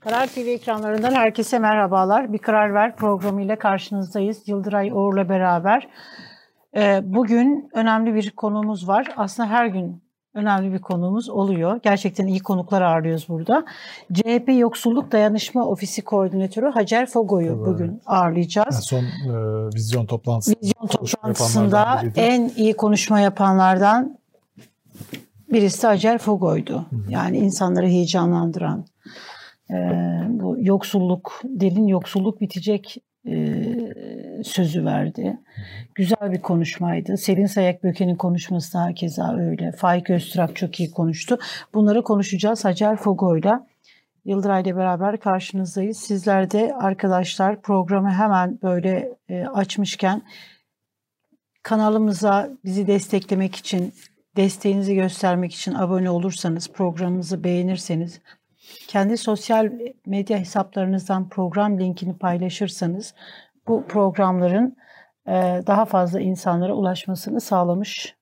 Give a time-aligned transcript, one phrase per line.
[0.00, 2.32] Karar TV ekranlarından herkese merhabalar.
[2.32, 4.48] Bir Karar Ver programıyla karşınızdayız.
[4.48, 5.88] Yıldıray Uğur'la beraber.
[6.76, 9.06] Ee, bugün önemli bir konuğumuz var.
[9.16, 10.02] Aslında her gün
[10.34, 11.80] önemli bir konuğumuz oluyor.
[11.82, 13.64] Gerçekten iyi konuklar ağırlıyoruz burada.
[14.12, 17.66] CHP Yoksulluk Dayanışma Ofisi Koordinatörü Hacer Fogo'yu Evet.
[17.66, 18.76] bugün ağırlayacağız.
[18.76, 20.54] En son e, vizyon toplantısı.
[20.62, 24.18] Vizyon toplantısında en iyi konuşma yapanlardan
[25.52, 26.86] birisi Hacer Fogo'ydu.
[27.08, 28.86] Yani insanları heyecanlandıran,
[29.70, 29.76] e,
[30.28, 33.64] bu yoksulluk, derin yoksulluk bitecek e,
[34.44, 35.38] sözü verdi.
[35.94, 37.16] Güzel bir konuşmaydı.
[37.16, 39.72] Selin Sayak Böke'nin konuşması da keza öyle.
[39.72, 41.38] Faik Öztürk çok iyi konuştu.
[41.74, 43.66] Bunları konuşacağız Hacer Fogo'yla.
[44.24, 45.96] Yıldıray ile beraber karşınızdayız.
[45.96, 50.22] Sizler de arkadaşlar programı hemen böyle e, açmışken
[51.62, 53.94] kanalımıza bizi desteklemek için,
[54.36, 58.20] desteğinizi göstermek için abone olursanız, programımızı beğenirseniz,
[58.88, 59.70] kendi sosyal
[60.06, 63.14] medya hesaplarınızdan program linkini paylaşırsanız
[63.68, 64.76] bu programların
[65.28, 65.32] e,
[65.66, 68.16] daha fazla insanlara ulaşmasını sağlamış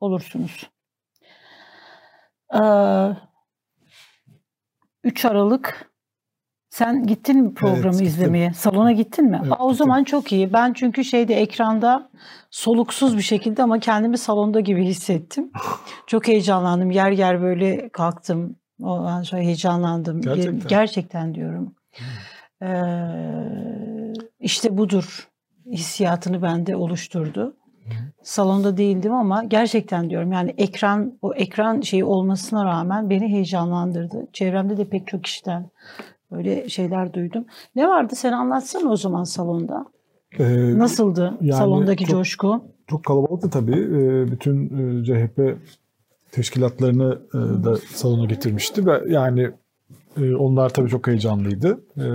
[0.00, 0.70] olursunuz.
[2.54, 2.58] Ee,
[5.04, 5.90] 3 Aralık
[6.70, 8.06] sen gittin mi programı Evet, gittim.
[8.06, 8.52] izlemeye?
[8.52, 9.40] Salona gittin mi?
[9.42, 9.86] Evet, Aa, o gittim.
[9.86, 10.52] zaman çok iyi.
[10.52, 12.10] Ben çünkü şeyde ekranda
[12.50, 15.50] soluksuz bir şekilde ama kendimi salonda gibi hissettim.
[16.06, 16.90] Çok heyecanlandım.
[16.90, 18.56] Yer yer böyle kalktım.
[18.82, 20.20] Ondan sonra heyecanlandım.
[20.20, 20.68] Gerçekten.
[20.68, 21.74] Gerçekten diyorum.
[22.62, 22.66] Ee,
[24.40, 25.28] işte budur
[25.66, 27.56] hissiyatını bende oluşturdu.
[28.22, 34.26] Salonda değildim ama gerçekten diyorum yani ekran o ekran şeyi olmasına rağmen beni heyecanlandırdı.
[34.32, 35.70] Çevremde de pek çok kişiden
[36.30, 37.44] böyle şeyler duydum.
[37.74, 39.86] Ne vardı sen anlatsana o zaman salonda.
[40.38, 40.44] E,
[40.78, 42.64] Nasıldı yani salondaki çok- coşku?
[42.86, 43.72] Çok kalabalıktı tabii.
[43.80, 44.64] E, bütün
[45.00, 45.56] e, CHP
[46.32, 49.50] teşkilatlarını e, da salona getirmişti ve yani
[50.16, 51.84] e, onlar tabii çok heyecanlıydı.
[51.96, 52.06] E,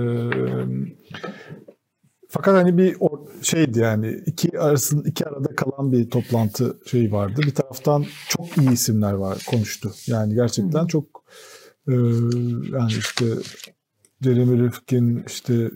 [2.28, 2.96] fakat hani bir
[3.42, 7.40] şeydi yani iki arasın iki arada kalan bir toplantı şeyi vardı.
[7.46, 9.90] Bir taraftan çok iyi isimler var konuştu.
[10.06, 11.24] Yani gerçekten çok
[11.88, 11.92] e,
[12.72, 13.24] yani işte
[14.20, 15.70] Jeremy Rifkin, işte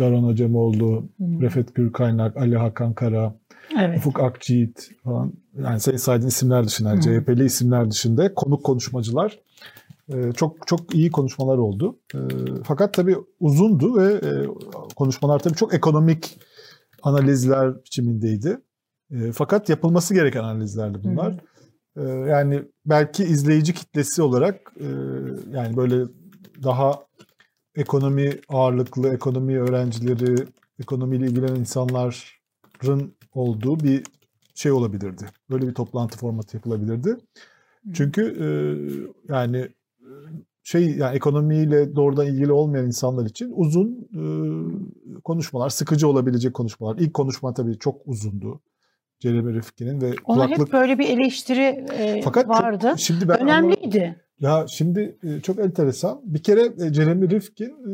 [0.00, 3.34] Daron Acemoğlu, Refet Gürkaynak, Ali Hakan Kara,
[3.78, 3.98] Evet.
[3.98, 5.32] Ufuk Akçiğit falan
[5.64, 9.38] yani sayı saydığın isimler dışında, yani CHP'li isimler dışında konuk konuşmacılar
[10.12, 11.98] e, çok çok iyi konuşmalar oldu.
[12.14, 12.18] E,
[12.64, 14.46] fakat tabii uzundu ve e,
[14.96, 16.38] konuşmalar tabii çok ekonomik
[17.02, 18.58] analizler biçimindeydi.
[19.32, 21.34] Fakat yapılması gereken analizlerdi bunlar.
[21.96, 24.72] E, yani belki izleyici kitlesi olarak
[25.52, 26.04] yani böyle
[26.62, 26.94] daha
[27.76, 30.46] ekonomi ağırlıklı, ekonomi öğrencileri,
[30.80, 34.02] ekonomiyle ilgilenen insanların olduğu bir
[34.58, 35.24] şey olabilirdi.
[35.50, 37.16] Böyle bir toplantı formatı yapılabilirdi.
[37.92, 38.48] Çünkü e,
[39.32, 39.68] yani
[40.62, 44.22] şey yani ekonomiyle doğrudan ilgili olmayan insanlar için uzun e,
[45.20, 46.96] konuşmalar, sıkıcı olabilecek konuşmalar.
[46.98, 48.60] İlk konuşma tabii çok uzundu.
[49.20, 52.94] Jeremy Rifkin'in ve Ona kulaklık hep böyle bir eleştiri e, fakat çok- vardı.
[52.96, 53.40] şimdi ben.
[53.42, 54.16] Önemliydi.
[54.40, 56.20] Ya şimdi e, çok enteresan.
[56.24, 57.92] Bir kere e, Jeremy Rifkin e,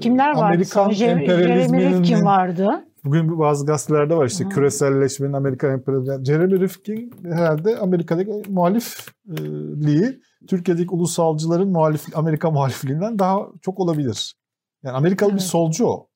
[0.00, 0.44] Kimler vardı?
[0.44, 2.68] Amerikan emperyalizminin Rifkin vardı.
[3.04, 4.48] bugün bazı gazetelerde var işte Hı.
[4.48, 6.24] küreselleşmenin Amerikan emperyalizmi.
[6.24, 14.34] Jeremy Rifkin herhalde Amerika'daki muhalifliği Türkiye'deki ulusalcıların muhalif Amerika muhalifliğinden daha çok olabilir.
[14.82, 15.42] Yani Amerikalı bir Evet.
[15.42, 16.08] solcu o.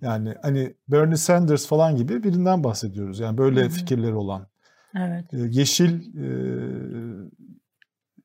[0.00, 3.20] Yani hani Bernie Sanders falan gibi birinden bahsediyoruz.
[3.20, 4.46] Yani böyle Hı fikirleri olan
[4.96, 5.34] Evet.
[5.34, 6.26] e, yeşil e,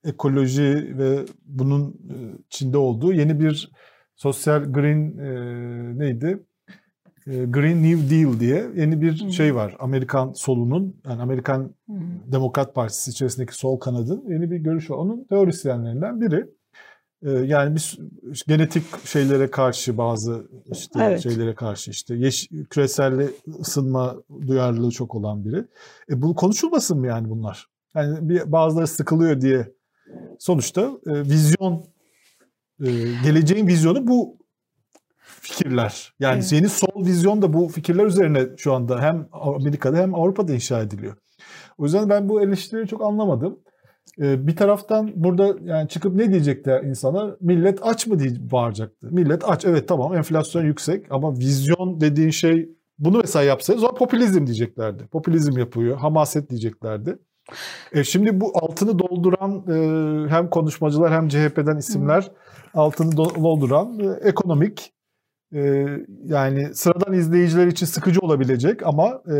[0.04, 2.16] ekoloji ve bunun e,
[2.48, 3.72] içinde olduğu yeni bir
[4.16, 6.40] sosyal green e, neydi?
[7.28, 9.32] E, green New Deal diye yeni bir Hı hı.
[9.32, 9.76] şey var.
[9.80, 12.32] Amerikan solunun yani Amerikan Hı hı.
[12.32, 14.98] Demokrat Partisi içerisindeki sol kanadın yeni bir görüşü var.
[14.98, 16.46] Onun teorisyenlerinden biri.
[17.24, 18.00] E, yani bir
[18.48, 21.24] genetik şeylere karşı bazı işte Evet.
[21.24, 24.16] şeylere karşı işte yeş, küresel ısınma
[24.48, 25.66] duyarlılığı çok olan biri.
[26.10, 27.68] E bu konuşulmasın mı yani bunlar?
[27.96, 29.72] Yani bir bazıları sıkılıyor diye
[30.40, 31.86] sonuçta e, vizyon
[32.84, 32.92] e,
[33.24, 34.38] geleceğin vizyonu bu
[35.18, 36.14] fikirler.
[36.20, 36.52] Yani Evet.
[36.52, 41.16] yeni sol vizyon da bu fikirler üzerine şu anda hem Amerika'da hem Avrupa'da inşa ediliyor.
[41.78, 43.60] O yüzden ben bu eleştiriyi çok anlamadım.
[44.22, 47.36] E, bir taraftan burada yani çıkıp ne diyecekler insanlar?
[47.42, 49.08] Millet aç mı diye bağıracaktı.
[49.12, 52.70] Millet aç evet tamam enflasyon yüksek ama vizyon dediğin şey
[53.00, 55.08] bunu mesela yapsaydı o zaman popülizm diyeceklerdi.
[55.08, 57.18] Popülizm yapıyor, hamaset diyeceklerdi.
[57.94, 62.32] E şimdi bu altını dolduran e, hem konuşmacılar hem CHP'den isimler
[62.76, 64.94] altını do- dolduran e, ekonomik
[65.54, 65.86] e,
[66.24, 69.38] yani sıradan izleyiciler için sıkıcı olabilecek ama e,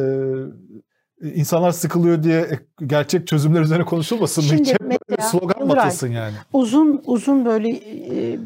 [1.22, 4.60] insanlar sıkılıyor diye gerçek çözümler üzerine konuşulmasın mı?
[4.60, 6.34] Hiç böyle slogan mı atılsın yani?
[6.54, 7.72] Uzun uzun böyle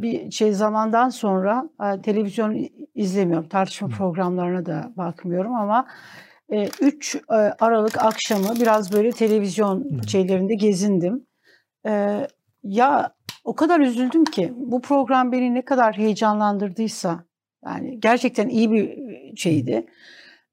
[0.01, 1.69] bir şey zamandan sonra
[2.03, 3.49] televizyon izlemiyorum.
[3.49, 3.91] Tartışma Hı.
[3.91, 5.87] programlarına da bakmıyorum ama
[6.81, 7.17] 3
[7.59, 10.07] Aralık akşamı biraz böyle televizyon Hı.
[10.07, 11.25] şeylerinde gezindim.
[12.63, 13.13] Ya
[13.49, 17.23] o kadar üzüldüm ki bu program beni ne kadar heyecanlandırdıysa
[17.65, 18.97] yani gerçekten iyi bir
[19.35, 19.85] şeydi.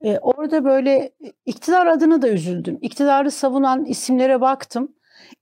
[0.04, 1.10] Ee, orada böyle
[1.46, 2.78] iktidar adına da üzüldüm.
[2.80, 4.92] İktidarı savunan isimlere baktım.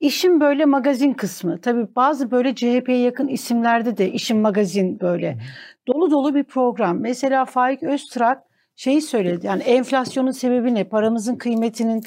[0.01, 1.61] İşin böyle magazin kısmı.
[1.61, 5.39] Tabii bazı böyle CHP'ye yakın isimlerde de işin magazin böyle.
[5.87, 7.01] Dolu dolu bir program.
[7.01, 8.43] Mesela Faik Öztrak
[8.77, 9.47] şeyi söyledi.
[9.47, 10.85] Yani enflasyonun sebebi ne?
[10.85, 12.03] Paramızın kıymetinin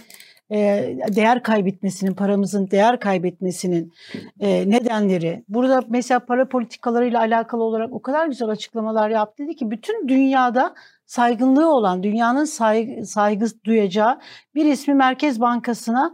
[1.16, 3.94] değer kaybetmesinin, paramızın değer kaybetmesinin
[4.42, 5.44] nedenleri.
[5.50, 10.76] Burada mesela para politikalarıyla alakalı olarak o kadar güzel açıklamalar yaptı dedi ki bütün dünyada
[11.06, 14.20] saygınlığı olan, dünyanın saygı, saygı duyacağı
[14.56, 16.14] bir ismi Merkez Bankası'na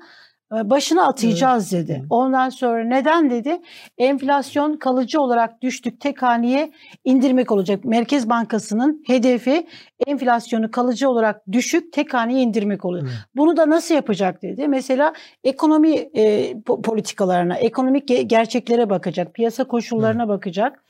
[0.51, 2.03] başına atayacağız dedi.
[2.09, 3.61] Ondan sonra neden dedi?
[3.97, 6.71] Enflasyon kalıcı olarak düştük tek haneye
[7.03, 7.85] indirmek olacak.
[7.85, 9.67] Merkez Bankası'nın hedefi
[10.07, 13.07] enflasyonu kalıcı olarak düşük tek haneye indirmek oluyor.
[13.35, 14.67] Bunu da nasıl yapacak dedi.
[14.67, 15.13] Mesela
[15.43, 20.83] ekonomi e, politikalarına, ekonomik gerçeklere bakacak, piyasa koşullarına bakacak.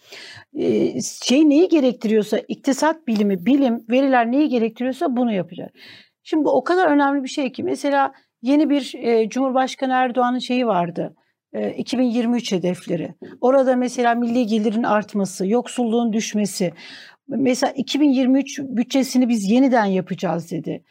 [0.53, 5.73] E, şey neyi gerektiriyorsa, iktisat bilimi, bilim, veriler neyi gerektiriyorsa bunu yapacak.
[6.23, 8.13] Şimdi bu o kadar önemli bir şey ki mesela
[8.43, 11.15] yeni bir e, Cumhurbaşkanı Erdoğan'ın şeyi vardı.
[11.53, 13.13] E, 2023 hedefleri.
[13.41, 16.73] Orada mesela milli gelirin artması, yoksulluğun düşmesi.
[17.27, 20.83] Mesela 2023 bütçesini biz yeniden yapacağız dedi.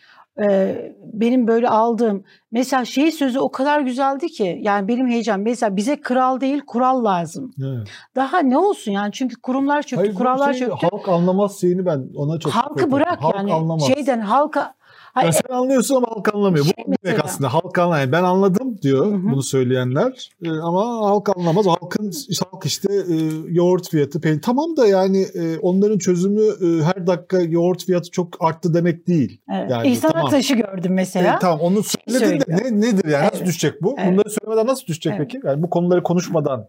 [0.43, 0.77] E,
[1.13, 6.01] benim böyle aldığım mesela şey sözü o kadar güzeldi ki yani benim heyecan mesela bize
[6.01, 7.55] kral değil kural lazım.
[7.65, 7.89] Evet.
[8.17, 10.87] Daha ne olsun yani çünkü kurumlar çöktü, Hayır, kurallar şey, çöktü.
[10.91, 13.87] Halk anlamaz şeyini ben ona çok Halkı bırak halk yani anlamaz.
[13.87, 14.75] şeyden halka
[15.13, 15.33] Hayır.
[15.33, 16.65] Sen anlıyorsun ama halk anlamıyor.
[16.65, 18.13] Şey Bu demek aslında halk anlamıyor.
[18.13, 19.23] Ben anladım diyor Hı-hı.
[19.23, 21.67] bunu söyleyenler e, ama halk anlamaz.
[21.67, 23.17] Halkın halk işte e,
[23.49, 24.43] yoğurt fiyatı peynir.
[24.43, 29.41] Tamam da yani e, onların çözümü e, her dakika yoğurt fiyatı çok arttı demek değil.
[29.53, 29.71] Evet.
[29.71, 30.27] Yani, İhsan tamam.
[30.27, 31.37] Aktaş'ı gördüm mesela.
[31.37, 33.33] E, tamam onu söyledin de ne, nedir yani evet.
[33.33, 33.95] nasıl düşecek bu?
[33.99, 34.13] Evet.
[34.13, 35.31] Bunları söylemeden nasıl düşecek evet.
[35.33, 35.47] peki?
[35.47, 36.69] Yani bu konuları konuşmadan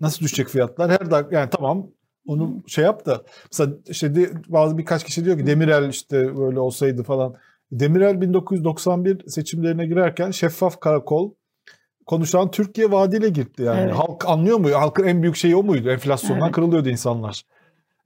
[0.00, 0.90] nasıl düşecek fiyatlar?
[0.90, 1.86] Her dakika yani tamam
[2.28, 3.22] onu şey yap da
[3.52, 7.34] mesela işte de, bazı birkaç kişi diyor ki Demirel işte böyle olsaydı falan.
[7.72, 11.32] Demirel 1991 seçimlerine girerken şeffaf karakol
[12.06, 13.80] konuşan Türkiye vaadiyle girdi yani.
[13.80, 13.94] Evet.
[13.94, 14.68] Halk anlıyor mu?
[14.72, 15.90] Halkın en büyük şeyi o muydu?
[15.90, 16.54] Enflasyondan evet.
[16.54, 17.42] kırılıyordu insanlar.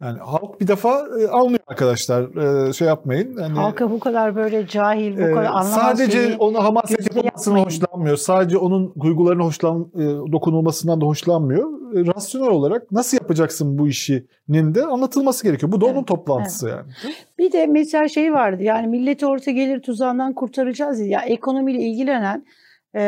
[0.02, 2.22] Yani halk bir defa e, almıyor arkadaşlar.
[2.68, 3.36] E, şey yapmayın.
[3.40, 7.58] Yani, Halka bu kadar böyle cahil, bu e, kadar anlamaz Sadece şeyi, onu hamaset yapmasını
[7.58, 8.16] hoşlanmıyor.
[8.16, 11.96] Sadece onun duygularına hoşlan, e, dokunulmasından da hoşlanmıyor.
[11.96, 15.72] E, rasyonel olarak nasıl yapacaksın bu işinin de anlatılması gerekiyor.
[15.72, 16.78] Bu da evet, onun toplantısı evet.
[16.78, 17.14] yani.
[17.38, 22.46] Bir de mesela şey vardı yani milleti orta gelir tuzağından kurtaracağız ya ekonomiyle ilgilenen
[22.94, 23.02] e,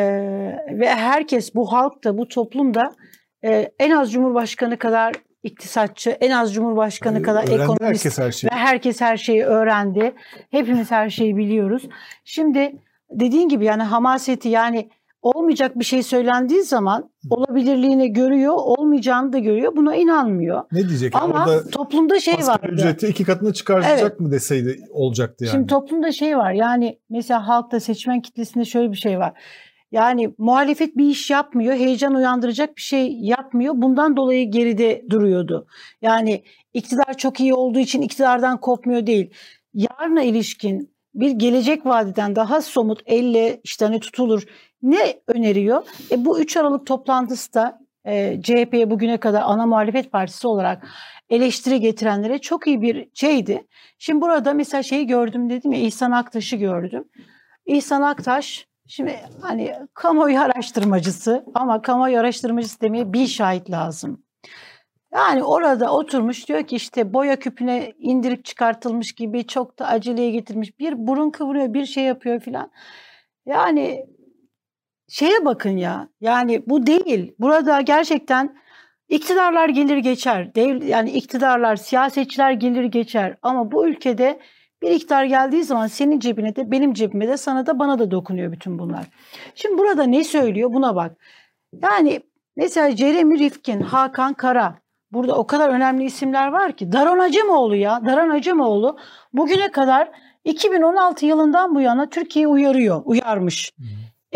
[0.72, 2.82] ve herkes bu halk da bu toplum da
[3.44, 5.12] e, en az Cumhurbaşkanı kadar
[5.44, 8.50] iktisatçı, en az Cumhurbaşkanı kadar öğrendi ekonomist herkes her şeyi.
[8.50, 10.14] ve herkes her şeyi öğrendi.
[10.50, 11.88] Hepimiz her şeyi biliyoruz.
[12.24, 12.76] Şimdi
[13.10, 14.90] dediğin gibi yani hamaseti yani
[15.22, 19.76] olmayacak bir şey söylendiği zaman olabilirliğini görüyor, olmayacağını da görüyor.
[19.76, 20.62] Buna inanmıyor.
[20.72, 21.16] Ne diyecek?
[21.16, 22.60] Ama Orada toplumda şey var.
[22.68, 24.20] ücreti iki katına çıkaracak evet.
[24.20, 25.52] mı deseydi olacaktı yani.
[25.52, 26.52] Şimdi toplumda şey var.
[26.52, 29.32] Yani mesela halkta seçmen kitlesinde şöyle bir şey var.
[29.94, 33.74] Yani muhalefet bir iş yapmıyor, heyecan uyandıracak bir şey yapmıyor.
[33.76, 35.66] Bundan dolayı geride duruyordu.
[36.02, 39.30] Yani iktidar çok iyi olduğu için iktidardan kopmuyor değil.
[39.74, 44.42] Yarına ilişkin bir gelecek vadiden daha somut elle işte hani tutulur
[44.82, 45.82] ne öneriyor?
[46.10, 50.88] E bu 3 Aralık toplantısı da e, CHP'ye bugüne kadar ana muhalefet partisi olarak
[51.30, 53.66] eleştiri getirenlere çok iyi bir şeydi.
[53.98, 57.04] Şimdi burada mesela şeyi gördüm dedim ya İhsan Aktaş'ı gördüm.
[57.66, 64.24] İhsan Aktaş Şimdi hani kamuoyu araştırmacısı ama kamuoyu araştırmacısı demeye bir şahit lazım.
[65.14, 70.78] Yani orada oturmuş diyor ki işte boya küpüne indirip çıkartılmış gibi çok da aceleye getirmiş.
[70.78, 72.70] Bir burun kıvırıyor bir şey yapıyor filan.
[73.46, 74.06] Yani
[75.08, 77.34] şeye bakın ya yani bu değil.
[77.38, 78.56] Burada gerçekten
[79.08, 80.54] iktidarlar gelir geçer.
[80.54, 83.36] Dev, yani iktidarlar, siyasetçiler gelir geçer.
[83.42, 84.40] Ama bu ülkede
[84.84, 88.52] bir iktidar geldiği zaman senin cebine de benim cebime de sana da bana da dokunuyor
[88.52, 89.06] bütün bunlar.
[89.54, 91.16] Şimdi burada ne söylüyor buna bak.
[91.82, 92.20] Yani
[92.56, 94.78] mesela Jeremy Rifkin, Hakan Kara
[95.12, 96.92] burada o kadar önemli isimler var ki.
[96.92, 98.98] Daron Acemoğlu ya Daron Acemoğlu
[99.32, 100.10] bugüne kadar
[100.44, 103.72] 2016 yılından bu yana Türkiye'yi uyarıyor, uyarmış.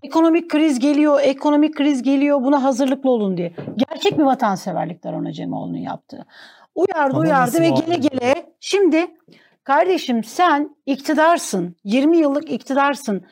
[0.03, 3.53] Ekonomik kriz geliyor, ekonomik kriz geliyor buna hazırlıklı olun diye.
[3.77, 6.27] Gerçek bir vatanseverlik Daron Acemoğlu'nun yaptığı.
[6.75, 9.07] Uyardı Ama uyardı ve gele gele şimdi
[9.69, 11.77] Kardeşim sen iktidarsın.
[11.85, 13.25] 20 yıllık iktidarsın.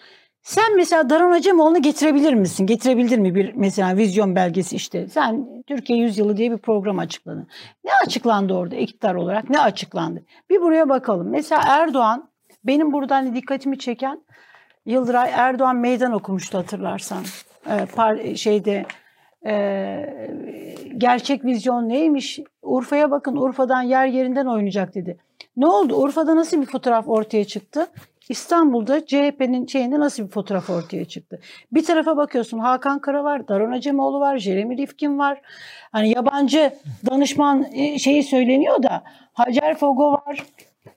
[0.43, 2.67] Sen mesela Daron Acemoğlu'nu getirebilir misin?
[2.67, 5.09] Getirebilir mi bir mesela vizyon belgesi işte.
[5.09, 7.49] Sen Türkiye Yüzyılı diye bir program açıkladın.
[7.85, 9.51] Ne açıklandı orada iktidar olarak?
[9.51, 10.25] Ne açıklandı?
[10.51, 11.31] Bir buraya bakalım.
[11.31, 12.29] Mesela Erdoğan
[12.65, 14.23] benim buradan dikkatimi çeken
[14.87, 17.23] Yıldıray Erdoğan meydan okumuştu hatırlarsan.
[17.71, 18.87] Ee, şeyde
[19.47, 20.31] e,
[20.99, 22.41] gerçek vizyon neymiş?
[22.63, 25.19] Urfa'ya bakın Urfa'dan yer yerinden oynayacak dedi.
[25.57, 25.97] Ne oldu?
[25.97, 27.87] Urfa'da nasıl bir fotoğraf ortaya çıktı?
[28.29, 31.41] İstanbul'da CHP'nin şeyinde nasıl bir fotoğraf ortaya çıktı?
[31.73, 35.41] Bir tarafa bakıyorsun Hakan Kara var, Daron Acemoğlu var, Jeremy Rifkin var.
[35.93, 36.75] Hani yabancı
[37.11, 40.47] danışman e, şeyi söyleniyor da Hacer Fogo var.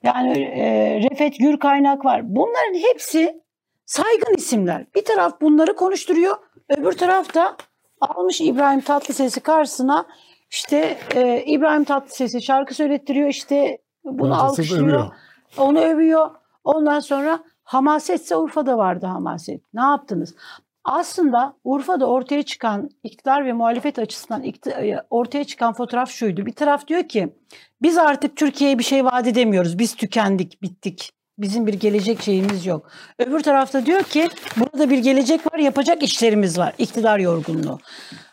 [0.03, 2.21] Yani e, Refet Gürkaynak var.
[2.35, 3.41] Bunların hepsi
[3.85, 4.85] saygın isimler.
[4.95, 6.37] Bir taraf bunları konuşturuyor.
[6.69, 7.57] Öbür taraf da
[8.01, 10.05] almış İbrahim Tatlıses'i karşısına
[10.49, 14.83] işte e, İbrahim Tatlıses'i şarkı söylettiriyor işte bunu Tatlıses'i alkışlıyor.
[14.85, 15.11] övüyor.
[15.57, 16.29] Onu övüyor.
[16.63, 19.61] Ondan sonra hamasetse Urfa'da vardı hamaset.
[19.73, 20.35] Ne yaptınız?
[20.83, 26.45] Aslında Urfa'da ortaya çıkan iktidar ve muhalefet açısından ikti- ortaya çıkan fotoğraf şuydu.
[26.45, 27.33] Bir taraf diyor ki
[27.81, 29.79] biz artık Türkiye'ye bir şey vaat edemiyoruz.
[29.79, 31.11] Biz tükendik, bittik.
[31.37, 32.89] Bizim bir gelecek şeyimiz yok.
[33.19, 34.27] Öbür tarafta diyor ki
[34.57, 36.73] burada bir gelecek var, yapacak işlerimiz var.
[36.77, 37.79] İktidar yorgunluğu.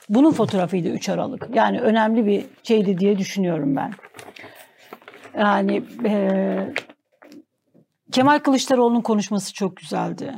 [0.08, 1.48] Bunun fotoğrafıydı 3 Aralık.
[1.54, 3.92] Yani önemli bir şeydi diye düşünüyorum ben.
[5.38, 6.72] Yani eee,
[8.12, 10.34] Kemal Kılıçdaroğlu'nun konuşması çok güzeldi.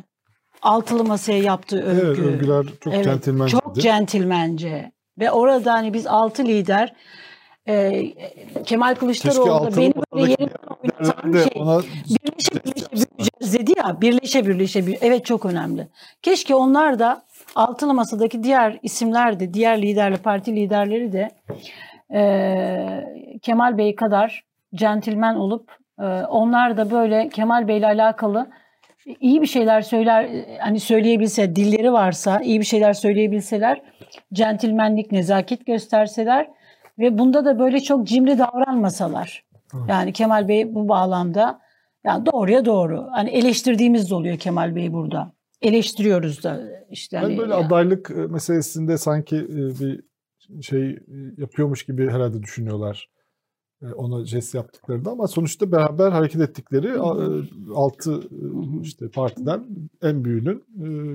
[0.63, 2.01] Altılı masaya yaptığı övgü.
[2.07, 3.63] Evet, övgüler çok Evet, centilmenceydi.
[3.65, 4.93] Çok centilmence.
[5.19, 6.93] Ve orada hani biz altı lider
[7.69, 8.03] e,
[8.65, 11.63] Kemal Kılıçdaroğlu da beni böyle yerinden oynatan şey.
[11.63, 14.01] ona Birleşe birleşe büyüyeceğiz dedi ya.
[14.01, 15.89] Birleşe birleşe büyü- Evet çok önemli.
[16.23, 17.23] Keşke onlar da
[17.55, 21.31] altılı masadaki diğer isimler de, diğer liderli parti liderleri de
[22.15, 28.51] e, Kemal Bey kadar centilmen olup e, onlar da böyle Kemal Bey'le alakalı
[29.21, 33.83] iyi bir şeyler söyler hani söyleyebilse dilleri varsa iyi bir şeyler söyleyebilseler
[34.33, 36.51] centilmenlik nezaket gösterseler
[36.99, 39.45] ve bunda da böyle çok cimri davranmasalar.
[39.89, 41.61] Yani Kemal Bey bu bağlamda
[42.05, 43.07] yani doğruya doğru.
[43.11, 45.33] Hani eleştirdiğimiz de oluyor Kemal Bey burada.
[45.63, 46.61] Eleştiriyoruz da
[46.91, 47.17] işte.
[47.17, 50.01] Ben hani- böyle adaylık e, meselesinde sanki e, bir
[50.63, 50.99] şey
[51.37, 53.09] yapıyormuş gibi herhalde düşünüyorlar.
[53.83, 56.99] E, Ona jest yaptıklarında ama sonuçta beraber hareket ettikleri e,
[57.75, 59.67] altı e, işte partiden
[60.03, 60.65] en büyüğünün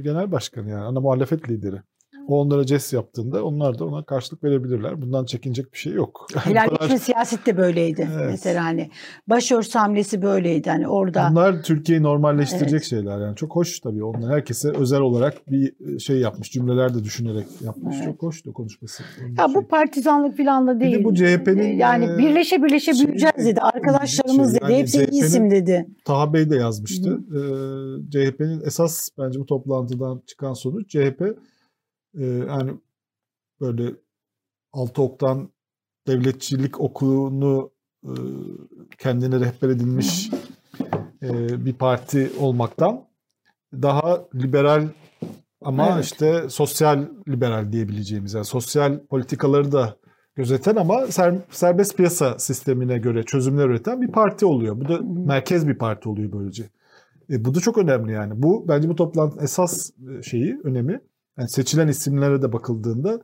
[0.03, 1.81] genel başkanı yani ana muhalefet lideri.
[2.27, 5.01] O onlara jest yaptığında onlar da ona karşılık verebilirler.
[5.01, 6.27] Bundan çekinecek bir şey yok.
[6.35, 8.09] Bu kadar- siyaset de böyleydi.
[8.15, 8.27] Evet.
[8.31, 8.89] Mesela hani
[9.27, 10.69] başörtüsü hamlesi böyleydi.
[10.69, 12.83] Hani orada Bunlar Türkiye'yi normalleştirecek Evet.
[12.83, 17.45] şeyler yani çok hoş tabii onlar herkese özel olarak bir şey yapmış cümleler de düşünerek
[17.61, 18.05] yapmış Evet.
[18.05, 19.03] çok hoş da konuşması.
[19.21, 19.55] Onun Ya şey.
[19.55, 21.03] bu partizanlık falan da Bir de değil.
[21.03, 23.59] bu CHP'nin, yani e, birleşe birleşe şey- büyüyeceğiz dedi.
[23.61, 24.71] Arkadaşlarımız şey, dedi.
[24.71, 25.85] yani Hepsi iyi isim dedi.
[26.05, 27.19] Taha Bey de yazmıştı.
[27.31, 31.21] Ee, CHP'nin esas bence bu toplantıdan çıkan sonuç CHP
[32.19, 32.71] e, yani
[33.61, 33.95] böyle
[34.73, 35.49] altı oktan
[36.07, 37.71] devletçilik okulunu
[38.03, 38.13] e,
[38.97, 40.29] kendine rehber edilmiş
[41.23, 43.05] e, bir parti olmaktan
[43.73, 44.87] daha liberal
[45.61, 46.05] ama Evet.
[46.05, 49.97] işte sosyal liberal diyebileceğimiz yani sosyal politikaları da
[50.35, 54.79] gözeten ama ser- serbest piyasa sistemine göre çözümler üreten bir parti oluyor.
[54.79, 56.69] Bu da merkez bir parti oluyor böylece.
[57.29, 58.43] E, bu da çok önemli yani.
[58.43, 59.89] Bu bence bu toplantının esas
[60.19, 61.01] e, şeyi, önemi.
[61.37, 63.21] Yani seçilen isimlere de bakıldığında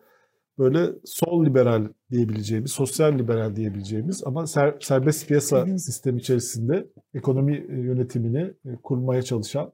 [0.57, 5.79] böyle sol liberal diyebileceğimiz, sosyal liberal diyebileceğimiz ama ser- serbest piyasa Hı hı.
[5.79, 9.71] sistemi içerisinde ekonomi e, yönetimini e, kurmaya çalışan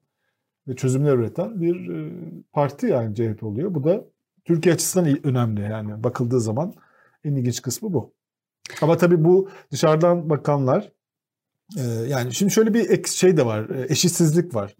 [0.67, 2.11] ve çözümler üreten bir e,
[2.53, 3.73] parti yani CHP oluyor.
[3.75, 4.05] Bu da
[4.45, 6.73] Türkiye açısından önemli yani bakıldığı zaman
[7.23, 8.13] en ilginç kısmı bu.
[8.81, 10.91] Ama tabii bu dışarıdan bakanlar
[12.07, 14.75] yani şimdi şöyle bir ek- şey de var, eşitsizlik var.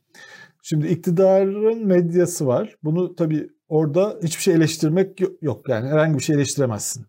[0.68, 2.76] Şimdi iktidarın medyası var.
[2.84, 5.70] Bunu tabii orada hiçbir şey eleştirmek yo- yok.
[5.70, 7.06] Yani herhangi bir şey eleştiremezsin.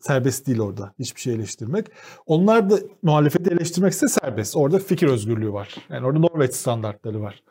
[0.00, 1.86] Serbest değil orada hiçbir şey eleştirmek.
[2.26, 4.56] Onlar da muhalefeti eleştirmekse serbest.
[4.56, 5.74] Orada fikir özgürlüğü var.
[5.90, 7.42] Yani orada Norveç standartları var.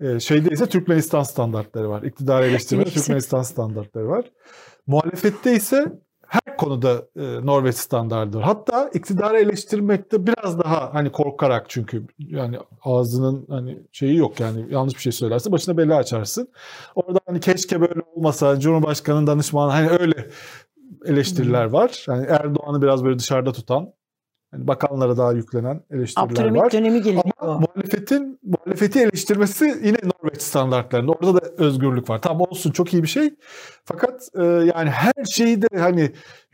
[0.00, 2.02] Ee, şeyde ise Türkmenistan standartları var.
[2.02, 3.00] İktidarı eleştirmede Neyse.
[3.00, 4.30] Türkmenistan standartları var.
[4.86, 5.92] Muhalefette ise
[6.34, 8.44] her konuda e, Norveç standardı var.
[8.44, 14.94] Hatta iktidarı eleştirmekte biraz daha hani korkarak çünkü yani ağzının hani şeyi yok yani yanlış
[14.94, 16.48] bir şey söylerse başına bela açarsın.
[16.94, 20.30] Orada hani keşke böyle olmasa Cumhurbaşkanı'nın danışmanı hani öyle
[21.04, 22.04] eleştiriler var.
[22.08, 23.92] Yani Erdoğan'ı biraz böyle dışarıda tutan
[24.54, 26.72] hani bakanlara daha yüklenen eleştiriler Abdülhamit var.
[26.72, 27.22] dönemi geliyor.
[27.38, 31.12] Ama muhalefetin muhalefeti eleştirmesi yine Norveç standartlarında.
[31.12, 32.22] Orada da özgürlük var.
[32.22, 33.34] Tamam olsun çok iyi bir şey.
[33.84, 36.10] Fakat e, yani her şeyi de hani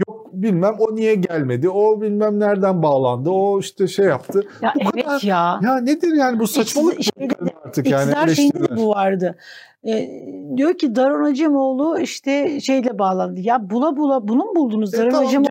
[0.09, 4.42] yok bilmem o niye gelmedi, o bilmem nereden bağlandı, o işte şey yaptı.
[4.62, 5.61] Ya Bu evet kadar- ya.
[5.62, 8.76] Ya nedir yani bu saçmalık İktidar- şeyde de- artık yani eleştiriler.
[8.76, 9.37] bu vardı.
[9.85, 10.11] E,
[10.57, 13.40] diyor ki Daron Acemoğlu işte şeyle bağlandı.
[13.40, 14.95] Ya bula bula bunu mu buldunuz?
[14.95, 15.50] E, Daron tamam, Acemoğlu.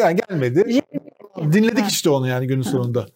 [0.00, 0.80] Yani gelmedi.
[1.52, 3.06] Dinledik işte onu yani günün sonunda.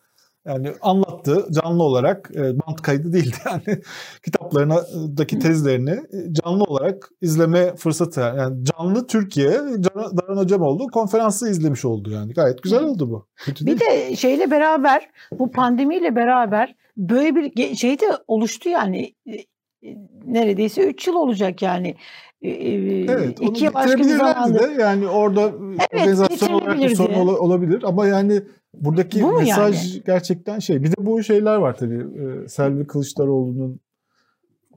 [0.47, 3.81] Yani anlattı canlı olarak e, bant kaydı değildi yani.
[4.25, 11.85] Kitaplarındaki tezlerini e, canlı olarak izleme fırsatı yani canlı Türkiye Can- Daran Acemoğlu konferansı izlemiş
[11.85, 12.33] oldu yani.
[12.33, 13.27] Gayet güzel oldu bu.
[13.37, 19.33] Kötü Bir de şeyle beraber bu pandemiyle beraber böyle bir şey de oluştu yani E,
[19.33, 19.97] e,
[20.27, 21.97] neredeyse 3 yıl olacak yani.
[22.43, 24.59] E, e, Evet, iki başka bir zamanda.
[24.59, 25.51] de yani orada
[25.95, 28.43] organizasyon olarak bir sorun ola- olabilir ama yani
[28.75, 30.83] buradaki Bu mesaj gerçekten şey.
[30.83, 32.07] Bir de bu şeyler var tabii.
[32.45, 33.81] Ee, Selvi Kılıçdaroğlu'nun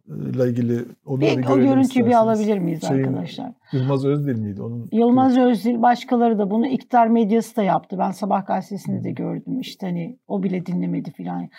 [0.09, 2.15] e, ile ilgili onu bir Bir, o görelim görüntüyü bir isterseniz.
[2.39, 3.51] alabilir miyiz Şeyin- arkadaşlar?
[3.73, 4.61] Yılmaz Özdil miydi?
[4.61, 7.95] Onun Yılmaz Özdil başkaları da bunu iktidar medyası da yaptı.
[7.99, 11.49] Ben sabah gazetesinde de gördüm işte hani o bile dinlemedi filan.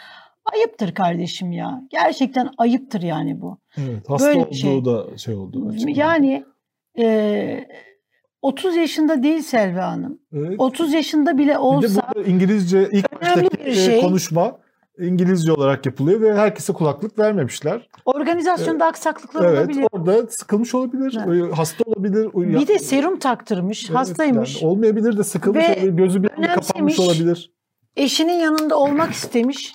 [0.53, 1.81] Ayıptır kardeşim ya.
[1.91, 3.59] Gerçekten ayıptır yani bu.
[3.79, 4.85] Evet, hasta Böyle olduğu şey.
[4.85, 5.69] da şey oldu.
[5.69, 5.99] açıklandı.
[5.99, 6.45] Yani
[6.99, 7.65] e,
[8.43, 10.19] 30 yaşında değil Selvi Hanım.
[10.33, 10.55] evet.
[10.59, 14.01] 30 yaşında bile Bir de olsa burada İngilizce ilk baştaki e, şey.
[14.01, 14.59] konuşma
[14.99, 17.89] İngilizce olarak yapılıyor ve herkese kulaklık vermemişler.
[18.05, 19.87] organizasyonda aksaklıklar Evet, olabilir.
[19.93, 21.53] orada sıkılmış olabilir, Evet.
[21.53, 22.31] e, hasta olabilir.
[22.35, 24.63] Bir de serum taktırmış, Evet, hastaymış.
[24.63, 27.51] yani olmayabilir de sıkılmış Ve olabilir, gözü bir kapanmış olabilir.
[27.97, 29.75] Eşinin yanında olmak istemiş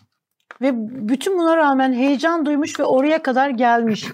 [0.61, 0.71] ve
[1.09, 4.05] bütün buna rağmen heyecan duymuş ve oraya kadar gelmiş.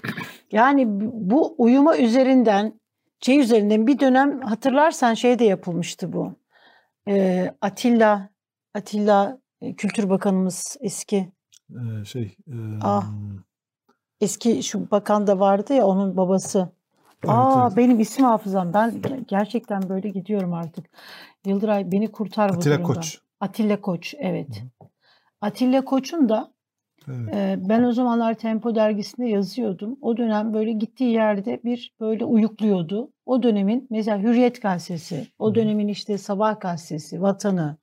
[0.52, 2.80] Yani bu uyuma üzerinden,
[3.20, 6.32] şey üzerinden bir dönem hatırlarsan şey de yapılmıştı bu.
[7.08, 8.28] Ee, Atilla,
[8.74, 11.28] Atilla e, Kültür Bakanımız eski,
[11.70, 13.10] Ee, şey, e, Ah,
[14.20, 16.58] eski şu bakan da vardı ya onun babası.
[17.24, 17.76] evet, Aa evet.
[17.76, 18.72] benim isim hafızam.
[18.74, 18.94] Ben
[19.28, 20.86] gerçekten böyle gidiyorum artık.
[21.46, 22.92] Yıldıray beni kurtar bu Atilla durumda.
[22.92, 23.18] Koç.
[23.40, 24.62] Atilla Koç evet.
[25.46, 26.52] Atilla Koç'un da
[27.08, 27.58] Evet.
[27.68, 29.98] ben o zamanlar Tempo dergisinde yazıyordum.
[30.00, 33.12] O dönem böyle gittiği yerde bir böyle uyukluyordu.
[33.26, 37.76] O dönemin mesela Hürriyet gazetesi, o dönemin işte Sabah gazetesi, Vatanı,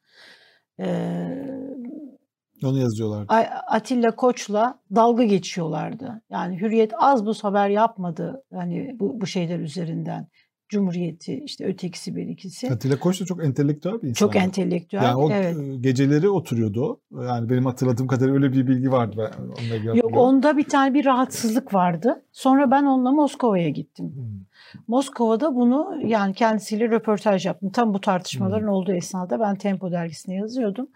[2.63, 3.25] Onu yazıyorlar.
[3.27, 6.21] Ay- Atilla Koç'la dalga geçiyorlardı.
[6.29, 10.27] Yani Hürriyet az buz haber yapmadı hani bu, bu şeyler üzerinden.
[10.73, 12.71] Cumhuriyeti işte ötekisi bir ikisi.
[12.71, 14.27] Atilla Koç da çok entelektüel bir insan.
[14.27, 15.03] Çok entelektüel.
[15.03, 15.57] Yani o evet.
[15.57, 17.01] e, geceleri oturuyordu.
[17.11, 19.15] Yani benim hatırladığım kadarıyla öyle bir bilgi vardı.
[19.17, 22.25] Ben onunla ilgili Yok onda bir tane bir rahatsızlık vardı.
[22.31, 24.05] Sonra ben onunla Moskova'ya gittim.
[24.15, 24.45] Hmm.
[24.87, 27.69] Moskova'da bunu yani kendisiyle röportaj yaptım.
[27.69, 30.87] Tam bu tartışmaların olduğu esnada ben Tempo dergisine yazıyordum.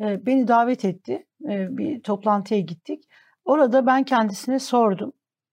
[0.00, 1.26] Ee, beni davet etti.
[1.48, 3.04] Ee, bir toplantıya gittik.
[3.44, 5.12] Orada ben kendisine sordum.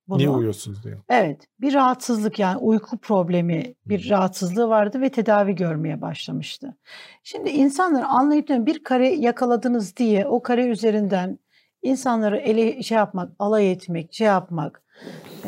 [0.09, 0.17] Bunu.
[0.17, 0.99] Niye uyuyorsunuz diyor.
[1.09, 6.77] Evet, bir rahatsızlık yani uyku problemi bir rahatsızlığı vardı ve tedavi görmeye başlamıştı.
[7.23, 11.39] Şimdi insanlar anlayıp bir kare yakaladınız diye o kare üzerinden
[11.81, 14.83] insanları ele şey yapmak, alay etmek, şey yapmak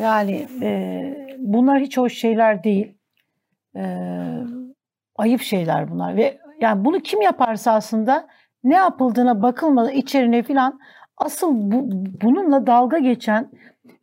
[0.00, 1.02] yani e,
[1.38, 2.94] bunlar hiç hoş şeyler değil.
[3.76, 3.82] E,
[5.16, 8.28] ayıp şeyler bunlar ve yani bunu kim yaparsa aslında
[8.64, 10.80] ne yapıldığına bakılmadan içerine filan
[11.16, 11.88] asıl bu,
[12.22, 13.50] bununla dalga geçen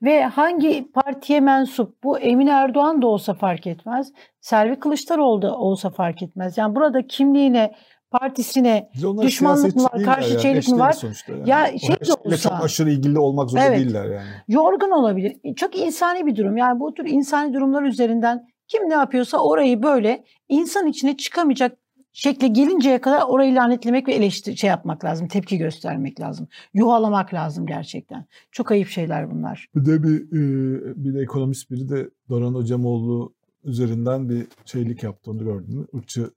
[0.01, 4.11] ve hangi partiye mensup bu Emine Erdoğan da olsa fark etmez.
[4.41, 6.57] Selvi Kılıçdaroğlu da olsa fark etmez.
[6.57, 7.71] Yani burada kimliğine,
[8.11, 8.89] partisine
[9.21, 10.95] Düşmanlık mı var, karşı yani, çelik mi var?
[11.27, 11.49] Yani.
[11.49, 13.79] Ya şey de olsa- çok aşırı ilgili olmak zorunda Evet.
[13.79, 14.27] değiller yani.
[14.47, 15.55] yorgun olabilir.
[15.55, 16.57] Çok insani bir durum.
[16.57, 21.77] Yani bu tür insani durumlar üzerinden kim ne yapıyorsa orayı böyle insan içine çıkamayacak
[22.13, 25.27] şekle gelinceye kadar orayı lanetlemek ve eleştir şey yapmak lazım.
[25.27, 26.47] Tepki göstermek lazım.
[26.73, 28.25] Yuhalamak lazım gerçekten.
[28.51, 29.67] Çok ayıp şeyler bunlar.
[29.75, 35.31] Bir de bir, e, bir de ekonomist biri de Doran Hocamoğlu üzerinden bir şeylik yaptı
[35.31, 35.87] onu gördün mü?
[35.93, 36.31] Irkçı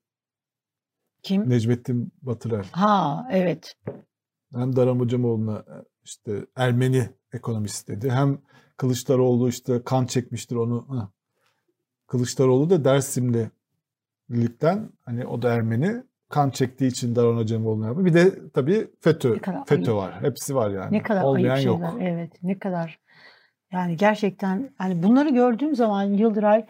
[1.23, 1.51] Kim?
[1.51, 2.65] Necmettin Batırel.
[2.73, 3.77] Ha evet.
[4.55, 8.11] Hem Daran Hocamoğlu'na e, işte Ermeni ekonomist dedi.
[8.11, 8.39] Hem
[8.77, 11.13] Kılıçdaroğlu işte kan çekmiştir onu.
[12.07, 13.51] Kılıçdaroğlu da Dersimli
[14.33, 18.07] birlikten hani o da Ermeni kan çektiği için Daran Hocamoğlu'na yapıyor.
[18.07, 19.37] Bir de tabii FETÖ.
[19.67, 20.23] FETÖ var.
[20.23, 20.93] Hepsi var yani.
[20.93, 21.81] Ne kadar Olmayan ayıp yok.
[21.99, 22.13] şeyler.
[22.13, 22.33] Evet.
[22.43, 23.01] Ne kadar
[23.73, 26.67] yani gerçekten hani bunları gördüğüm zaman Yıldıray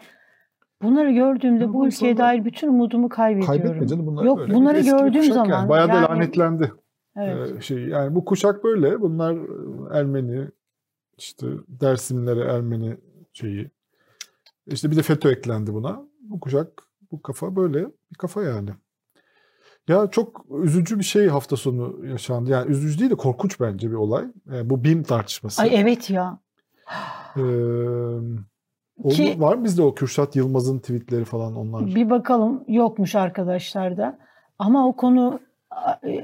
[0.81, 3.63] bunları gördüğümde Ya bu ülkeye dair bütün umudumu kaybediyorum.
[3.63, 4.53] Kaybetme canım bunlar Yok böyle.
[4.53, 5.69] bunları gördüğüm zaman yani.
[5.69, 6.71] Bayağı da yani- lanetlendi.
[7.17, 7.51] Evet.
[7.57, 9.01] Ee, şey yani bu kuşak böyle.
[9.01, 10.47] Bunlar e, Ermeni
[11.17, 12.97] işte Dersimlere Ermeni
[13.33, 13.71] şeyi.
[14.67, 16.01] İşte bir de FETÖ eklendi buna.
[16.21, 16.67] Bu kuşak
[17.13, 18.69] bu kafa böyle bir kafa yani.
[19.87, 22.49] Ya çok üzücü bir şey hafta sonu yaşandı.
[22.49, 24.25] Yani üzücü değil de korkunç bence bir olay.
[24.53, 25.61] Ee, bu BİM tartışması.
[25.61, 26.39] Ay evet ya.
[27.37, 27.41] Ee,
[29.09, 31.85] Ki, var mı bizde o Kürşat Yılmaz'ın tweetleri falan onlar?
[31.85, 34.19] Bir bakalım yokmuş arkadaşlarda.
[34.59, 35.39] Ama o konu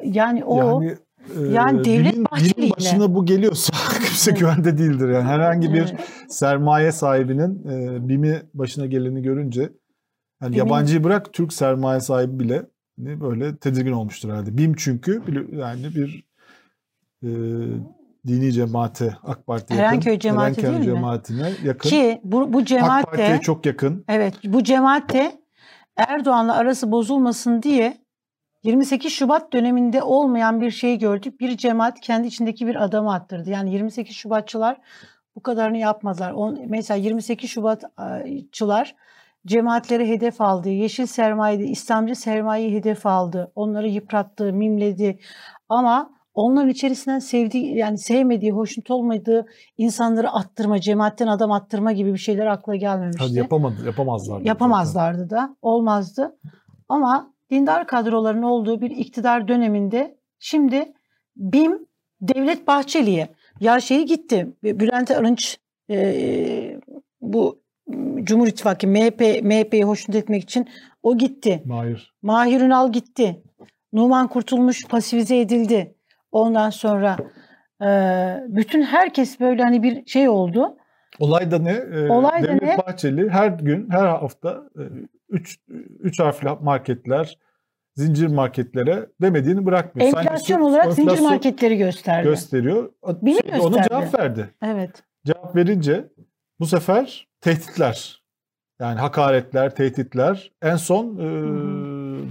[0.04, 0.98] yani o yani,
[1.52, 3.74] yani devlet bilin başına bu geliyorsa
[4.06, 5.10] kimse güvende değildir.
[5.10, 5.94] Yani herhangi bir
[6.30, 9.70] sermaye sahibinin e, BİM'i başına geleni görünce
[10.42, 12.66] yani yabancıyı bırak Türk sermaye sahibi bile
[12.98, 14.58] hani böyle tedirgin olmuştur herhalde.
[14.58, 16.24] BİM çünkü yani bir
[17.24, 17.30] e,
[18.28, 19.86] dini cemaate AK Parti yakın.
[19.86, 21.90] Erenköy cemaati Erenköy değil cemaatine yakın.
[21.90, 24.06] Ki bu, bu cemaatte AK Parti'ye çok yakın.
[24.08, 25.32] Evet bu cemaatte
[25.98, 27.98] Erdoğan'la arası bozulmasın diye
[28.64, 31.40] 28 Şubat döneminde olmayan bir şey gördük.
[31.40, 33.50] Bir cemaat kendi içindeki bir adamı attırdı.
[33.50, 34.78] Yani 28 Şubatçılar
[35.36, 36.32] bu kadarını yapmazlar.
[36.32, 38.96] On, mesela 28 Şubatçılar
[39.48, 40.70] cemaatleri hedef aldı.
[40.70, 43.52] Yeşil sermayede İslamcı sermayeyi hedef aldı.
[43.56, 45.20] Onları yıprattı, mimledi.
[45.70, 49.46] Ama onların içerisinden sevdiği yani sevmediği, hoşnut olmadığı
[49.78, 53.24] insanları attırma, cemaatten adam attırma gibi bir şeyler akla gelmemişti.
[53.24, 54.48] Hadi yapamadı, yapamazlardı.
[54.48, 55.50] Yapamazlardı zaten.
[55.50, 55.56] da.
[55.62, 56.38] Olmazdı.
[56.90, 60.94] Ama dindar kadroların olduğu bir iktidar döneminde şimdi
[61.38, 61.90] BİM
[62.22, 64.48] Devlet Bahçeli'ye ya şeyi gitti.
[64.64, 65.58] Bülent Arınç
[65.90, 66.80] e,
[67.22, 67.60] bu
[68.24, 70.70] Cumhur İttifakı MHP MHP'yi hoşnut etmek için
[71.04, 71.64] o gitti.
[71.66, 72.14] Mahir.
[72.22, 73.44] Mahir Ünal gitti.
[73.94, 75.96] Numan Kurtulmuş pasifize edildi.
[76.32, 77.18] Ondan sonra
[77.82, 77.88] e,
[78.48, 80.78] bütün herkes böyle hani bir şey oldu.
[81.20, 81.72] Olay da ne?
[81.72, 82.78] Ee, Olay da Devlet ne?
[82.78, 84.64] Bahçeli her gün, her hafta
[85.30, 87.38] 3 e, üç harfli marketler,
[87.96, 90.08] zincir marketlere demediğini bırakmıyor.
[90.08, 92.28] Enflasyon Sanki olarak enflasyon zincir marketleri gösterdi.
[92.28, 92.92] Gösteriyor.
[93.08, 93.62] Biri gösterdi.
[93.62, 94.50] Ona cevap verdi.
[94.62, 95.04] Evet.
[95.26, 96.08] Cevap verince
[96.60, 98.24] bu sefer tehditler.
[98.80, 100.52] Yani hakaretler, tehditler.
[100.62, 101.22] En son e,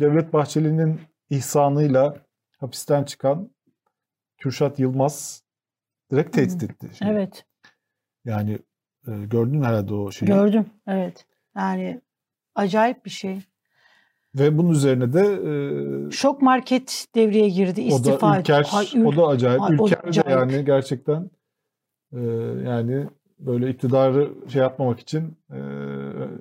[0.01, 2.17] Devlet Bahçeli'nin ihsanıyla
[2.59, 3.51] hapisten çıkan
[4.39, 5.43] Kürşat Yılmaz
[6.11, 6.91] direkt tehdit etti.
[6.99, 7.11] Şimdi.
[7.11, 7.45] Evet.
[8.25, 8.59] Yani
[9.07, 10.29] e, gördün herhalde o şeyi.
[10.29, 11.27] Gördüm, evet.
[11.57, 12.01] Yani
[12.55, 13.41] acayip bir şey.
[14.35, 17.81] Ve bunun üzerine de e, şok market devreye girdi.
[17.81, 19.63] İstifa o da ülker, Ay, ül, o da acayip.
[19.63, 21.31] Ay, ülker de yani gerçekten
[22.13, 22.21] e,
[22.65, 23.07] yani
[23.39, 25.59] böyle iktidarı şey yapmamak için e,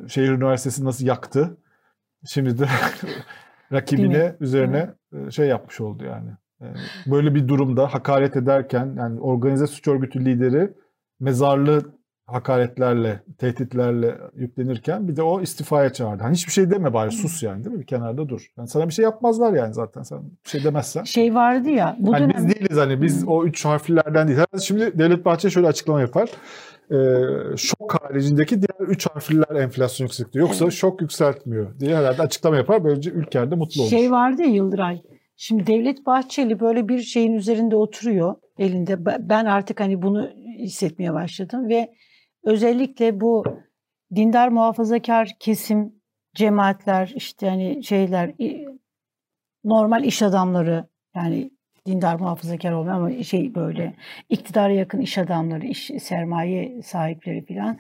[0.08, 1.58] şehir üniversitesi nasıl yaktı.
[2.26, 2.68] Şimdi de
[3.72, 5.32] rakibine üzerine evet.
[5.32, 6.30] şey yapmış oldu yani.
[7.06, 10.74] Böyle bir durumda hakaret ederken yani organize suç örgütü lideri
[11.20, 16.24] mezarlı hakaretlerle, tehditlerle yüklenirken bir de o istifaya çağırdı.
[16.24, 17.82] Hani hiçbir şey deme bari sus yani değil mi?
[17.82, 18.52] Bir kenarda dur.
[18.58, 21.04] Yani sana bir şey yapmazlar yani zaten sen bir şey demezsen.
[21.04, 21.96] Şey vardı ya.
[22.00, 22.48] Bu yani dönem...
[22.48, 24.40] Biz değiliz hani biz o üç harflilerden değil.
[24.62, 26.30] Şimdi Devlet Bahçeli şöyle açıklama yapar.
[26.92, 30.48] Ee, şok haricindeki diğer üç harfliler enflasyon yükseltiyor.
[30.48, 30.74] Yoksa evet.
[30.74, 32.84] şok yükseltmiyor diye herhalde açıklama yapar.
[32.84, 33.90] Böylece ülkerde mutlu olur.
[33.90, 35.02] Şey vardı ya Yıldıray.
[35.36, 39.06] Şimdi Devlet Bahçeli böyle bir şeyin üzerinde oturuyor elinde.
[39.06, 41.94] Ben artık hani bunu hissetmeye başladım ve
[42.44, 43.44] özellikle bu
[44.16, 45.94] dindar muhafazakar kesim
[46.36, 48.36] cemaatler işte hani şeyler
[49.64, 51.52] normal iş adamları yani
[51.88, 53.96] dindar muhafazakar olmayan ama şey böyle
[54.30, 57.78] iktidara yakın iş adamları, iş sermaye sahipleri falan.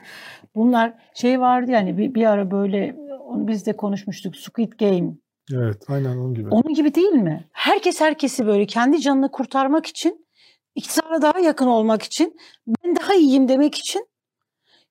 [0.55, 2.95] Bunlar şey vardı yani bir, bir ara böyle
[3.27, 5.13] onu biz de konuşmuştuk Squid Game.
[5.53, 6.49] Evet aynen onun gibi.
[6.49, 7.45] Onun gibi değil mi?
[7.51, 10.27] Herkes herkesi böyle kendi canını kurtarmak için
[10.75, 14.07] iktidara daha yakın olmak için ben daha iyiyim demek için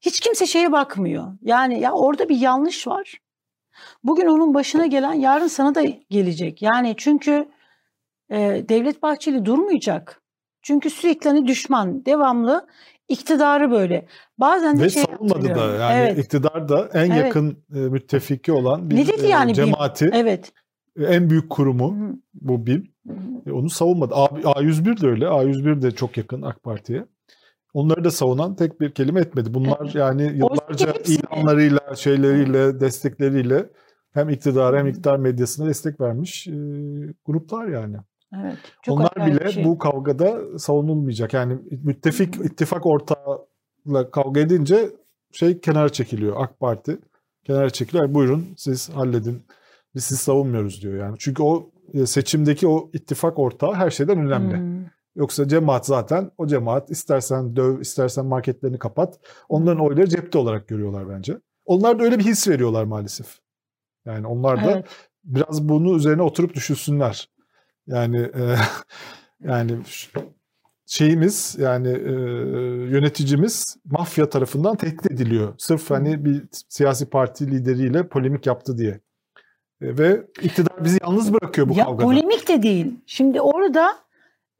[0.00, 1.38] hiç kimse şeye bakmıyor.
[1.42, 3.18] Yani ya orada bir yanlış var.
[4.04, 6.62] Bugün onun başına gelen yarın sana da gelecek.
[6.62, 7.48] Yani çünkü
[8.30, 10.22] e, Devlet Bahçeli durmayacak.
[10.62, 12.66] Çünkü sürekli hani düşman, devamlı
[13.08, 14.06] iktidarı böyle.
[14.38, 16.18] Bazen de Ve şey savunmadı da yani evet.
[16.18, 17.24] iktidar da en evet.
[17.24, 20.04] yakın e, müttefiki olan bir ne dedi yani, e, cemaati.
[20.04, 20.14] BİM?
[20.14, 20.52] Evet.
[20.98, 22.16] En büyük kurumu Hı.
[22.34, 22.92] bu BİM.
[23.46, 24.14] E, onu savunmadı.
[24.14, 25.24] A, A101 de öyle.
[25.24, 27.06] A101 de çok yakın AK Parti'ye.
[27.74, 29.54] Onları da savunan tek bir kelime etmedi.
[29.54, 29.94] Bunlar evet.
[29.94, 33.70] yani yıllarca ilanlarıyla, şeyleriyle, destekleriyle
[34.12, 36.52] hem iktidar hem iktidar medyasına destek vermiş e,
[37.24, 37.96] gruplar yani.
[38.34, 39.64] Evet, çok Onlar bile şey.
[39.64, 41.34] bu kavgada savunulmayacak.
[41.34, 44.90] Yani müttefik ittifak ortağıyla kavga edince
[45.32, 46.98] şey kenara çekiliyor AK Parti.
[47.44, 48.14] Kenara çekiliyor.
[48.14, 49.42] Buyurun siz halledin.
[49.94, 51.16] Biz sizi savunmuyoruz diyor yani.
[51.18, 54.56] Çünkü o e, seçimdeki o ittifak ortağı her şeyden önemli.
[54.56, 54.86] Hmm.
[55.16, 59.18] Yoksa cemaat zaten o cemaat istersen döv, istersen marketlerini kapat.
[59.48, 61.38] Onların oyları cepte olarak görüyorlar bence.
[61.64, 63.38] Onlar da öyle bir his veriyorlar maalesef.
[64.06, 64.86] Yani onlar da evet.
[65.24, 67.28] biraz bunu üzerine oturup düşünsünler.
[67.86, 68.56] Yani e,
[69.44, 69.72] yani
[70.86, 72.12] şeyimiz yani e,
[72.90, 75.54] yöneticimiz mafya tarafından tehdit ediliyor.
[75.58, 79.00] Sırf hani bir siyasi parti lideriyle polemik yaptı diye.
[79.80, 82.02] E, ve iktidar bizi yalnız bırakıyor bu ya kavgada.
[82.02, 82.94] Polemik de değil.
[83.06, 83.96] Şimdi orada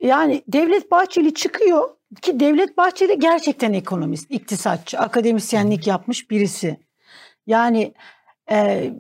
[0.01, 1.89] yani Devlet Bahçeli çıkıyor
[2.23, 6.77] ki Devlet Bahçeli gerçekten ekonomist, iktisatçı, akademisyenlik yapmış birisi.
[7.47, 7.95] Yani
[8.51, 8.91] e,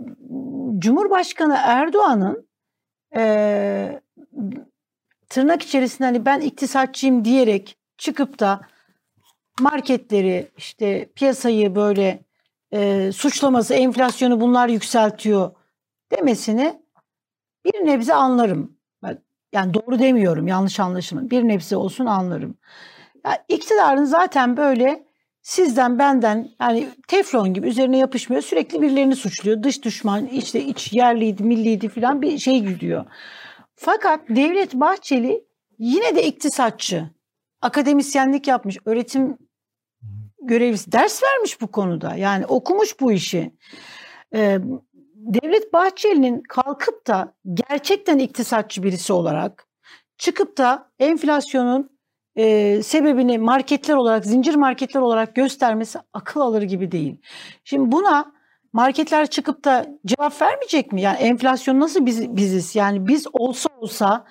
[0.79, 2.49] Cumhurbaşkanı Erdoğan'ın
[3.17, 4.01] e,
[5.29, 8.61] tırnak içerisinde hani ben iktisatçıyım diyerek çıkıp da
[9.61, 12.25] marketleri işte piyasayı böyle
[12.73, 15.51] e, suçlaması, enflasyonu bunlar yükseltiyor
[16.13, 16.83] demesini
[17.65, 18.77] bir nebze anlarım.
[19.53, 21.31] Yani doğru demiyorum, yanlış anlaşılma.
[21.31, 22.55] Bir nebze olsun anlarım.
[23.25, 25.07] Ya iktidarın zaten böyle
[25.43, 28.43] sizden benden yani teflon gibi üzerine yapışmıyor.
[28.43, 29.63] Sürekli birilerini suçluyor.
[29.63, 33.07] Dış düşman işte iç yerliydi, milliydi falan bir şey gidiyor.
[33.77, 35.45] Fakat Devlet Bahçeli
[35.79, 37.11] yine de iktisatçı.
[37.61, 38.79] Akademisyenlik yapmış.
[38.85, 39.39] Öğretim
[40.43, 40.93] görevlisi.
[40.93, 42.15] Ders vermiş bu konuda.
[42.15, 43.55] Yani okumuş bu işi.
[44.35, 44.59] Ee,
[45.15, 49.67] Devlet Bahçeli'nin kalkıp da gerçekten iktisatçı birisi olarak
[50.19, 51.99] çıkıp da enflasyonun
[52.37, 57.21] e, sebebini marketler olarak, zincir marketler olarak göstermesi akıl alır gibi değil.
[57.65, 58.36] Şimdi buna
[58.73, 61.03] marketler çıkıp da cevap vermeyecek mi?
[61.03, 62.77] Yani enflasyon nasıl biz, biziz?
[62.77, 64.25] Yani biz olsa olsa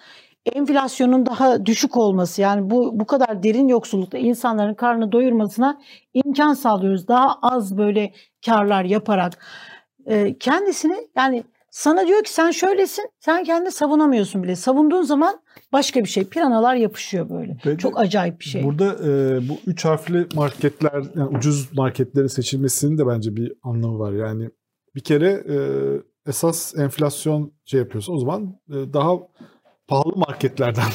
[0.54, 5.82] enflasyonun daha düşük olması yani bu bu kadar derin yoksullukta insanların karnını doyurmasına
[6.14, 7.08] imkan sağlıyoruz.
[7.08, 8.14] Daha az böyle
[8.46, 9.34] karlar yaparak
[10.06, 14.56] e, kendisini yani sana diyor ki sen şöylesin sen kendini savunamıyorsun bile.
[14.56, 15.40] Savunduğun zaman
[15.76, 16.24] başka bir şey.
[16.24, 17.58] Piranalar yapışıyor böyle.
[17.66, 18.64] Ve Çok acayip bir şey.
[18.64, 19.10] Burada e,
[19.50, 24.14] bu üç harfli marketler yani ucuz marketlerin seçilmesinin de bence bir anlamı var.
[24.14, 24.50] Yani
[24.96, 25.58] bir kere e,
[26.30, 29.18] esas enflasyon şey yapıyorsa o zaman e, daha
[29.88, 30.86] pahalı marketlerden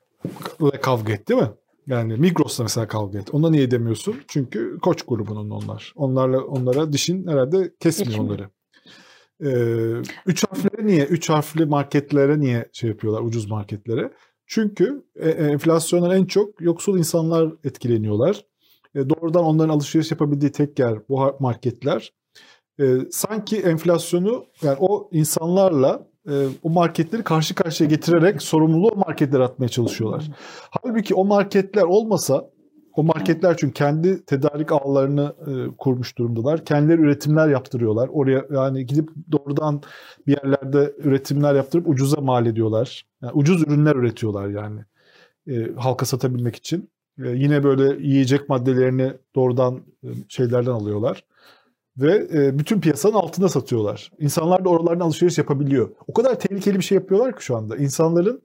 [0.82, 1.50] kavga et değil mi?
[1.86, 3.34] Yani Migros'la mesela kavga et.
[3.34, 4.16] Onda niye demiyorsun?
[4.28, 5.92] Çünkü Koç grubunun onlar.
[5.96, 8.34] Onlarla onlara dişin herhalde kesmiyor Geçmiyor.
[8.34, 8.50] onları.
[9.44, 11.04] Ee, üç harflere niye?
[11.04, 13.22] Üç harfli marketlere niye şey yapıyorlar?
[13.22, 14.12] Ucuz marketlere.
[14.46, 18.44] Çünkü e, e, enflasyondan en çok yoksul insanlar etkileniyorlar.
[18.94, 22.12] E, doğrudan onların alışveriş yapabildiği tek yer bu marketler.
[22.80, 29.42] E, sanki enflasyonu yani o insanlarla e, o marketleri karşı karşıya getirerek sorumluluğu o marketlere
[29.42, 30.24] atmaya çalışıyorlar.
[30.70, 32.50] Halbuki o marketler olmasa
[33.00, 36.64] o marketler çünkü kendi tedarik ağlarını e, kurmuş durumdalar.
[36.64, 38.08] Kendileri üretimler yaptırıyorlar.
[38.12, 39.82] Oraya yani gidip doğrudan
[40.26, 43.06] bir yerlerde üretimler yaptırıp ucuza mal ediyorlar.
[43.22, 44.80] Yani ucuz ürünler üretiyorlar yani
[45.48, 46.90] e, halka satabilmek için.
[47.24, 51.24] E, yine böyle yiyecek maddelerini doğrudan e, şeylerden alıyorlar
[51.96, 54.12] ve e, bütün piyasanın altında satıyorlar.
[54.18, 55.90] İnsanlar da oralardan alışveriş yapabiliyor.
[56.06, 57.76] O kadar tehlikeli bir şey yapıyorlar ki şu anda.
[57.76, 58.42] İnsanların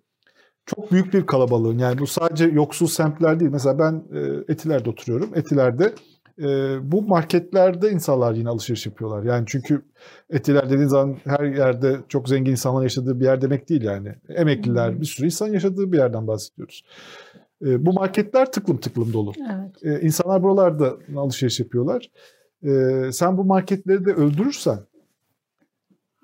[0.65, 3.51] çok büyük bir kalabalığın yani bu sadece yoksul semtler değil.
[3.51, 5.29] Mesela ben e, Etiler'de oturuyorum.
[5.35, 5.93] Etiler'de
[6.39, 6.47] e,
[6.91, 9.23] bu marketlerde insanlar yine alışveriş yapıyorlar.
[9.23, 9.81] Yani çünkü
[10.29, 14.15] Etiler dediğin zaman her yerde çok zengin insanlar yaşadığı bir yer demek değil yani.
[14.29, 16.83] Emekliler, bir sürü insan yaşadığı bir yerden bahsediyoruz.
[17.65, 19.33] E, bu marketler tıklım tıklım dolu.
[19.39, 20.01] Evet.
[20.01, 22.09] E, insanlar buralarda alışveriş yapıyorlar
[22.65, 24.79] e, sen bu marketleri de öldürürsen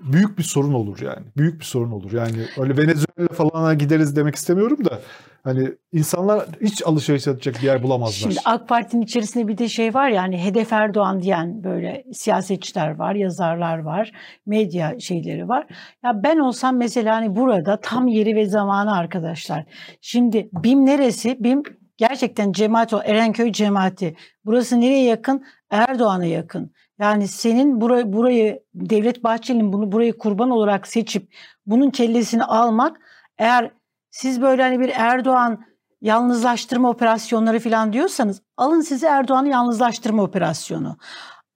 [0.04, 1.26] büyük bir sorun olur yani.
[1.38, 2.12] Büyük bir sorun olur.
[2.12, 5.00] Yani öyle Venezuela falan gideriz demek istemiyorum da
[5.44, 8.32] hani insanlar hiç alışveriş yapacak bir yer bulamazlar.
[8.32, 12.96] Şimdi AK Parti'nin içerisinde bir de şey var ya hani hedef Erdoğan diyen böyle siyasetçiler
[12.96, 14.12] var, yazarlar var,
[14.46, 15.68] medya şeyleri var.
[16.04, 19.66] Ya ben olsam mesela hani burada tam yeri ve zamanı arkadaşlar.
[20.02, 21.44] Şimdi BİM neresi?
[21.44, 21.64] BİM
[21.98, 24.16] gerçekten cemaat o Erenköy cemaati.
[24.46, 25.46] Burası nereye yakın?
[25.70, 26.72] Erdoğan'a yakın.
[27.02, 31.34] Yani senin burayı, burayı Devlet Bahçeli'nin bunu burayı kurban olarak seçip
[31.66, 33.00] bunun kellesini almak
[33.38, 33.72] eğer
[34.12, 35.64] siz böyle hani bir Erdoğan
[36.02, 40.98] yalnızlaştırma operasyonları falan diyorsanız alın size Erdoğan'ı yalnızlaştırma operasyonu.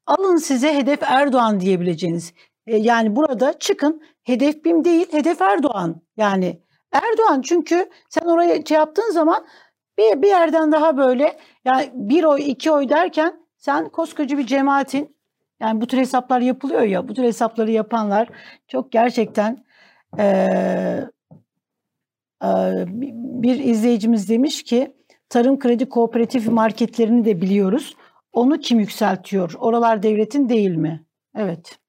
[0.05, 2.33] Alın size hedef Erdoğan diyebileceğiniz.
[2.67, 6.01] E, yani burada çıkın hedef BİM değil hedef Erdoğan.
[6.17, 9.45] Yani Erdoğan çünkü sen oraya şey yaptığın zaman
[9.97, 15.14] bir, bir yerden daha böyle yani bir oy iki oy derken sen koskoca bir cemaatin
[15.59, 18.29] yani bu tür hesaplar yapılıyor ya bu tür hesapları yapanlar
[18.67, 19.65] çok gerçekten
[20.19, 20.25] e,
[22.43, 22.49] e,
[23.15, 24.95] bir izleyicimiz demiş ki
[25.29, 27.95] tarım kredi kooperatif marketlerini de biliyoruz.
[28.31, 29.53] Onu kim yükseltiyor?
[29.57, 31.05] Oralar devletin değil mi?
[31.35, 31.79] Evet.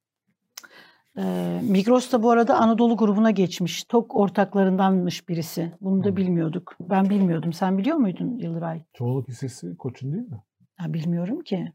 [1.19, 3.85] Ee, Migros da bu arada Anadolu grubuna geçmiş.
[3.85, 5.73] TOK ortaklarındanmış birisi.
[5.81, 6.77] Bunu da bilmiyorduk.
[6.81, 7.53] Ben bilmiyordum.
[7.53, 8.83] Sen biliyor muydun Yıldıray?
[8.93, 10.43] Çoğunluk hissesi Koç'un değil mi?
[10.77, 11.73] Ha, bilmiyorum ki.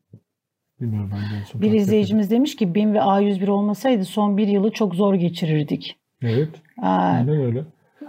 [0.81, 1.61] Bilmiyorum ben.
[1.61, 2.35] Bir izleyicimiz ettim.
[2.37, 5.97] demiş ki BİM ve A101 olmasaydı son bir yılı çok zor geçirirdik.
[6.23, 6.49] Evet.
[6.81, 7.63] Aynen öyle.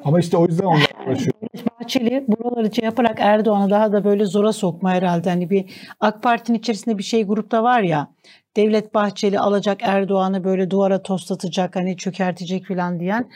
[0.05, 1.33] Ama işte o yüzden onlar uğraşıyor.
[1.81, 5.31] Bahçeli buraları şey yaparak Erdoğan'ı daha da böyle zora sokma herhalde.
[5.31, 5.65] Hani bir
[6.01, 8.09] AK Parti'nin içerisinde bir şey grupta var ya.
[8.57, 13.31] Devlet Bahçeli alacak Erdoğan'ı böyle duvara toslatacak hani çökertecek falan diyen.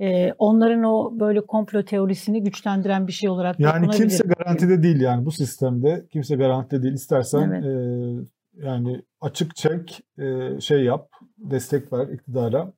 [0.00, 5.24] e, onların o böyle komplo teorisini güçlendiren bir şey olarak Yani kimse garantide değil yani
[5.24, 6.94] bu sistemde kimse garantide değil.
[6.94, 7.64] İstersen Evet.
[7.64, 12.72] e, yani açık çek e, şey yap destek ver iktidara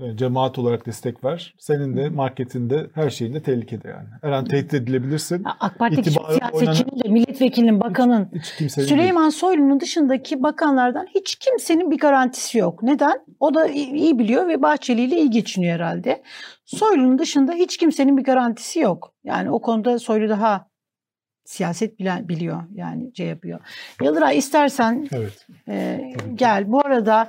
[0.00, 1.54] e, cemaat olarak destek ver.
[1.58, 4.08] Senin de marketinde her şeyinde tehlikede yani.
[4.22, 5.42] Her an tehdit edilebilirsin.
[5.60, 11.98] AK Parti'deki siyasetçinin de milletvekilinin, bakanın, Hiç kimsenin Süleyman Soylu'nun dışındaki bakanlardan hiç kimsenin bir
[11.98, 12.82] garantisi yok.
[12.82, 13.24] Neden?
[13.40, 16.22] O da iyi iyi biliyor ve Bahçeli ile iyi geçiniyor herhalde.
[16.64, 19.14] Soylu'nun dışında hiç kimsenin bir garantisi yok.
[19.24, 20.73] Yani o konuda Soylu daha
[21.44, 23.60] siyaset bilen, biliyor yani şey yapıyor.
[24.02, 25.08] Yıldıray istersen.
[25.12, 25.46] Evet.
[25.68, 26.72] ee, gel.
[26.72, 27.28] Bu arada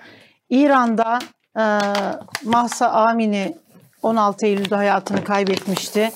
[0.50, 1.20] İran'da
[1.58, 1.64] e,
[2.44, 3.56] Mahsa Amini
[4.04, 6.10] 16 Eylül'de hayatını kaybetmişti.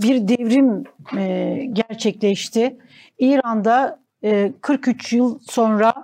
[0.00, 0.84] Bir devrim
[1.16, 2.76] e, gerçekleşti.
[3.18, 5.94] İran'da e, 43 yıl sonra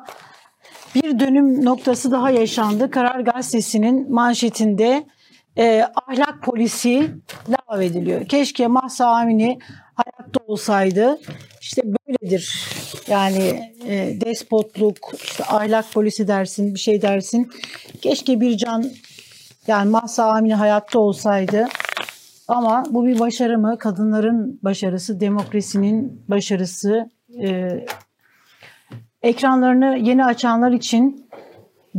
[0.94, 2.90] bir dönüm noktası daha yaşandı.
[2.90, 5.04] Karar Gazetesi'nin manşetinde
[5.58, 7.10] e, ahlak polisi
[7.48, 8.28] lağvediliyor.
[8.28, 9.58] Keşke Mahsa Amini
[10.32, 11.18] hayatta olsaydı.
[11.60, 12.68] İşte böyledir.
[13.08, 17.50] Yani e, despotluk, işte ahlak polisi dersin, bir şey dersin.
[18.02, 18.84] Keşke bir can
[19.66, 21.66] yani Mahsa Amini hayatta olsaydı.
[22.48, 23.78] Ama bu bir başarı mı?
[23.78, 27.10] Kadınların başarısı, demokrasinin başarısı.
[27.42, 27.68] E,
[29.22, 31.30] ekranlarını yeni açanlar için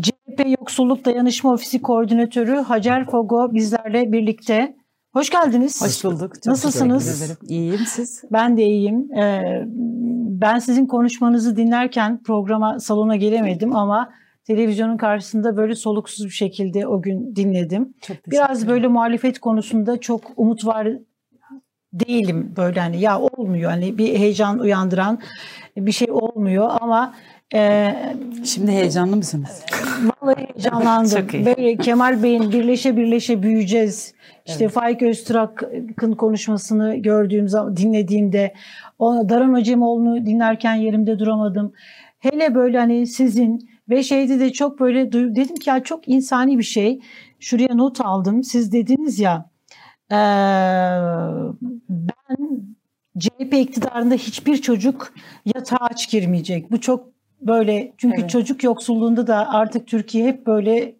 [0.01, 4.75] CHP Yoksulluk Dayanışma Ofisi Koordinatörü Hacer Fogo bizlerle birlikte.
[5.13, 5.81] Hoş geldiniz.
[5.81, 6.35] Hoş bulduk.
[6.35, 7.37] Çok Nasılsınız?
[7.47, 8.23] İyiyim siz.
[8.31, 9.13] Ben de iyiyim.
[9.13, 9.63] Ee,
[10.41, 14.09] ben sizin konuşmanızı dinlerken programa salona gelemedim ama
[14.43, 17.93] televizyonun karşısında böyle soluksuz bir şekilde o gün dinledim.
[18.27, 20.87] Biraz böyle muhalefet konusunda çok umut var
[21.93, 25.19] değilim böyle hani ya olmuyor hani bir heyecan uyandıran
[25.77, 27.15] bir şey olmuyor ama
[27.55, 27.95] e,
[28.45, 29.63] Şimdi heyecanlı mısınız?
[30.21, 31.27] Vallahi heyecanlandım.
[31.45, 34.13] Böyle Kemal Bey'in birleşe birleşe büyüyeceğiz.
[34.45, 38.53] İşte Faik Öztürk'ın konuşmasını gördüğüm zaman, dinlediğimde
[38.99, 41.73] o Daran Acemoğlu'nu dinlerken yerimde duramadım.
[42.19, 46.63] Hele böyle hani sizin ve şeyde de çok böyle dedim ki ya çok insani bir
[46.63, 46.99] şey.
[47.39, 48.43] Şuraya not aldım.
[48.43, 49.49] Siz dediniz ya
[50.11, 50.17] eee,
[51.89, 52.37] ben
[53.19, 55.13] CHP iktidarında hiçbir çocuk
[55.55, 56.71] yatağa aç girmeyecek.
[56.71, 57.05] Bu çok
[57.41, 58.29] böyle çünkü Evet.
[58.29, 60.95] çocuk yoksulluğunda da artık Türkiye hep böyle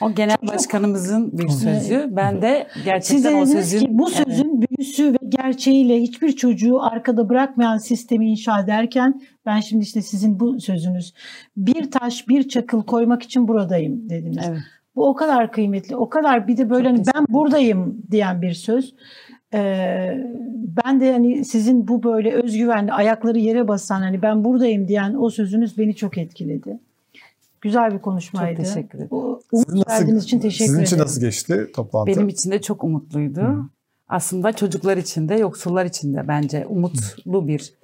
[0.00, 2.08] O genel Çok- başkanımızın bir sözü.
[2.10, 3.86] Ben de siz gerçekten o dediniz sözün...
[3.86, 4.26] ki bu Evet.
[4.26, 10.40] sözün büyüsü ve gerçeğiyle hiçbir çocuğu arkada bırakmayan sistemi inşa ederken ben şimdi işte sizin
[10.40, 11.14] bu sözünüz
[11.56, 14.44] bir taş bir çakıl koymak için buradayım dediniz.
[14.48, 14.58] Evet.
[14.96, 18.52] Bu o kadar kıymetli, o kadar bir de böyle Çok hani ben buradayım diyen bir
[18.52, 18.94] söz.
[19.54, 20.18] Ee,
[20.84, 25.30] ben de hani sizin bu böyle özgüvenli ayakları yere basan hani ben buradayım diyen o
[25.30, 26.78] sözünüz beni çok etkiledi.
[27.62, 28.56] Güzel bir konuşmaydı.
[28.56, 29.10] Çok teşekkür ederim.
[29.10, 30.86] Bu Sizin umut nasıl- verdiğiniz için teşekkür Sizin ederim.
[30.86, 32.06] için nasıl geçti toplantı?
[32.10, 33.70] Benim için de çok umutluydu.
[34.08, 37.74] Aslında çocuklar için de yoksullar için de bence umutlu bir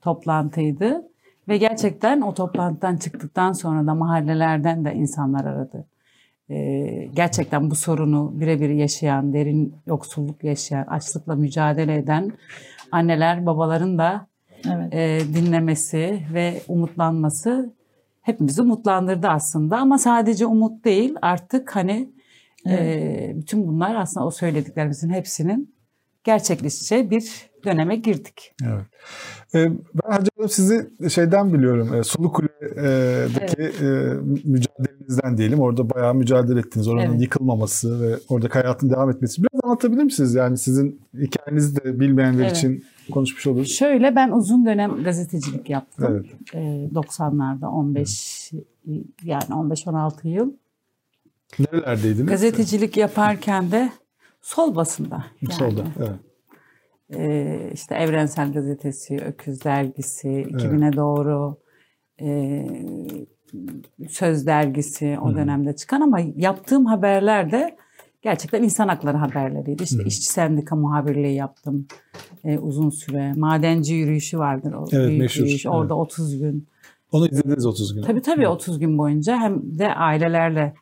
[0.00, 1.02] toplantıydı.
[1.48, 5.86] Ve gerçekten o toplantıdan çıktıktan sonra da mahallelerden de insanlar aradı.
[6.50, 12.32] Ee, gerçekten bu sorunu birebir yaşayan, derin yoksulluk yaşayan, açlıkla mücadele eden
[12.92, 14.26] anneler, babaların da
[14.74, 14.94] Evet.
[14.94, 17.72] e, dinlemesi ve umutlanması
[18.24, 19.78] hepimizi umutlandırdı aslında.
[19.78, 22.12] Ama sadece umut değil artık hani
[22.68, 25.74] e, bütün bunlar aslında o söylediklerimizin hepsinin
[26.24, 28.54] gerçekleşeceği bir döneme girdik.
[28.64, 28.84] Evet.
[29.54, 32.04] Ben Hacı Hanım sizi şeyden biliyorum.
[32.04, 33.88] Sulu Kule'deki e,
[34.44, 35.60] mücadelenizden diyelim.
[35.60, 36.88] Orada bayağı mücadele ettiniz.
[36.88, 37.20] Oranın Evet.
[37.20, 39.42] yıkılmaması ve oradaki hayatın devam etmesi.
[39.42, 40.34] Biraz anlatabilir misiniz?
[40.34, 42.56] Yani sizin hikayenizi de bilmeyenler Evet.
[42.56, 43.72] için konuşmuş oluruz.
[43.72, 46.04] Şöyle ben uzun dönem gazetecilik yaptım.
[46.10, 46.54] Evet.
[46.54, 48.52] E, 90'larda 15
[49.22, 50.52] yani 15-16 yıl.
[51.58, 52.26] Nerelerdeydiniz?
[52.26, 53.92] Gazetecilik yaparken de
[54.40, 55.24] sol basında.
[55.42, 55.54] Yani.
[55.54, 55.84] Solda.
[55.98, 56.10] Evet.
[57.14, 61.56] Ee, işte Evrensel Gazetesi, Öküz Dergisi, 2000'e doğru
[62.20, 62.66] e,
[64.08, 67.76] Söz Dergisi o dönemde çıkan ama yaptığım haberler de
[68.24, 69.82] gerçekten insan hakları haberleriydi.
[69.82, 71.86] İşte işçi sendika muhabirliği yaptım
[72.44, 73.32] e, uzun süre.
[73.36, 75.40] Madenci yürüyüşü vardır o Evet, büyük meşhur.
[75.42, 75.66] yürüyüş.
[75.66, 75.74] Evet.
[75.74, 76.66] Orada 30 gün.
[77.12, 78.02] Onu izlediniz 30 gün.
[78.02, 80.74] Tabii tabii 30 gün boyunca hem de ailelerle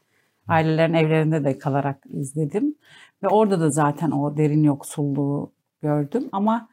[0.48, 2.74] ailelerin evlerinde de kalarak izledim.
[3.22, 5.50] Ve orada da zaten o derin yoksulluğu
[5.82, 6.28] gördüm.
[6.32, 6.68] Ama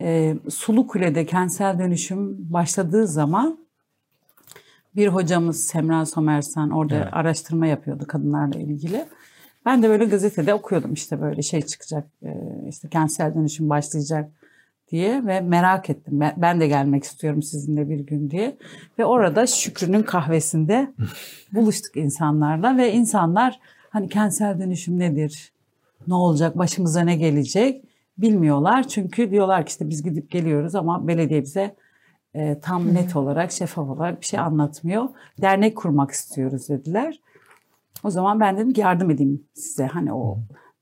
[0.00, 3.58] e, Sulu Kule'de kentsel dönüşüm başladığı zaman
[4.96, 7.08] bir hocamız Semra Somersan orada Evet.
[7.12, 9.04] araştırma yapıyordu kadınlarla ilgili.
[9.68, 12.30] Ben de böyle gazetede okuyordum işte böyle şey çıkacak e,
[12.68, 14.30] işte kentsel dönüşüm başlayacak
[14.90, 16.20] diye ve merak ettim.
[16.20, 18.56] Ben, ben de gelmek istiyorum sizinle bir gün diye.
[18.98, 20.92] Ve orada Şükrü'nün kahvesinde
[21.52, 23.60] buluştuk insanlarla ve insanlar
[23.90, 25.52] hani kentsel dönüşüm nedir?
[26.06, 27.84] ne olacak, başımıza ne gelecek
[28.18, 28.88] bilmiyorlar.
[28.88, 31.74] Çünkü diyorlar ki işte biz gidip geliyoruz ama belediye bize
[32.34, 35.08] e, tam net olarak, şeffaf olarak bir şey anlatmıyor.
[35.40, 37.20] Dernek kurmak istiyoruz dediler.
[38.04, 40.38] O zaman ben dedim ki yardım edeyim size hani o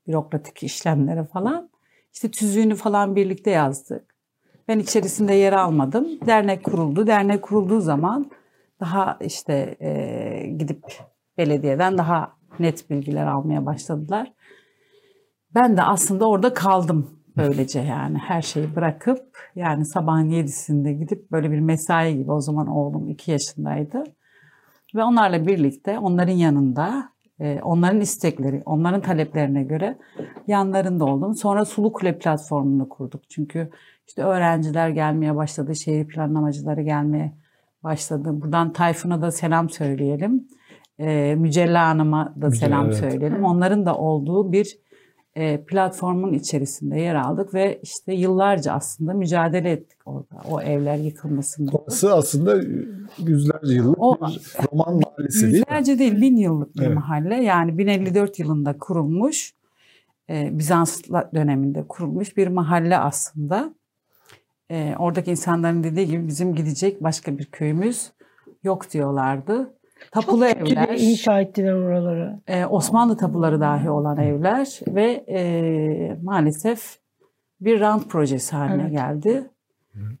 [0.07, 1.69] bürokratik işlemlere falan.
[2.13, 4.15] İşte tüzüğünü falan birlikte yazdık.
[4.67, 6.07] Ben içerisinde yer almadım.
[6.25, 7.07] Dernek kuruldu.
[7.07, 8.31] Dernek kurulduğu zaman
[8.79, 10.83] daha işte e, gidip
[11.37, 14.33] belediyeden daha net bilgiler almaya başladılar.
[15.55, 21.51] Ben de aslında orada kaldım böylece yani her şeyi bırakıp yani sabahın yedisinde gidip böyle
[21.51, 24.03] bir mesai gibi o zaman oğlum iki yaşındaydı.
[24.95, 27.09] Ve onlarla birlikte onların yanında
[27.39, 29.97] e, onların istekleri, onların taleplerine göre
[30.47, 31.35] yanlarında oldum.
[31.35, 33.29] Sonra Sulu Kule platformunu kurduk.
[33.29, 33.69] Çünkü
[34.07, 37.33] işte öğrenciler gelmeye başladı, şehir planlamacıları gelmeye
[37.83, 38.41] başladı.
[38.41, 40.47] Buradan Tayfun'a da selam söyleyelim.
[40.99, 42.95] E, Mücella Hanım'a da Mücella, selam evet.
[42.95, 43.43] söyleyelim.
[43.43, 44.86] Onların da olduğu bir
[45.67, 51.81] platformun içerisinde yer aldık ve işte yıllarca aslında mücadele ettik orada o evler yıkılmasın diye.
[51.81, 52.55] Orası aslında
[53.17, 55.57] yüzlerce yıllık O- bir roman mahallesi değil mi?
[55.57, 56.95] Yüzlerce değil, bin yıllık bir Evet.
[56.95, 57.35] mahalle.
[57.35, 59.53] Yani 1054 yılında kurulmuş,
[60.29, 61.01] e, Bizans
[61.33, 63.73] döneminde kurulmuş bir mahalle aslında.
[64.71, 68.11] E, oradaki insanların dediği gibi bizim gidecek başka bir köyümüz
[68.63, 69.73] yok diyorlardı.
[70.11, 72.39] Tapulu Kötü evler, bir inşa ettiler oraları.
[72.47, 76.97] e, Osmanlı tapuları dahi olan evler ve e, maalesef
[77.61, 78.91] bir rant projesi haline Evet.
[78.91, 79.43] geldi.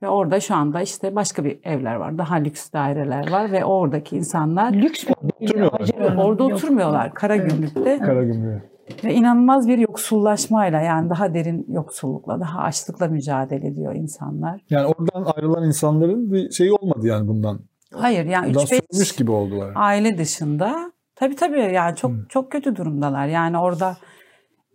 [0.01, 2.17] Ve orada şu anda işte başka bir evler var.
[2.17, 5.13] Daha lüks daireler var ve oradaki insanlar Lüks mü?
[5.41, 6.15] Oturmuyorlar.
[6.17, 6.53] Orada yok.
[6.53, 7.13] oturmuyorlar.
[7.13, 7.97] Karagümrük'te.
[7.99, 8.61] Karagümrük.
[9.03, 14.61] Ve inanılmaz bir yoksullaşmayla yani daha derin yoksullukla, daha açlıkla mücadele ediyor insanlar.
[14.69, 17.59] Yani oradan ayrılan insanların bir şeyi olmadı yani bundan.
[17.93, 19.71] Hayır yani Bundan 3-5 sürmüş gibi oldular.
[19.75, 22.25] aile dışında tabii tabii yani çok Hı.
[22.29, 23.27] çok kötü durumdalar.
[23.27, 23.97] Yani orada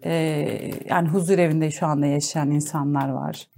[0.04, 0.12] e,
[0.88, 3.48] yani huzur evinde şu anda yaşayan insanlar var.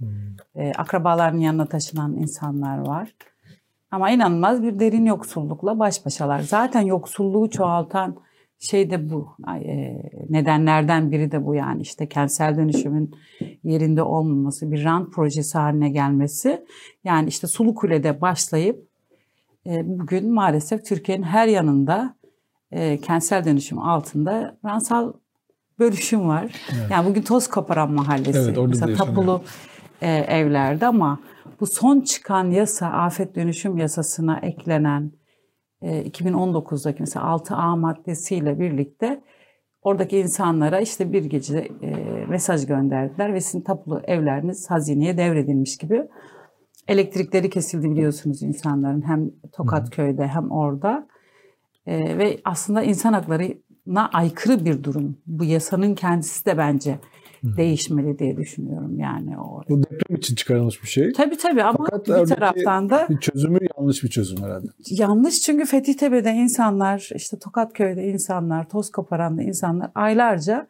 [0.55, 3.15] E, akrabalarının yanına taşınan insanlar var.
[3.91, 6.39] Ama inanılmaz bir derin yoksullukla baş başalar.
[6.39, 8.17] Zaten yoksulluğu çoğaltan
[8.59, 9.29] şey de bu.
[9.65, 13.15] E, nedenlerden biri de bu yani işte kentsel dönüşümün
[13.63, 16.65] yerinde olmaması, bir rant projesi haline gelmesi.
[17.03, 18.87] Yani işte Sulu Kule'de başlayıp
[19.65, 22.15] bugün maalesef Türkiye'nin her yanında
[22.71, 25.13] e, kentsel dönüşüm altında ransal
[25.79, 26.43] bölüşüm var.
[26.43, 26.91] Evet.
[26.91, 28.39] Yani bugün toz koparan mahallesi.
[28.39, 29.41] Evet, orada Mesela tapulu
[30.01, 31.19] e, evlerde ama
[31.59, 35.11] bu son çıkan yasa afet dönüşüm yasasına eklenen
[35.81, 39.21] e, 2019'daki mesela 6A maddesiyle birlikte
[39.81, 41.91] oradaki insanlara işte bir gece e,
[42.29, 46.07] mesaj gönderdiler ve sizin tapulu evleriniz hazineye devredilmiş gibi
[46.87, 51.07] elektrikleri kesildi biliyorsunuz insanların hem Tokatköy'de hem orada
[51.87, 55.17] E, ve aslında insan haklarına aykırı bir durum.
[55.27, 56.99] Bu yasanın kendisi de bence
[57.43, 59.61] değişmeli diye düşünüyorum yani o.
[59.69, 61.13] Bu deprem için çıkarılmış bir şey.
[61.13, 64.67] Tabii tabii ama Fakat bir taraftan da Bir çözümü yanlış bir çözüm herhalde.
[64.89, 70.67] yanlış çünkü Fethiye'de insanlar, işte Tokatköy'de insanlar, toz koparanlı insanlar aylarca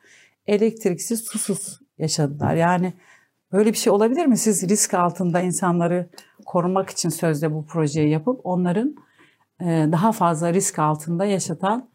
[0.47, 2.55] elektriksiz, susuz yaşadılar.
[2.55, 2.93] Yani
[3.55, 4.37] böyle bir şey olabilir mi?
[4.37, 6.09] Siz risk altında insanları
[6.45, 8.95] korumak için sözde bu projeyi yapıp onların
[9.61, 11.89] e, daha fazla risk altında yaşatan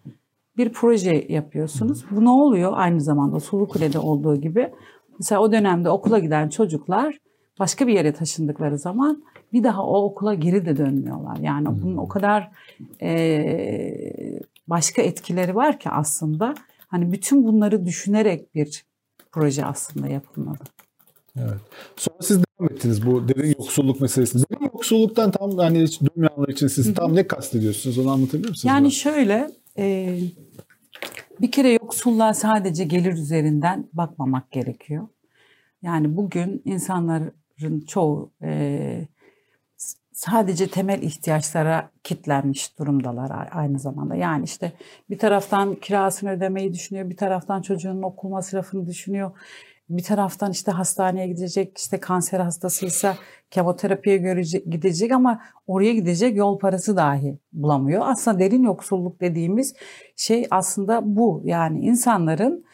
[0.56, 2.04] bir proje yapıyorsunuz.
[2.10, 2.72] Bu ne oluyor?
[2.74, 4.70] Aynı zamanda Sulukule'de olduğu gibi.
[5.18, 7.18] Mesela o dönemde okula giden çocuklar
[7.58, 11.36] başka bir yere taşındıkları zaman bir daha o okula geri de dönmüyorlar.
[11.36, 12.50] Yani bunun o kadar
[13.02, 13.10] e,
[14.68, 16.54] başka etkileri var ki aslında.
[16.88, 18.84] Hani bütün bunları düşünerek bir
[19.32, 20.58] proje aslında yapılmalı.
[21.36, 21.60] Evet.
[21.96, 24.42] Sonra siz devam ettiniz bu derin yoksulluk meselesini.
[24.50, 28.64] Derin yoksulluktan tam hani hiç duymayanlar için siz tam ne kastediyorsunuz onu anlatabilir misiniz?
[28.64, 28.90] Yani bana?
[28.90, 30.18] şöyle e,
[31.40, 35.08] bir kere yoksulluğa sadece gelir üzerinden bakmamak gerekiyor.
[35.82, 39.08] Yani bugün insanların çoğu e,
[40.20, 44.14] sadece temel ihtiyaçlara kitlenmiş durumdalar aynı zamanda.
[44.14, 44.72] Yani işte
[45.10, 49.30] bir taraftan kirasını ödemeyi düşünüyor, bir taraftan çocuğunun okul masrafını düşünüyor.
[49.90, 53.16] Bir taraftan işte hastaneye gidecek, işte kanser hastasıysa
[53.50, 58.02] kemoterapiye görecek, gidecek ama oraya gidecek yol parası dahi bulamıyor.
[58.04, 59.74] Aslında derin yoksulluk dediğimiz
[60.16, 61.42] şey aslında bu.
[61.44, 62.64] Yani insanların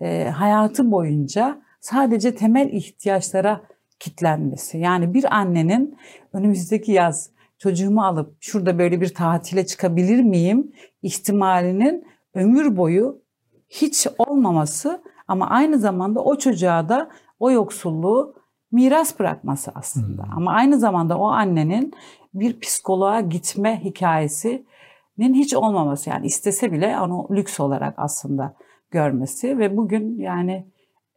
[0.00, 3.60] e, hayatı boyunca sadece temel ihtiyaçlara
[4.00, 4.78] kitlenmesi.
[4.78, 5.96] Yani bir annenin
[6.32, 10.72] önümüzdeki yaz çocuğumu alıp şurada böyle bir tatile çıkabilir miyim
[11.02, 13.22] ihtimalinin ömür boyu
[13.68, 18.34] hiç olmaması ama aynı zamanda o çocuğa da o yoksulluğu
[18.72, 20.24] miras bırakması aslında.
[20.36, 21.92] Ama aynı zamanda o annenin
[22.34, 28.56] bir psikoloğa gitme hikayesinin hiç olmaması yani istese bile onu lüks olarak aslında
[28.90, 30.66] görmesi ve bugün yani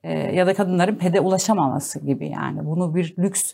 [0.03, 2.66] e, ya da kadınların pede ulaşamaması gibi yani.
[2.66, 3.53] Bunu bir lüks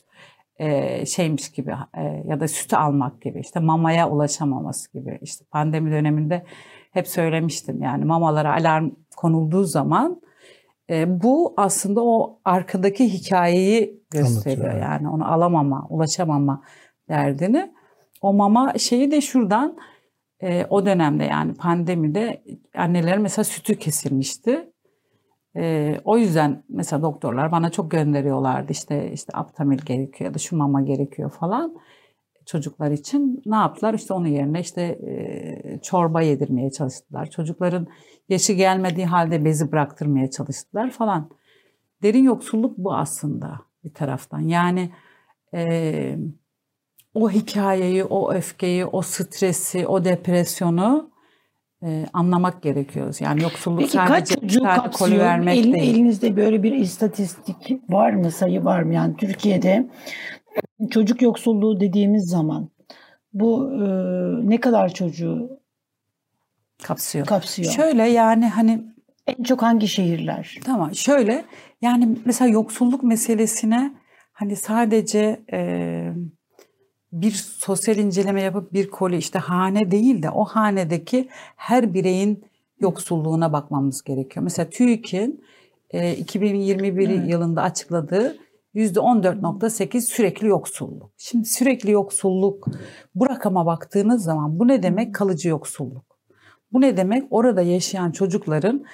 [0.58, 5.20] e, şeymiş gibi e, ya da sütü almak gibi işte mamaya ulaşamaması gibi.
[5.22, 6.46] İşte pandemi döneminde
[6.92, 10.22] hep söylemiştim yani mamalara alarm konulduğu zaman
[10.94, 16.64] e, bu aslında o arkadaki hikayeyi gösteriyor Anlatıyor, yani onu alamama ulaşamama
[17.10, 17.74] derdini
[18.22, 19.78] o mama şeyi de şuradan
[20.42, 22.44] e, o dönemde yani pandemide
[22.76, 24.70] anneler mesela sütü kesilmişti.
[25.56, 30.58] E, o yüzden mesela doktorlar bana çok gönderiyorlardı işte işte aptamil gerekiyor ya da şu
[30.58, 31.78] mama gerekiyor falan
[32.46, 33.42] çocuklar için.
[33.46, 33.94] Ne yaptılar?
[33.94, 37.30] İşte onun yerine işte e, çorba yedirmeye çalıştılar.
[37.30, 37.88] Çocukların
[38.30, 41.30] yaşı gelmediği halde bezi bıraktırmaya çalıştılar falan.
[42.04, 44.40] Derin yoksulluk bu aslında bir taraftan.
[44.40, 44.90] Yani
[45.54, 46.18] e,
[47.14, 51.12] o hikayeyi, o öfkeyi, o stresi, o depresyonu
[51.84, 53.16] e, anlamak gerekiyor.
[53.20, 55.96] Yani yoksulluk Peki kaç sadece çocuğu sadece koli vermek El- değil.
[55.96, 58.94] Elinizde böyle bir istatistik var mı, sayı var mı?
[58.94, 59.90] Yani Türkiye'de
[60.92, 62.70] çocuk yoksulluğu dediğimiz zaman
[63.34, 63.86] bu e,
[64.50, 65.63] ne kadar çocuğu
[66.84, 67.26] kapsıyor.
[67.26, 67.72] kapsıyor?
[67.72, 68.84] Şöyle yani hani
[69.28, 70.60] en çok hangi şehirler?
[70.66, 71.46] Tamam şöyle
[71.82, 73.94] yani mesela yoksulluk meselesine
[74.34, 76.14] hani sadece e,
[77.12, 82.46] bir sosyal inceleme yapıp bir koli işte hane değil de o hanedeki her bireyin
[82.80, 84.44] yoksulluğuna bakmamız gerekiyor.
[84.44, 85.44] Mesela TÜİK'in
[85.90, 87.30] e, 2021 Evet.
[87.30, 88.38] yılında açıkladığı
[88.76, 91.12] %14.8 sürekli yoksulluk.
[91.18, 92.68] Şimdi sürekli yoksulluk
[93.16, 95.16] bu rakama baktığınız zaman bu ne demek?
[95.16, 96.13] Kalıcı yoksulluk.
[96.74, 97.24] Bu ne demek?
[97.32, 98.86] Orada yaşayan çocukların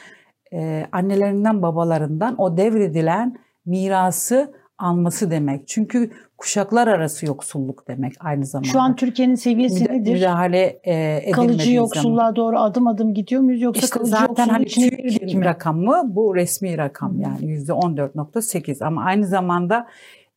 [0.53, 5.67] e, annelerinden babalarından o devredilen mirası alması demek.
[5.67, 8.67] Çünkü kuşaklar arası yoksulluk demek aynı zamanda.
[8.71, 10.13] Şu an Türkiye'nin seviyesi Müda- nedir?
[10.13, 11.75] müdahale e, Kalıcı zaman.
[11.75, 15.45] yoksulluğa doğru adım adım gidiyor muyuz yoksa İşte kalıcı zaten hani TÜİK'in mi?
[15.45, 17.21] rakamı bu resmi rakam Hı.
[17.21, 19.87] yani yüzde 14.8 ama aynı zamanda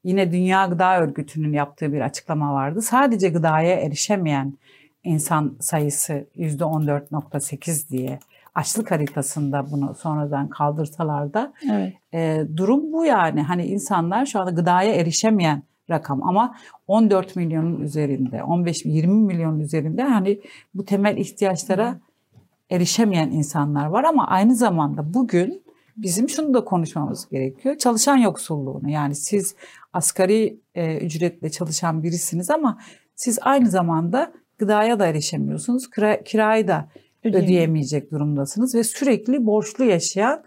[0.05, 2.83] yine Dünya Gıda Örgütü'nün yaptığı bir açıklama vardı.
[2.83, 4.55] Sadece gıdaya erişemeyen
[5.05, 8.19] insan sayısı yüzde 14.8 diye
[8.55, 11.95] açlık haritasında bunu sonradan kaldırsalar da Evet.
[12.15, 13.43] e, durum bu yani.
[13.43, 20.41] Hani insanlar şu anda gıdaya erişemeyen rakam ama 14 milyonun üzerinde, 15-20 milyonun üzerinde hani
[20.75, 22.01] bu temel ihtiyaçlara
[22.71, 25.63] erişemeyen insanlar var ama aynı zamanda bugün
[25.97, 27.79] bizim şunu da konuşmamız gerekiyor.
[27.79, 29.55] Çalışan yoksulluğunu yani siz
[29.93, 32.79] asgari e, ücretle çalışan birisiniz ama
[33.15, 34.33] siz aynı zamanda
[34.63, 35.91] gıdaya da erişemiyorsunuz.
[35.91, 36.89] Kira, kirayı da
[37.25, 40.45] ödeyemeyecek durumdasınız ve sürekli borçlu yaşayan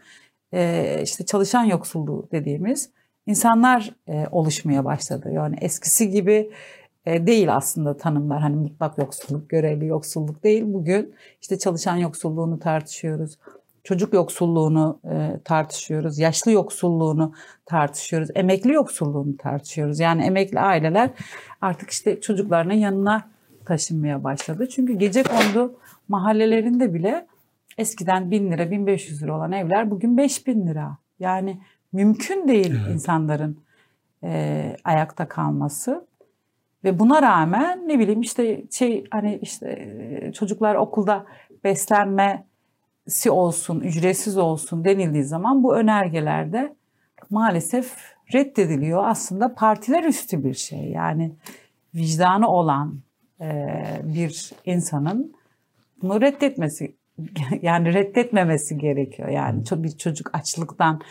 [0.54, 2.90] e, işte çalışan yoksulluğu dediğimiz
[3.28, 5.32] insanlar e, oluşmaya başladı.
[5.34, 6.52] Yani eskisi gibi
[7.06, 8.42] e, değil aslında tanımlar.
[8.42, 10.64] Hani mutlak yoksulluk, görevli yoksulluk değil.
[10.66, 13.38] Bugün işte çalışan yoksulluğunu tartışıyoruz.
[13.84, 16.20] Çocuk yoksulluğunu e, tartışıyoruz.
[16.20, 17.34] Yaşlı yoksulluğunu
[17.66, 18.30] tartışıyoruz.
[18.36, 20.00] Emekli yoksulluğunu tartışıyoruz.
[20.00, 21.10] Yani emekli aileler
[21.62, 23.35] artık işte çocuklarının yanına
[23.66, 24.70] taşınmaya başladı.
[24.70, 27.28] Çünkü gece kondu mahallelerinde bile
[27.78, 30.98] eskiden 1000 lira, 1500 lira olan evler bugün 5000 lira.
[31.20, 31.62] Yani
[31.94, 33.60] mümkün değil insanların
[34.24, 36.08] e, ayakta kalması.
[36.84, 41.26] Ve buna rağmen ne bileyim işte şey hani işte e, çocuklar okulda
[41.64, 46.76] beslenmesi olsun, ücretsiz olsun denildiği zaman bu önergelerde
[47.30, 47.94] maalesef
[48.34, 49.08] reddediliyor.
[49.08, 50.80] Aslında partiler üstü bir şey.
[50.80, 51.36] Yani
[51.96, 53.00] vicdanı olan
[54.04, 55.36] bir insanın
[56.02, 56.96] bunu reddetmesi
[57.62, 59.30] yani reddetmemesi gerekiyor.
[59.30, 61.02] Yani bir çocuk açlıktan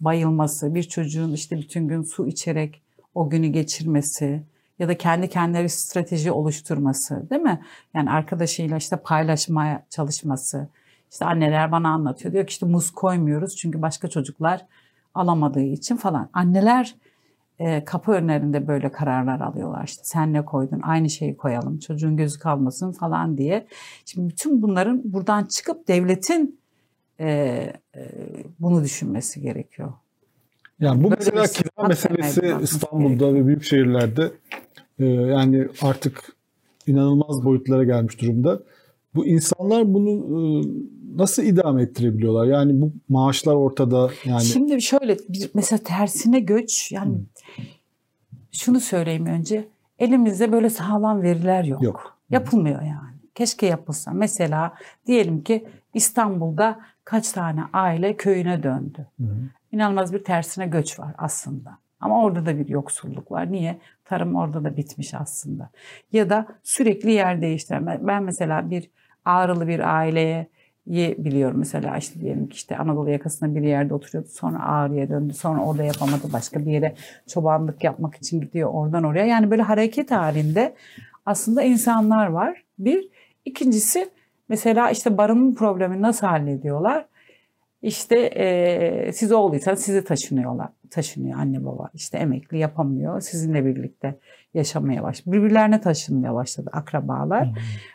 [0.00, 2.82] bayılması, bir çocuğun işte bütün gün su içerek
[3.14, 4.42] o günü geçirmesi
[4.78, 7.60] ya da kendi kendine bir strateji oluşturması değil mi?
[7.94, 10.68] Yani arkadaşıyla işte paylaşmaya çalışması.
[11.12, 12.32] İşte anneler bana anlatıyor.
[12.32, 14.66] Diyor ki işte muz koymuyoruz çünkü başka çocuklar
[15.14, 16.28] alamadığı için falan.
[16.32, 16.94] Anneler
[17.58, 19.84] e, kapı önlerinde böyle kararlar alıyorlar.
[19.84, 20.80] İşte sen ne koydun?
[20.80, 21.78] Aynı şeyi koyalım.
[21.78, 23.66] Çocuğun gözü kalmasın falan diye.
[24.04, 26.60] Şimdi bütün bunların buradan çıkıp devletin
[27.20, 27.26] e,
[27.96, 28.02] e,
[28.60, 29.92] bunu düşünmesi gerekiyor.
[30.80, 34.32] Yani bu Böyle mesela kira meselesi İstanbul'da ve büyük şehirlerde
[34.98, 36.36] e, yani artık
[36.86, 38.60] inanılmaz boyutlara gelmiş durumda.
[39.14, 40.40] Bu insanlar bunu e,
[41.16, 42.46] nasıl idame ettirebiliyorlar?
[42.46, 47.16] Yani bu maaşlar ortada yani Şimdi şöyle bir, mesela tersine göç yani
[48.54, 51.82] şunu söyleyeyim önce elimizde böyle sağlam veriler yok.
[51.82, 52.18] yok.
[52.30, 53.14] Yapılmıyor yani.
[53.34, 54.10] Keşke yapılsa.
[54.10, 54.74] Mesela
[55.06, 59.06] diyelim ki İstanbul'da kaç tane aile köyüne döndü.
[59.20, 59.36] Hı hı.
[59.72, 61.78] İnanılmaz bir tersine göç var aslında.
[62.00, 63.52] Ama orada da bir yoksulluk var.
[63.52, 63.78] Niye?
[64.04, 65.70] Tarım orada da bitmiş aslında.
[66.12, 67.98] Ya da sürekli yer değiştirme.
[68.02, 68.90] Ben mesela bir
[69.24, 70.46] Ağrılı bir aileye
[70.86, 75.64] biliyorum mesela işte diyelim ki işte Anadolu yakasında bir yerde oturuyordu sonra Ağrı'ya döndü sonra
[75.64, 76.94] orada yapamadı başka bir yere
[77.26, 79.26] çobanlık yapmak için gidiyor oradan oraya.
[79.26, 80.74] Yani böyle hareket halinde
[81.26, 82.64] aslında insanlar var.
[82.78, 83.08] Bir
[83.44, 84.10] ikincisi
[84.48, 87.06] mesela işte barınma problemi nasıl hallediyorlar?
[87.82, 91.90] İşte e, siz oğluysanız sizi taşınıyorlar taşınıyor anne baba.
[91.94, 94.18] İşte emekli yapamıyor sizinle birlikte
[94.54, 97.46] yaşamaya başladı birbirlerine taşınmaya başladı akrabalar.
[97.46, 97.54] Hmm.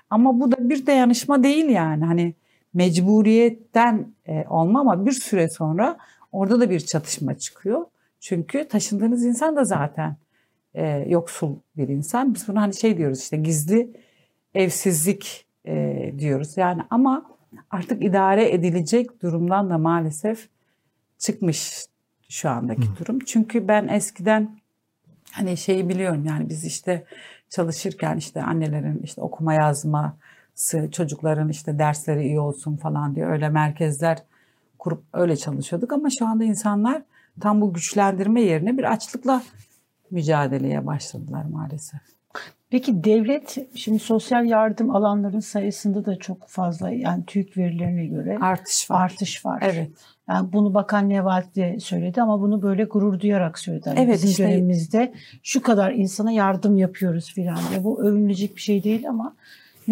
[0.09, 2.05] ama bu da bir dayanışma değil yani.
[2.05, 2.33] Hani
[2.73, 5.97] mecburiyetten e, olma ama bir süre sonra
[6.31, 7.85] orada da bir çatışma çıkıyor.
[8.19, 10.15] Çünkü taşındığınız insan da zaten
[10.73, 12.33] e, yoksul bir insan.
[12.33, 13.91] Biz buna hani şey diyoruz işte gizli
[14.53, 16.57] evsizlik e, diyoruz.
[16.57, 17.25] Yani ama
[17.69, 20.49] artık idare edilecek durumdan da maalesef
[21.17, 21.85] çıkmış
[22.29, 22.97] şu andaki Hı.
[22.99, 23.19] durum.
[23.19, 24.59] Çünkü ben eskiden
[25.31, 27.05] hani şeyi biliyorum yani biz işte
[27.49, 30.17] çalışırken işte annelerin işte okuma yazma
[30.91, 34.17] çocukların işte dersleri iyi olsun falan diye öyle merkezler
[34.79, 37.01] kurup öyle çalışıyorduk ama şu anda insanlar
[37.41, 39.43] tam bu güçlendirme yerine bir açlıkla
[40.11, 41.99] mücadeleye başladılar maalesef.
[42.69, 48.91] Peki devlet şimdi sosyal yardım alanların sayısında da çok fazla yani TÜİK verilerine göre artış
[48.91, 49.01] var.
[49.01, 49.63] Artış var.
[49.65, 49.91] Evet.
[50.29, 53.89] Yani bunu Bakan Nevat de söyledi ama bunu böyle gurur duyarak söyledi.
[53.89, 57.83] Yani evet, bizim işte, dönemimizde şu kadar insana yardım yapıyoruz filan diye.
[57.83, 59.35] Bu övünülecek bir şey değil ama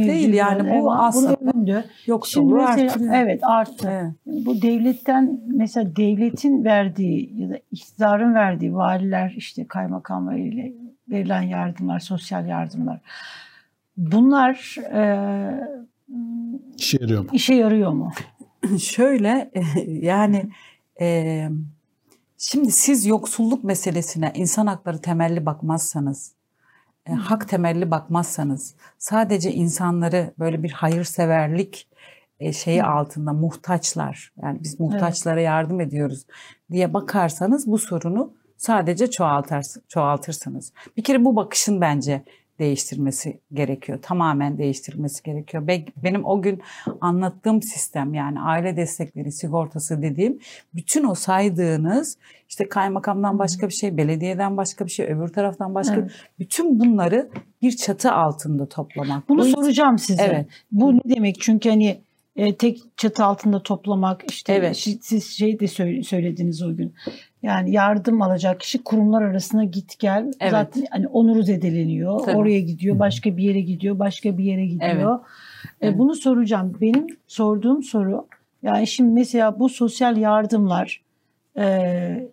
[0.06, 1.86] Değil yani bu aslında övündü.
[2.06, 3.12] yoksulluğu arttı.
[3.14, 3.90] Evet arttı.
[3.92, 4.46] Evet.
[4.46, 10.74] Bu devletten mesela devletin verdiği ya da iktidarın verdiği valiler işte kaymakamlar ile
[11.10, 13.00] verilen yardımlar, sosyal yardımlar.
[13.98, 15.02] Bunlar e,
[16.78, 17.30] işe yarıyor mu?
[17.34, 18.12] İşe yarıyor mu?
[18.80, 19.52] Şöyle
[19.88, 20.50] yani
[21.02, 21.50] e,
[22.38, 26.37] şimdi siz yoksulluk meselesine insan hakları temelli bakmazsanız
[27.10, 31.88] e, hak temelli bakmazsanız sadece insanları böyle bir hayırseverlik
[32.40, 36.26] e, şeyi altında muhtaçlar yani biz muhtaçlara yardım ediyoruz
[36.72, 40.74] diye bakarsanız bu sorunu sadece çoğaltır, çoğaltırsınız.
[40.98, 42.24] Bir kere bu bakışın bence
[42.60, 44.00] değiştirmesi gerekiyor.
[44.02, 45.68] Tamamen değiştirmesi gerekiyor.
[46.04, 46.62] Benim o gün
[47.02, 50.40] anlattığım sistem yani aile destekleri sigortası dediğim
[50.76, 52.18] bütün o saydığınız
[52.50, 56.12] işte kaymakamdan başka bir şey, belediyeden başka bir şey, öbür taraftan başka evet.
[56.40, 57.30] bütün bunları
[57.62, 59.30] bir çatı altında toplamak.
[59.30, 60.24] Bunu Bu, soracağım size.
[60.24, 60.46] Evet.
[60.72, 61.42] Bu ne demek?
[61.42, 61.98] Çünkü hani
[62.38, 64.78] e, tek çatı altında toplamak işte evet.
[65.02, 65.68] siz şey de
[66.04, 66.94] söylediniz o gün.
[67.44, 70.32] Yani yardım alacak kişi kurumlar arasında git gel.
[70.40, 70.52] Evet.
[70.52, 72.20] Zaten hani onuru zedeleniyor.
[72.20, 72.38] Tabii.
[72.38, 75.20] Oraya gidiyor, başka bir yere gidiyor, başka bir yere gidiyor.
[75.82, 75.96] Evet.
[75.96, 76.78] E, bunu soracağım.
[76.82, 78.28] Benim sorduğum soru
[78.64, 81.02] yani şimdi mesela bu sosyal yardımlar
[81.58, 82.30] e,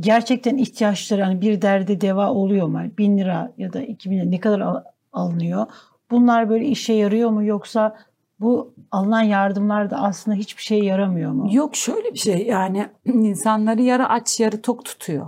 [0.00, 2.80] gerçekten ihtiyaçları hani bir derde deva oluyor mu?
[2.98, 5.66] Bin lira ya da iki bin lira ne kadar al, alınıyor?
[6.10, 7.96] Bunlar böyle işe yarıyor mu yoksa
[8.40, 11.48] bu alınan yardımlar da aslında hiçbir şeye yaramıyor mu?
[11.52, 15.26] Yok şöyle bir şey yani insanları yarı aç yarı tok tutuyor.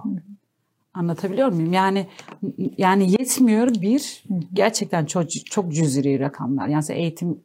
[0.95, 1.73] Anlatabiliyor muyum?
[1.73, 2.07] Yani
[2.79, 6.69] yani yetmiyor bir gerçekten çok çok cüzri rakamlar.
[6.69, 7.41] Yani eğitim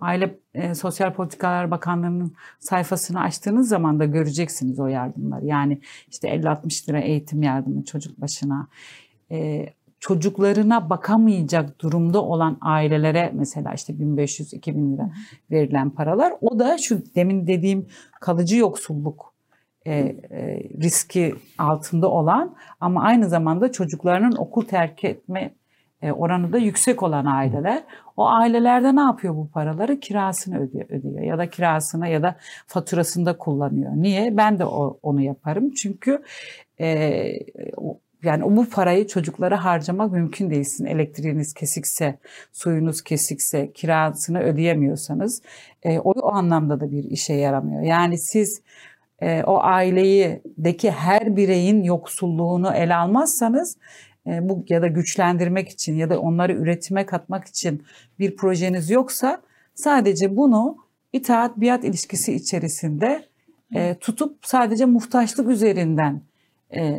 [0.00, 5.46] Aile e, Sosyal Politikalar Bakanlığı'nın sayfasını açtığınız zaman da göreceksiniz o yardımları.
[5.46, 5.80] Yani
[6.10, 8.68] işte 50-60 lira eğitim yardımı çocuk başına.
[9.30, 9.66] E,
[10.00, 15.10] çocuklarına bakamayacak durumda olan ailelere mesela işte 1500-2000 lira
[15.50, 17.86] verilen paralar o da şu demin dediğim
[18.20, 19.34] kalıcı yoksulluk
[19.86, 20.16] e, e,
[20.82, 25.54] riski altında olan ama aynı zamanda çocuklarının okul terk etme
[26.02, 27.82] e, oranı da yüksek olan aileler.
[28.16, 30.00] O ailelerde ne yapıyor bu paraları?
[30.00, 32.36] Kirasını ödüyor, ödüyor ya da kirasına ya da
[32.66, 33.92] faturasında kullanıyor.
[33.94, 34.36] Niye?
[34.36, 35.70] Ben de o, onu yaparım.
[35.70, 36.22] Çünkü
[36.80, 36.86] e,
[38.22, 40.64] yani bu parayı çocuklara harcamak mümkün değil.
[40.64, 42.18] Sizin elektriğiniz kesikse,
[42.52, 45.42] suyunuz kesikse, kirasını ödeyemiyorsanız
[45.82, 47.82] e, o, o anlamda da bir işe yaramıyor.
[47.82, 48.62] Yani siz
[49.20, 50.42] e, o aileyi
[50.82, 53.76] her bireyin yoksulluğunu ele almazsanız
[54.26, 57.82] e, bu ya da güçlendirmek için ya da onları üretime katmak için
[58.18, 59.42] bir projeniz yoksa
[59.74, 60.76] sadece bunu
[61.12, 63.24] itaat biat ilişkisi içerisinde
[63.74, 66.27] e, tutup sadece muhtaçlık üzerinden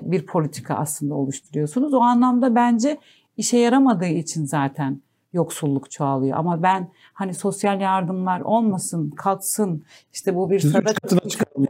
[0.01, 1.93] bir politika aslında oluşturuyorsunuz.
[1.93, 2.97] O anlamda bence
[3.37, 5.01] işe yaramadığı için zaten
[5.33, 6.37] yoksulluk çoğalıyor.
[6.37, 11.07] Ama ben hani sosyal yardımlar olmasın, kalksın, işte bu bir sadaka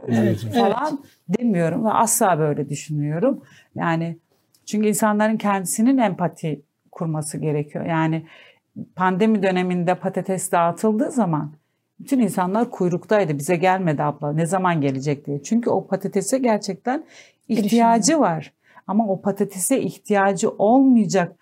[0.08, 1.38] evet, falan evet.
[1.38, 3.42] demiyorum ve asla böyle düşünmüyorum.
[3.74, 4.18] Yani
[4.66, 7.84] çünkü insanların kendisinin empati kurması gerekiyor.
[7.84, 8.26] Yani
[8.96, 11.52] pandemi döneminde patates dağıtıldığı zaman
[12.00, 13.38] bütün insanlar kuyruktaydı.
[13.38, 14.32] Bize gelmedi abla.
[14.32, 15.42] Ne zaman gelecek diye.
[15.42, 17.04] Çünkü o patatese gerçekten
[17.50, 18.52] ihtiyacı var.
[18.86, 21.36] Ama o patatese ihtiyacı olmayacak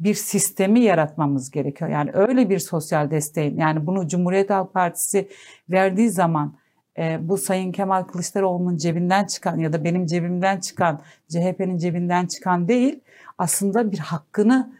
[0.00, 1.90] bir sistemi yaratmamız gerekiyor.
[1.90, 5.28] Yani öyle bir sosyal desteğin yani bunu Cumhuriyet Halk Partisi
[5.70, 6.54] verdiği zaman
[6.98, 12.68] e, bu Sayın Kemal Kılıçdaroğlu'nun cebinden çıkan ya da benim cebimden çıkan, CHP'nin cebinden çıkan
[12.68, 13.00] değil
[13.38, 14.72] aslında bir hakkını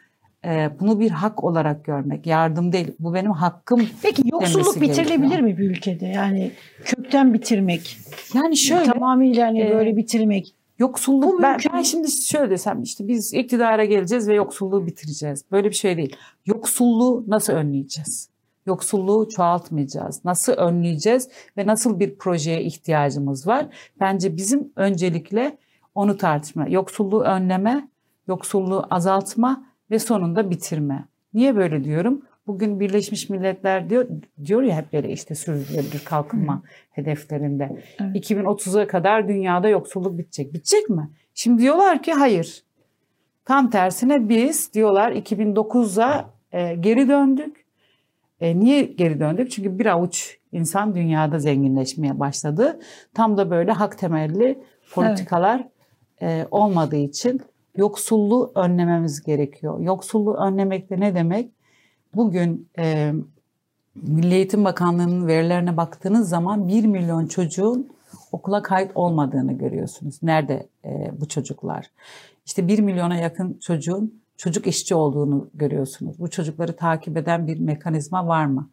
[0.44, 2.26] e, bunu bir hak olarak görmek.
[2.26, 2.92] Yardım değil.
[2.98, 3.88] Bu benim hakkım.
[4.02, 5.40] Peki yoksulluk bitirilebilir gerekiyor.
[5.40, 6.06] mi bir ülkede?
[6.06, 6.50] Yani
[6.84, 7.98] kökten bitirmek.
[8.34, 10.54] Yani şöyle tamamıyla hani e, böyle bitirmek.
[10.78, 15.44] Yoksulluk ben, ben şimdi şöyle desem işte biz iktidara geleceğiz ve yoksulluğu bitireceğiz.
[15.52, 16.16] Böyle bir şey değil.
[16.46, 18.30] Yoksulluğu nasıl önleyeceğiz?
[18.66, 20.24] Yoksulluğu çoğaltmayacağız.
[20.24, 23.66] Nasıl önleyeceğiz ve nasıl bir projeye ihtiyacımız var?
[24.00, 25.58] Bence bizim öncelikle
[25.94, 26.68] onu tartışma.
[26.68, 27.88] Yoksulluğu önleme,
[28.28, 31.08] yoksulluğu azaltma ve sonunda bitirme.
[31.34, 32.22] Niye böyle diyorum?
[32.48, 34.08] Bugün Birleşmiş Milletler diyor
[34.44, 37.82] diyor ya hep böyle işte sürdürülebilir kalkınma hedeflerinde.
[38.00, 38.30] Evet.
[38.30, 40.54] 2030'a kadar dünyada yoksulluk bitecek.
[40.54, 41.10] Bitecek mi?
[41.34, 42.64] Şimdi diyorlar ki hayır.
[43.44, 47.64] Tam tersine biz diyorlar 2009'a e, geri döndük.
[48.40, 49.50] E, niye geri döndük?
[49.50, 52.80] Çünkü bir avuç insan dünyada zenginleşmeye başladı.
[53.14, 54.58] Tam da böyle hak temelli
[54.94, 55.68] politikalar
[56.22, 57.40] e, olmadığı için
[57.76, 59.80] yoksulluğu önlememiz gerekiyor.
[59.80, 61.57] Yoksulluğu önlemek de ne demek?
[62.14, 63.12] Bugün e,
[63.94, 67.88] Milli Eğitim Bakanlığı'nın verilerine baktığınız zaman 1 milyon çocuğun
[68.32, 70.22] okula kayıt olmadığını görüyorsunuz.
[70.22, 71.86] Nerede e, bu çocuklar?
[72.46, 76.18] İşte 1 milyona yakın çocuğun çocuk işçi olduğunu görüyorsunuz.
[76.18, 78.70] Bu çocukları takip eden bir mekanizma var mı?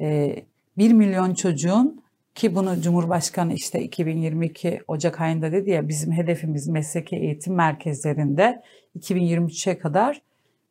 [0.00, 0.36] E,
[0.78, 2.02] 1 milyon çocuğun
[2.34, 8.62] ki bunu Cumhurbaşkanı işte 2022 Ocak ayında dedi ya bizim hedefimiz mesleki eğitim merkezlerinde
[8.98, 10.22] 2023'e kadar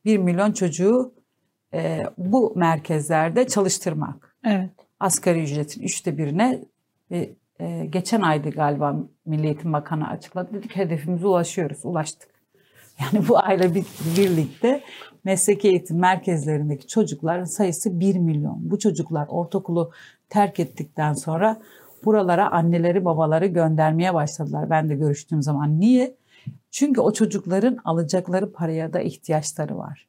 [0.05, 1.11] 1 milyon çocuğu
[1.73, 4.35] e, bu merkezlerde çalıştırmak.
[4.45, 4.69] Evet.
[4.99, 6.63] Asgari ücretin üçte birine
[7.11, 8.95] ve e, geçen aydı galiba
[9.25, 10.53] Milli Eğitim Bakanı açıkladı.
[10.53, 12.33] Dedik hedefimize ulaşıyoruz, ulaştık.
[12.99, 13.37] Yani bu
[13.75, 13.85] bir,
[14.17, 14.81] birlikte
[15.23, 18.57] mesleki eğitim merkezlerindeki çocukların sayısı 1 milyon.
[18.59, 19.91] Bu çocuklar ortaokulu
[20.29, 21.61] terk ettikten sonra
[22.05, 24.69] buralara anneleri babaları göndermeye başladılar.
[24.69, 25.79] Ben de görüştüğüm zaman.
[25.79, 26.15] Niye?
[26.71, 30.07] Çünkü o çocukların alacakları paraya da ihtiyaçları var.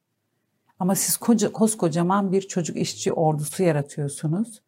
[0.79, 4.61] Ama siz koca, koskocaman bir çocuk işçi ordusu yaratıyorsunuz.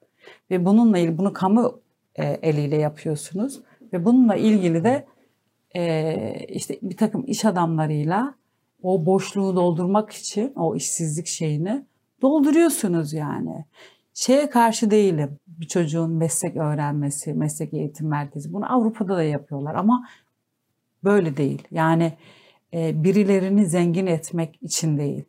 [0.51, 1.81] Ve bununla ilgili bunu kamu
[2.15, 3.61] e, eliyle yapıyorsunuz.
[3.93, 5.05] Ve bununla ilgili de
[5.75, 8.35] e, işte bir takım iş adamlarıyla
[8.83, 11.85] o boşluğu doldurmak için o işsizlik şeyini
[12.21, 13.65] dolduruyorsunuz yani.
[14.13, 15.37] Şeye karşı değilim.
[15.47, 18.53] Bir çocuğun meslek öğrenmesi, meslek eğitim merkezi.
[18.53, 20.07] Bunu Avrupa'da da yapıyorlar ama
[21.03, 21.63] böyle değil.
[21.71, 22.13] Yani
[22.73, 25.25] e, birilerini zengin etmek için değil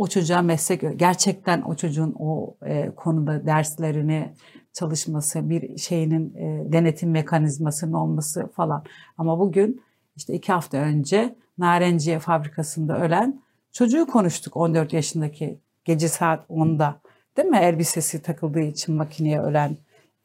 [0.00, 4.32] o çocuğa meslek gerçekten o çocuğun o e, konuda derslerini
[4.72, 8.84] çalışması, bir şeyinin e, denetim mekanizmasının olması falan.
[9.18, 9.82] Ama bugün
[10.16, 13.40] işte iki hafta önce Narenciye fabrikasında ölen
[13.72, 17.00] çocuğu konuştuk 14 yaşındaki gece saat 10'da
[17.36, 19.76] değil mi elbisesi takıldığı için makineye ölen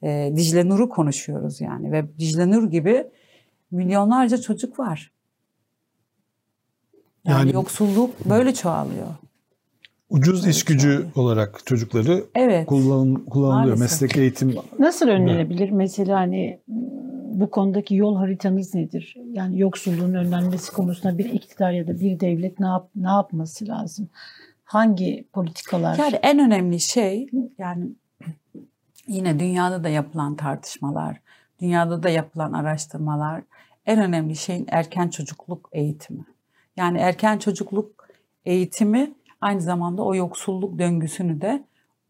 [0.04, 3.08] e, Dicle Nur'u konuşuyoruz yani ve Dicle Nur gibi
[3.72, 5.12] milyonlarca çocuk var.
[7.26, 9.08] Yani, Yani- yoksulluk böyle çoğalıyor.
[10.10, 12.68] Ucuz iş gücü olarak çocukları Evet.
[12.68, 13.78] kullan, kullanılıyor.
[13.78, 14.02] Maalesef.
[14.02, 15.70] Meslek eğitim Nasıl önlenebilir?
[15.70, 16.60] Mesela hani
[17.28, 19.18] bu konudaki yol haritanız nedir?
[19.32, 24.10] Yani yoksulluğun önlenmesi konusunda bir iktidar ya da bir devlet ne yap ne yapması lazım?
[24.64, 25.98] Hangi politikalar?
[25.98, 27.28] Yani en önemli şey
[27.58, 27.90] yani
[29.08, 31.22] yine dünyada da yapılan tartışmalar,
[31.62, 33.44] dünyada da yapılan araştırmalar
[33.86, 36.26] en önemli şeyin erken çocukluk eğitimi.
[36.78, 38.10] Yani erken çocukluk
[38.46, 39.14] eğitimi
[39.46, 41.64] aynı zamanda o yoksulluk döngüsünü de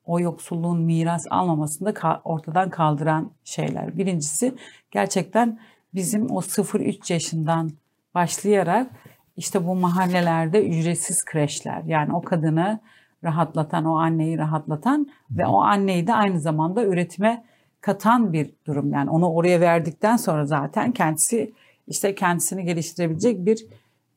[0.06, 3.98] o yoksulluğun miras almamasını da ortadan kaldıran şeyler.
[3.98, 4.56] Birincisi
[4.92, 5.60] gerçekten
[5.94, 7.72] bizim o 0-3 yaşından
[8.16, 8.92] başlayarak
[9.38, 12.80] işte bu mahallelerde ücretsiz kreşler yani o kadını
[13.24, 17.44] rahatlatan, o anneyi rahatlatan ve o anneyi de aynı zamanda üretime
[17.82, 18.94] katan bir durum.
[18.94, 21.54] Yani onu oraya verdikten sonra zaten kendisi
[21.88, 23.66] işte kendisini geliştirebilecek bir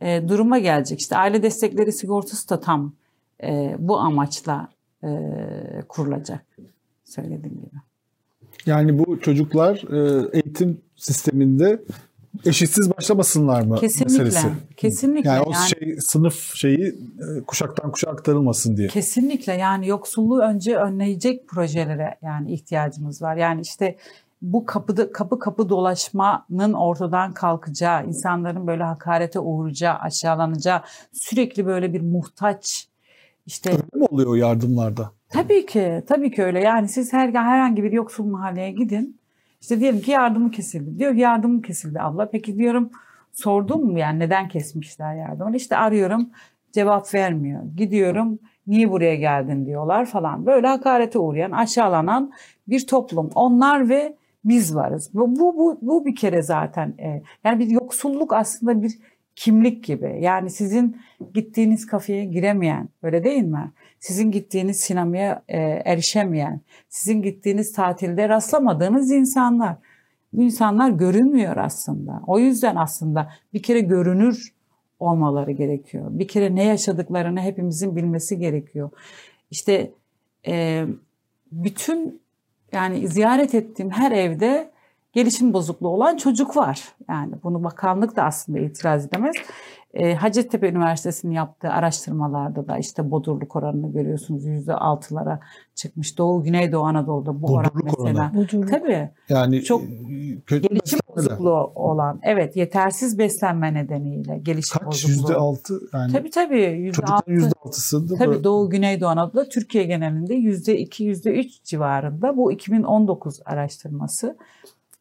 [0.01, 1.01] e, duruma gelecek.
[1.01, 2.93] İşte aile destekleri sigortası da tam
[3.43, 4.69] e, bu amaçla
[5.05, 5.09] e,
[5.89, 6.45] kurulacak
[7.05, 7.77] söylediğim gibi.
[8.67, 11.83] yani bu çocuklar e, eğitim sisteminde
[12.47, 14.25] eşitsiz başlamasınlar mı Kesinlikle.
[14.25, 14.49] meselesi?
[14.77, 15.31] Kesinlikle.
[15.31, 18.89] Yani o Yani- şey sınıf şeyi e, kuşaktan kuşağa aktarılmasın diye.
[18.89, 23.37] Kesinlikle yani yoksulluğu önce önleyecek projelere yani ihtiyacımız var.
[23.37, 23.97] Yani işte
[24.43, 30.83] bu kapıda kapı kapı dolaşmanın ortadan kalkacağı, insanların böyle hakarete uğrayacağı, aşağılanacağı,
[31.13, 32.88] sürekli böyle bir muhtaç
[33.49, 35.13] işte Öyle mi oluyor yardımlarda?
[35.29, 36.61] Tabii ki, tabii ki öyle.
[36.61, 39.21] Yani siz her herhangi bir yoksul mahalleye gidin.
[39.61, 40.99] İşte diyelim ki yardımı kesildi.
[40.99, 42.31] Diyor ki yardımım kesildi abla.
[42.31, 42.91] Peki diyorum
[43.33, 45.57] sordun mu yani neden kesmişler yardımını?
[45.57, 46.31] İşte arıyorum
[46.73, 47.63] cevap vermiyor.
[47.77, 50.47] Gidiyorum niye buraya geldin diyorlar falan.
[50.47, 52.33] Böyle hakarete uğrayan, aşağılanan
[52.69, 53.31] bir toplum.
[53.35, 55.11] Onlar ve biz varız.
[55.15, 58.99] Bu, bu, bu, bu bir kere zaten e, yani bir yoksulluk aslında bir
[59.39, 60.19] kimlik gibi.
[60.21, 61.01] Yani sizin
[61.35, 63.73] gittiğiniz kafeye giremeyen, öyle değil mi?
[64.01, 69.77] Sizin gittiğiniz sinemaya e, erişemeyen, sizin gittiğiniz tatilde rastlamadığınız insanlar.
[70.33, 72.23] Bu insanlar görünmüyor aslında.
[72.27, 74.55] O yüzden aslında bir kere görünür
[74.99, 76.07] olmaları gerekiyor.
[76.11, 78.91] Bir kere ne yaşadıklarını hepimizin bilmesi gerekiyor.
[79.51, 79.91] İşte
[80.47, 80.85] e,
[81.53, 82.21] bütün
[82.73, 84.71] yani ziyaret ettiğim her evde
[85.19, 86.83] gelişim bozukluğu olan çocuk var.
[87.09, 89.35] Yani bunu bakanlık da aslında itiraz edemez.
[89.95, 95.41] E, Hacettepe Üniversitesi'nin yaptığı araştırmalarda da işte bodurluk oranını görüyorsunuz yüzde altılara
[95.75, 96.19] çıkmış.
[96.19, 98.21] Doğu Güneydoğu Anadolu'da bu oran Bodurluk mesela.
[98.21, 98.35] oranı.
[98.45, 98.71] Bodurluk.
[98.71, 99.87] Tabii Yani Çok e,
[100.47, 104.87] kötü gelişim bozukluğu olan evet yetersiz beslenme nedeniyle gelişim Kaç?
[104.87, 105.11] bozukluğu.
[105.13, 105.81] Yüzde altı?
[105.95, 107.31] Yani Tabii tabii yüzde çocukların altı.
[107.33, 112.37] yüzde altısı da Tabii böyle- Doğu Güneydoğu Anadolu'da Türkiye genelinde yüzde iki yüzde üç civarında.
[112.37, 114.37] Bu 2019 araştırması.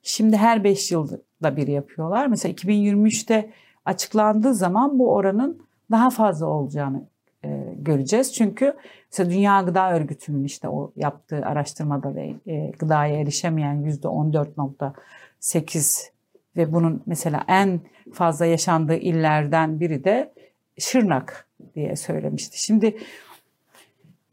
[0.07, 2.27] Şimdi her 5 yılda bir yapıyorlar.
[2.27, 3.49] Mesela 2023'te
[3.85, 7.07] açıklandığı zaman bu oranın daha fazla olacağını
[7.43, 8.33] e, göreceğiz.
[8.33, 8.75] Çünkü
[9.11, 16.09] mesela Dünya Gıda Örgütü'nün işte o yaptığı araştırmada da e, gıdaya erişemeyen yüzde 14.8
[16.57, 17.79] ve bunun mesela en
[18.13, 20.33] fazla yaşandığı illerden biri de
[20.79, 22.61] Şırnak diye söylemişti.
[22.61, 22.97] Şimdi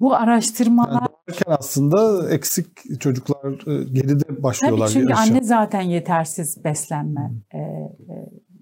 [0.00, 4.86] bu araştırmalar Doğarken aslında eksik çocuklar e, geride başlıyorlar.
[4.86, 5.32] Tabii çünkü yarışa.
[5.32, 7.90] anne zaten yetersiz beslenme e, e,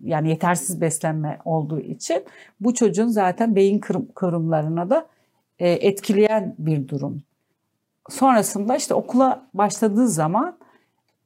[0.03, 2.25] yani yetersiz beslenme olduğu için
[2.61, 5.07] bu çocuğun zaten beyin kırım, kıvrımlarına da
[5.59, 7.23] e, etkileyen bir durum.
[8.11, 10.57] Sonrasında işte okula başladığı zaman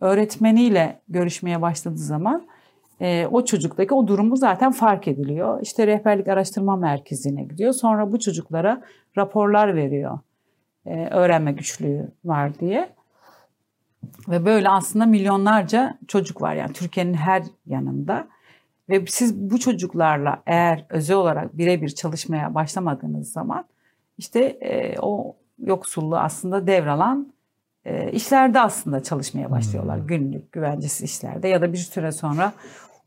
[0.01, 2.47] öğretmeniyle görüşmeye başladığı zaman
[3.01, 5.61] e, o çocuktaki o durumu zaten fark ediliyor.
[5.63, 7.73] İşte rehberlik araştırma merkezine gidiyor.
[7.73, 8.83] Sonra bu çocuklara
[9.17, 10.19] raporlar veriyor.
[10.87, 12.97] E, öğrenme güçlüğü var diye.
[14.29, 18.29] Ve böyle aslında milyonlarca çocuk var yani Türkiye'nin her yanında.
[18.89, 23.65] Ve siz bu çocuklarla eğer özel olarak birebir çalışmaya başlamadığınız zaman
[24.19, 27.33] işte e, o yoksulluğu aslında devralan
[27.85, 30.01] e, işlerde aslında çalışmaya başlıyorlar.
[30.01, 30.07] Hmm.
[30.07, 32.53] Günlük güvencesiz işlerde ya da bir süre sonra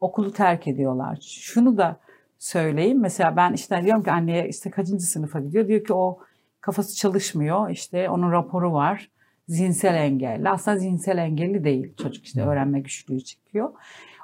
[0.02, 1.18] okulu terk ediyorlar.
[1.22, 1.98] Şunu da
[2.40, 3.00] söyleyeyim.
[3.02, 5.68] Mesela ben işte diyorum ki anneye işte kaçıncı sınıfa gidiyor.
[5.68, 6.20] Diyor ki o
[6.62, 7.70] kafası çalışmıyor.
[7.70, 9.10] İşte onun raporu var.
[9.47, 10.49] Zihinsel engelli.
[10.49, 11.93] Aslında zihinsel engelli değil.
[11.97, 13.70] Çocuk işte öğrenme güçlüğü çekiyor.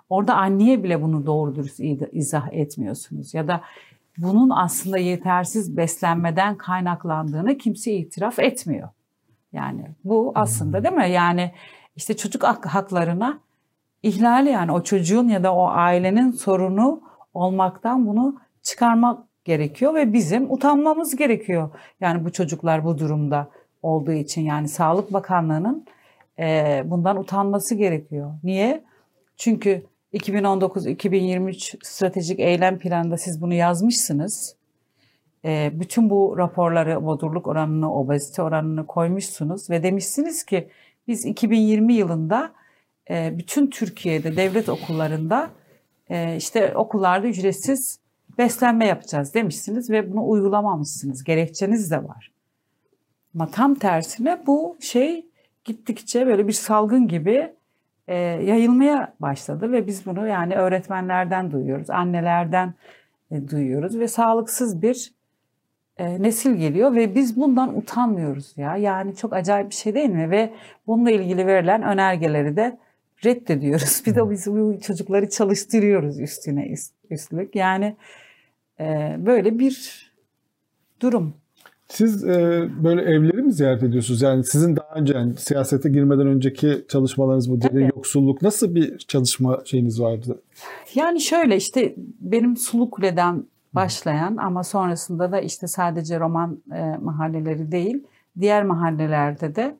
[0.09, 1.79] Orada anneye bile bunu doğru dürüst
[2.11, 3.33] izah etmiyorsunuz.
[3.33, 3.61] Ya da
[4.17, 8.89] bunun aslında yetersiz beslenmeden kaynaklandığını kimse itiraf etmiyor.
[9.53, 11.11] Yani bu aslında değil mi?
[11.11, 11.51] Yani
[11.95, 13.39] işte çocuk hak- haklarına
[14.03, 17.01] ihlali yani o çocuğun ya da o ailenin sorunu
[17.33, 21.70] olmaktan bunu çıkarmak gerekiyor ve bizim utanmamız gerekiyor.
[22.02, 23.50] Yani bu çocuklar bu durumda
[23.82, 25.86] olduğu için yani Sağlık Bakanlığı'nın
[26.39, 28.34] e, bundan utanması gerekiyor.
[28.43, 28.84] Niye?
[29.38, 29.84] Çünkü
[30.14, 34.56] 2019-2023 stratejik eylem planında siz bunu yazmışsınız.
[35.46, 40.70] E, bütün bu raporları, bodurluk oranını, obezite oranını koymuşsunuz ve demişsiniz ki
[41.08, 42.52] biz 2020 yılında
[43.10, 45.50] e, bütün Türkiye'de devlet okullarında
[46.10, 48.00] e, işte okullarda ücretsiz
[48.38, 51.23] beslenme yapacağız demişsiniz ve bunu uygulamamışsınız.
[51.23, 52.31] Gerekçeniz de var.
[53.36, 55.25] Ama tam tersine bu şey
[55.65, 57.53] gittikçe böyle bir salgın gibi
[58.07, 62.73] e, yayılmaya başladı ve biz bunu yani öğretmenlerden duyuyoruz, annelerden
[63.31, 65.13] e, duyuyoruz ve sağlıksız bir
[65.97, 68.77] e, nesil geliyor ve biz bundan utanmıyoruz ya.
[68.77, 70.29] Yani çok acayip bir şey değil mi?
[70.29, 70.53] Ve
[70.88, 72.77] bununla ilgili verilen önergeleri de
[73.25, 74.03] reddediyoruz.
[74.05, 77.55] Bir de biz bu çocukları çalıştırıyoruz üstüne üst- üstlük.
[77.55, 77.95] Yani
[78.80, 80.05] e, böyle bir
[81.01, 81.34] durum.
[81.88, 84.21] Siz e, böyle evleri mi ziyaret ediyorsunuz?
[84.21, 87.84] Yani sizin daha önce yani siyasete girmeden önceki çalışmalarınız bu Tabii.
[87.95, 90.41] yoksulluk nasıl bir çalışma şeyiniz vardı?
[90.95, 97.71] Yani şöyle işte benim Sulu Kule'den başlayan ama sonrasında da işte sadece roman e, mahalleleri
[97.71, 98.03] değil
[98.39, 99.76] diğer mahallelerde de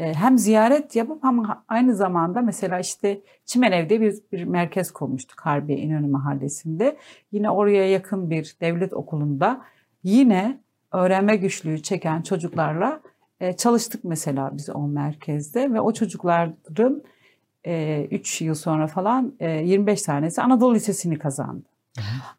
[0.00, 6.06] hem ziyaret yapıp ama aynı zamanda mesela işte Çimenev'de bir, bir merkez kurmuştuk Harbiye İnönü
[6.06, 6.96] Mahallesi'nde.
[7.32, 9.60] Yine oraya yakın bir devlet okulunda
[10.04, 10.58] yine
[10.92, 13.00] öğrenme güçlüğü çeken çocuklarla
[13.40, 17.02] e, çalıştık mesela biz o merkezde ve o çocukların
[18.10, 21.62] 3 yıl sonra falan e, 25 tanesi Anadolu Lisesi'ni kazandı.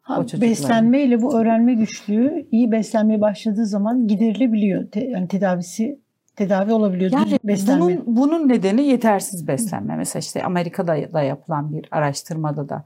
[0.02, 0.50] Ha, O çocukların.
[0.50, 4.90] beslenmeyle bu öğrenme güçlüğü iyi beslenmeye başladığı zaman giderilebiliyor.
[4.90, 5.98] Te- yani tedavisi
[6.36, 7.12] tedavi olabiliyor.
[7.12, 7.80] Yani Düz beslenme.
[7.80, 9.96] bunun, bunun nedeni yetersiz beslenme.
[9.96, 12.84] Mesela işte Amerika'da da yapılan bir araştırmada da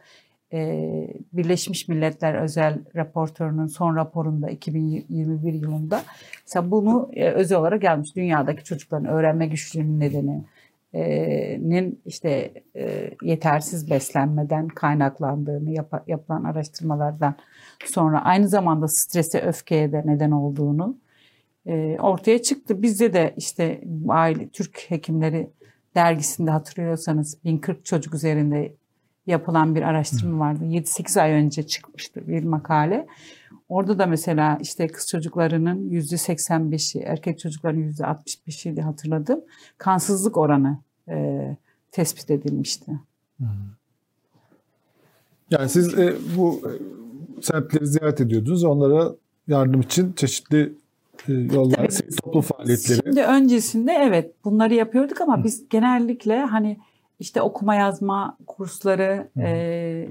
[0.53, 6.03] e, Birleşmiş Milletler özel raportörünün son raporunda 2021 yılında
[6.47, 8.17] mesela bunu e, özel olarak gelmiş.
[8.17, 10.45] Dünyadaki çocukların öğrenme güçlüğünün nedeni
[11.59, 17.35] nin işte e, yetersiz beslenmeden kaynaklandığını yap, yapılan araştırmalardan
[17.85, 21.06] sonra aynı zamanda strese öfkeye de neden olduğunu e,
[22.01, 22.83] ortaya çıktı.
[22.83, 25.51] Bizde de işte aile Türk Hekimleri
[25.95, 28.75] dergisinde hatırlıyorsanız 1040 çocuk üzerinde
[29.27, 30.65] yapılan bir araştırma vardı.
[30.65, 33.07] 7-8 ay önce çıkmıştı bir makale.
[33.69, 39.41] Orada da mesela işte kız çocuklarının %85'i, erkek çocukların %65'i hatırladım.
[39.79, 41.57] Kansızlık oranı e,
[41.93, 42.93] tespit edilmişti.
[45.51, 46.71] Yani siz e, bu e,
[47.43, 48.65] semtleri ziyaret ediyordunuz.
[48.65, 49.13] Onlara
[49.49, 50.73] yardım için çeşitli
[51.29, 53.01] yollar, Tabii, toplu faaliyetleri.
[53.05, 55.45] Şimdi öncesinde evet bunları yapıyorduk ama Hı.
[55.45, 56.79] biz genellikle hani
[57.19, 60.09] işte okuma yazma kursları, e,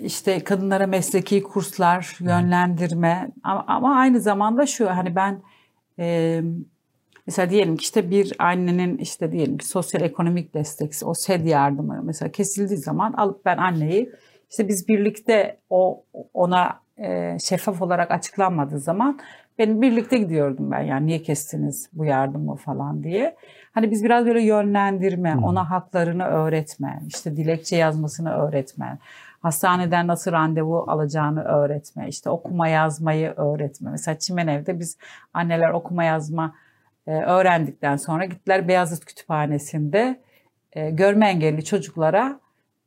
[0.00, 5.42] işte kadınlara mesleki kurslar, yönlendirme ama, ama aynı zamanda şu hani ben
[5.98, 6.40] e,
[7.26, 12.00] mesela diyelim ki işte bir annenin işte diyelim ki sosyal ekonomik destek, o SED yardımı
[12.04, 14.10] mesela kesildiği zaman alıp ben anneyi
[14.50, 16.04] işte biz birlikte o
[16.34, 19.18] ona e, şeffaf olarak açıklanmadığı zaman
[19.60, 23.36] benim birlikte gidiyordum ben yani niye kestiniz bu yardımı falan diye.
[23.72, 28.98] Hani biz biraz böyle yönlendirme, ona haklarını öğretme, işte dilekçe yazmasını öğretme,
[29.40, 33.90] hastaneden nasıl randevu alacağını öğretme, işte okuma yazmayı öğretme.
[33.90, 34.98] Mesela Çimenev'de biz
[35.34, 36.54] anneler okuma yazma
[37.06, 40.20] e, öğrendikten sonra gittiler Beyazıt Kütüphanesi'nde
[40.72, 42.40] e, görme engelli çocuklara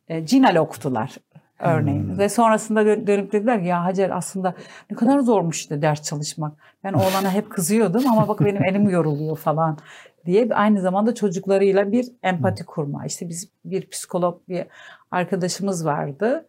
[0.08, 1.18] e, cinal okutular
[1.60, 2.04] örneğin.
[2.04, 2.18] Hmm.
[2.18, 4.54] Ve sonrasında dönüp dediler ki ya Hacer aslında
[4.92, 6.54] ne kadar zormuş işte ders çalışmak.
[6.84, 9.78] Ben oğlana hep kızıyordum ama bak benim elim yoruluyor falan
[10.26, 13.06] diye aynı zamanda çocuklarıyla bir empati kurma.
[13.06, 14.66] İşte biz bir psikolog bir
[15.12, 16.46] arkadaşımız vardı.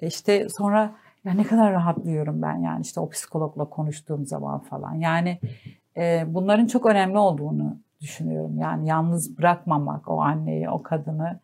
[0.00, 0.94] E işte sonra
[1.24, 4.94] ya ne kadar rahatlıyorum ben yani işte o psikologla konuştuğum zaman falan.
[4.94, 5.38] Yani
[5.96, 8.58] e, bunların çok önemli olduğunu düşünüyorum.
[8.58, 11.40] Yani yalnız bırakmamak o anneyi, o kadını.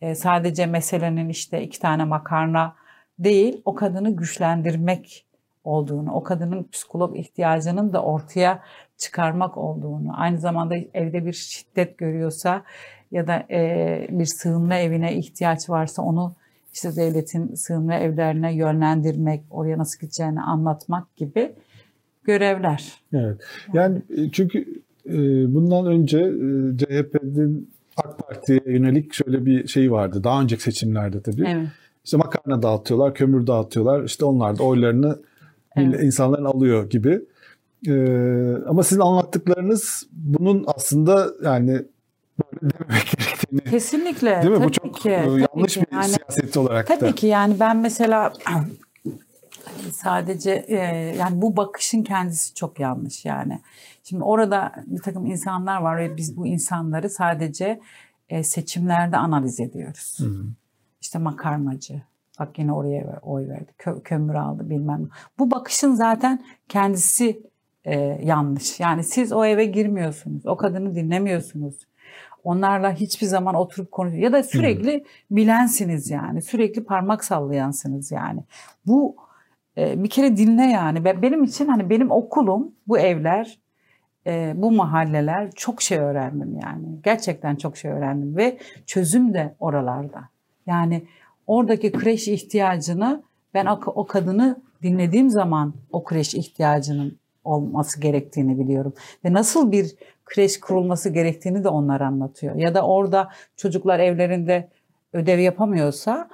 [0.00, 2.74] E, sadece meselenin işte iki tane makarna
[3.18, 5.26] değil, o kadını güçlendirmek
[5.64, 8.62] olduğunu, o kadının psikolog ihtiyacının da ortaya
[8.96, 12.62] çıkarmak olduğunu, aynı zamanda evde bir şiddet görüyorsa
[13.10, 16.34] ya da e, bir sığınma evine ihtiyaç varsa onu
[16.72, 21.52] işte devletin sığınma evlerine yönlendirmek, oraya nasıl gideceğini anlatmak gibi
[22.24, 22.92] görevler.
[23.12, 23.40] Evet.
[23.72, 25.14] Yani e, çünkü e,
[25.54, 26.18] bundan önce
[26.78, 27.70] CHP'nin
[28.04, 30.24] AK Parti'ye yönelik şöyle bir şey vardı.
[30.24, 31.44] Daha önceki seçimlerde tabii.
[31.48, 31.68] Evet.
[32.04, 34.04] İşte makarna dağıtıyorlar, kömür dağıtıyorlar.
[34.04, 35.18] İşte onlar da oylarını
[35.76, 36.02] evet.
[36.02, 37.22] insanların alıyor gibi.
[37.88, 41.82] Ee, ama sizin anlattıklarınız bunun aslında yani
[42.44, 43.70] böyle dememek gerektiğini.
[43.70, 44.42] Kesinlikle.
[44.42, 44.58] Değil mi?
[44.58, 45.80] Tabii Bu çok ki, yanlış ki.
[45.90, 47.06] bir yani, siyaset olarak tabii da.
[47.06, 48.32] Tabii ki yani ben mesela
[49.92, 50.76] sadece e,
[51.18, 53.60] yani bu bakışın kendisi çok yanlış yani.
[54.02, 57.80] Şimdi orada bir takım insanlar var ve biz bu insanları sadece
[58.28, 60.18] e, seçimlerde analiz ediyoruz.
[60.20, 60.44] Hı hı.
[61.00, 62.02] İşte makarnacı,
[62.40, 65.08] bak yine oraya oy verdi, Kö, kömür aldı bilmem.
[65.38, 67.42] Bu bakışın zaten kendisi
[67.84, 68.80] e, yanlış.
[68.80, 71.74] Yani siz o eve girmiyorsunuz, o kadını dinlemiyorsunuz.
[72.44, 76.42] Onlarla hiçbir zaman oturup konuş ya da sürekli hı bilensiniz yani.
[76.42, 78.44] Sürekli parmak sallayansınız yani.
[78.86, 79.16] Bu
[79.78, 81.04] e, bir kere dinle yani.
[81.04, 83.59] Benim için hani benim okulum, bu evler,
[84.30, 86.86] e, bu mahalleler çok şey öğrendim yani.
[87.02, 90.28] Gerçekten çok şey öğrendim ve çözüm de oralarda.
[90.66, 91.02] Yani
[91.46, 93.22] oradaki kreş ihtiyacını
[93.54, 98.94] ben o, o kadını dinlediğim zaman o kreş ihtiyacının olması gerektiğini biliyorum.
[99.24, 102.54] Ve nasıl bir kreş kurulması gerektiğini de onlar anlatıyor.
[102.54, 104.68] Ya da orada çocuklar evlerinde
[105.12, 106.28] ödev yapamıyorsa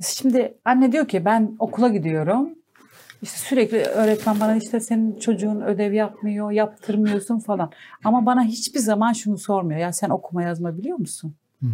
[0.00, 2.48] şimdi anne diyor ki ben okula gidiyorum
[3.22, 7.70] işte sürekli öğretmen bana işte senin çocuğun ödev yapmıyor, yaptırmıyorsun falan.
[8.04, 9.80] Ama bana hiçbir zaman şunu sormuyor.
[9.80, 11.34] Ya sen okuma yazma biliyor musun?
[11.62, 11.70] Hı hı.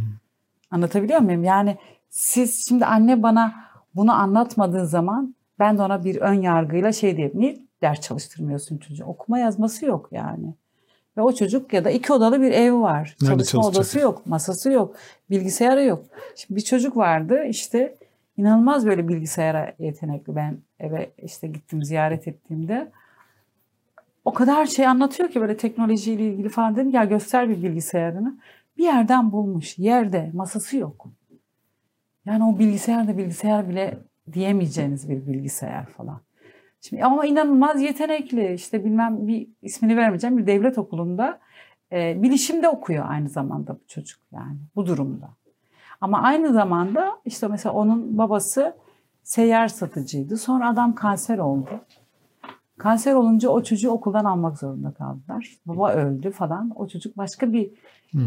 [0.70, 1.44] Anlatabiliyor muyum?
[1.44, 1.76] Yani
[2.10, 3.54] siz şimdi anne bana
[3.94, 7.40] bunu anlatmadığı zaman ben de ona bir ön yargıyla şey diyeyim.
[7.40, 9.04] Niye ders çalıştırmıyorsun çocuğu?
[9.04, 10.54] Okuma yazması yok yani.
[11.16, 13.16] Ve o çocuk ya da iki odalı bir ev var.
[13.22, 14.96] Nerede Çalışma odası yok, masası yok,
[15.30, 16.04] bilgisayarı yok.
[16.36, 17.96] Şimdi bir çocuk vardı işte
[18.36, 20.36] inanılmaz böyle bilgisayara yetenekli.
[20.36, 22.92] Ben eve işte gittim ziyaret ettiğimde
[24.24, 28.38] o kadar şey anlatıyor ki böyle teknolojiyle ilgili falan dedim ya göster bir bilgisayarını.
[28.78, 31.08] Bir yerden bulmuş yerde masası yok.
[32.24, 33.98] Yani o bilgisayar da bilgisayar bile
[34.32, 36.20] diyemeyeceğiniz bir bilgisayar falan.
[36.80, 41.40] Şimdi ama inanılmaz yetenekli işte bilmem bir ismini vermeyeceğim bir devlet okulunda
[41.92, 45.30] e, bilişimde okuyor aynı zamanda bu çocuk yani bu durumda.
[46.02, 48.76] Ama aynı zamanda işte mesela onun babası
[49.22, 50.36] seyyar satıcıydı.
[50.36, 51.70] Sonra adam kanser oldu.
[52.78, 55.56] Kanser olunca o çocuğu okuldan almak zorunda kaldılar.
[55.66, 56.72] Baba öldü falan.
[56.74, 57.70] O çocuk başka bir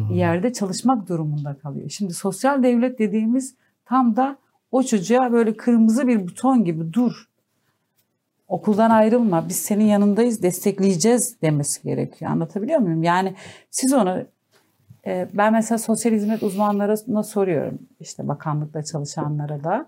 [0.10, 1.90] yerde çalışmak durumunda kalıyor.
[1.90, 3.56] Şimdi sosyal devlet dediğimiz
[3.86, 4.38] tam da
[4.72, 7.30] o çocuğa böyle kırmızı bir buton gibi dur.
[8.48, 9.50] Okuldan ayrılma.
[9.50, 12.32] Biz senin yanındayız, destekleyeceğiz demesi gerekiyor.
[12.32, 13.04] Anlatabiliyor muyum?
[13.04, 13.36] Yani
[13.72, 14.26] siz onu
[15.34, 17.80] ben mesela sosyal hizmet uzmanlarına soruyorum.
[18.00, 19.88] İşte bakanlıkta çalışanlara da.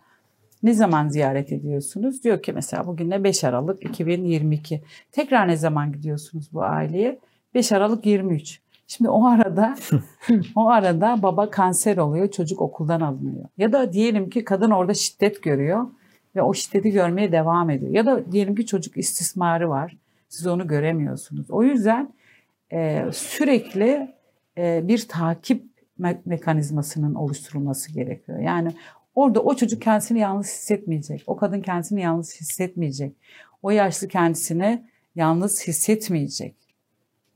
[0.63, 2.23] Ne zaman ziyaret ediyorsunuz?
[2.23, 4.81] Diyor ki mesela bugün ne 5 Aralık 2022.
[5.11, 7.19] Tekrar ne zaman gidiyorsunuz bu aileye?
[7.53, 8.61] 5 Aralık 23.
[8.87, 9.75] Şimdi o arada
[10.55, 13.45] o arada baba kanser oluyor, çocuk okuldan alınıyor.
[13.57, 15.87] Ya da diyelim ki kadın orada şiddet görüyor
[16.35, 17.91] ve o şiddeti görmeye devam ediyor.
[17.91, 19.97] Ya da diyelim ki çocuk istismarı var.
[20.29, 21.51] Siz onu göremiyorsunuz.
[21.51, 22.13] O yüzden
[22.73, 24.16] e, sürekli
[24.57, 25.63] bir takip
[25.99, 28.39] me- mekanizmasının oluşturulması gerekiyor.
[28.39, 28.71] Yani
[29.15, 31.23] orada o çocuk kendisini yalnız hissetmeyecek.
[31.27, 33.13] O kadın kendisini yalnız hissetmeyecek.
[33.63, 34.83] O yaşlı kendisini
[35.15, 36.55] yalnız hissetmeyecek.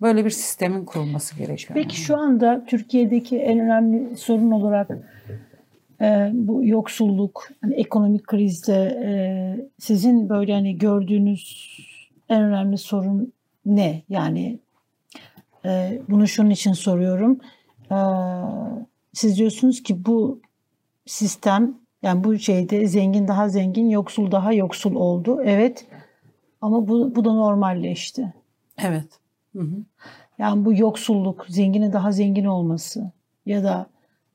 [0.01, 1.71] Böyle bir sistemin kurulması gerekiyor.
[1.73, 4.89] Peki şu anda Türkiye'deki en önemli sorun olarak
[6.01, 9.11] e, bu yoksulluk, hani ekonomik krizde e,
[9.79, 11.77] sizin böyle hani gördüğünüz
[12.29, 13.33] en önemli sorun
[13.65, 14.01] ne?
[14.09, 14.59] Yani
[15.65, 17.39] e, bunu şunun için soruyorum.
[17.91, 17.97] E,
[19.13, 20.41] siz diyorsunuz ki bu
[21.05, 25.41] sistem yani bu şeyde zengin daha zengin, yoksul daha yoksul oldu.
[25.43, 25.87] Evet.
[26.61, 28.33] Ama bu, bu da normalleşti.
[28.77, 29.07] Evet.
[29.55, 29.75] Hı hı.
[30.39, 33.11] Yani bu yoksulluk, zenginin daha zengin olması
[33.45, 33.87] ya da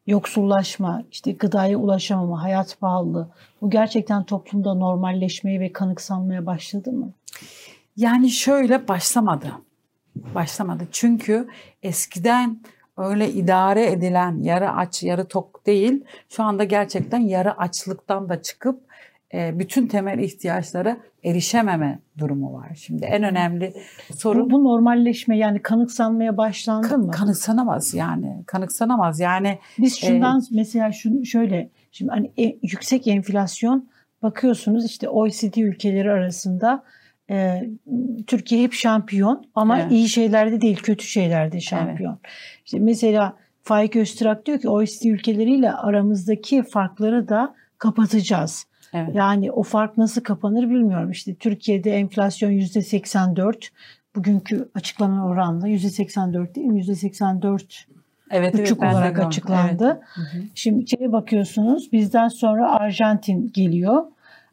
[0.06, 3.28] yoksullaşma, işte gıdaya ulaşamama, hayat pahalılığı
[3.60, 7.12] bu gerçekten toplumda normalleşmeye ve kanıksanmaya başladı mı?
[7.96, 9.52] Yani şöyle başlamadı.
[10.34, 10.84] Başlamadı.
[10.92, 11.48] Çünkü
[11.82, 12.60] eskiden
[12.98, 16.04] öyle idare edilen yarı aç yarı tok değil.
[16.28, 18.80] Şu anda gerçekten yarı açlıktan da çıkıp
[19.34, 22.74] e, bütün temel ihtiyaçlara erişememe durumu var.
[22.76, 23.74] Şimdi en önemli
[24.16, 27.10] sorun Bu, bu normalleşme yani kanıksanmaya başlandı kan- mı?
[27.10, 28.42] kanıksanamaz yani.
[28.46, 29.58] Kanıksanamaz yani.
[29.78, 33.88] Biz şundan mesela şunu şöyle şimdi hani e- yüksek enflasyon
[34.22, 36.82] bakıyorsunuz işte OECD ülkeleri arasında
[37.30, 37.68] e,
[38.26, 39.92] Türkiye hep şampiyon ama Evet.
[39.92, 42.18] iyi şeylerde değil kötü şeylerde şampiyon.
[42.64, 48.66] İşte mesela Faik Öztürk diyor ki OECD ülkeleriyle aramızdaki farkları da kapatacağız.
[48.92, 49.14] Evet.
[49.14, 51.10] Yani o fark nasıl kapanır bilmiyorum.
[51.10, 53.68] İşte Türkiye'de enflasyon %84
[54.16, 56.80] bugünkü açıklanan oranla %84 değil mi?
[56.80, 57.86] %84
[58.30, 59.84] Evet, buçuk de olarak açıklandı.
[59.84, 60.02] Evet.
[60.14, 60.42] Hı hı.
[60.54, 64.04] Şimdi şeye bakıyorsunuz bizden sonra Arjantin geliyor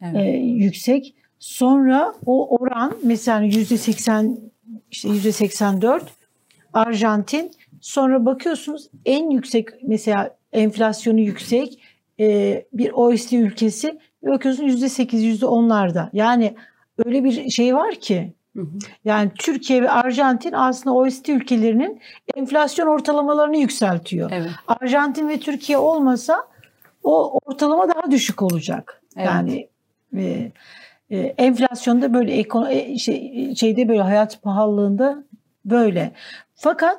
[0.02, 0.16] Evet.
[0.16, 1.14] e, yüksek.
[1.44, 4.38] Sonra o oran mesela yüzde 80
[4.90, 6.04] işte yüzde 84
[6.72, 7.50] Arjantin.
[7.80, 11.82] Sonra bakıyorsunuz en yüksek mesela enflasyonu yüksek
[12.20, 16.10] e, bir OECD ülkesi bakıyorsunuz yüzde 8 yüzde onlarda.
[16.12, 16.54] Yani
[17.06, 18.78] öyle bir şey var ki Hı hı.
[19.04, 22.00] yani Türkiye ve Arjantin aslında OECD ülkelerinin
[22.36, 24.30] enflasyon ortalamalarını yükseltiyor.
[24.34, 24.50] Evet.
[24.68, 26.48] Arjantin ve Türkiye olmasa
[27.02, 29.02] o ortalama daha düşük olacak.
[29.16, 29.26] Evet.
[29.26, 29.68] Yani
[30.16, 30.52] e,
[31.16, 35.24] enflasyonda böyle ekono- e, şey, şeyde böyle hayat pahalılığında
[35.64, 36.12] böyle.
[36.54, 36.98] Fakat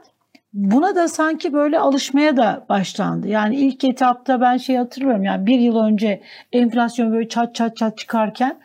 [0.53, 3.28] buna da sanki böyle alışmaya da başlandı.
[3.28, 6.22] Yani ilk etapta ben şey hatırlıyorum yani bir yıl önce
[6.53, 8.57] enflasyon böyle çat çat çat çıkarken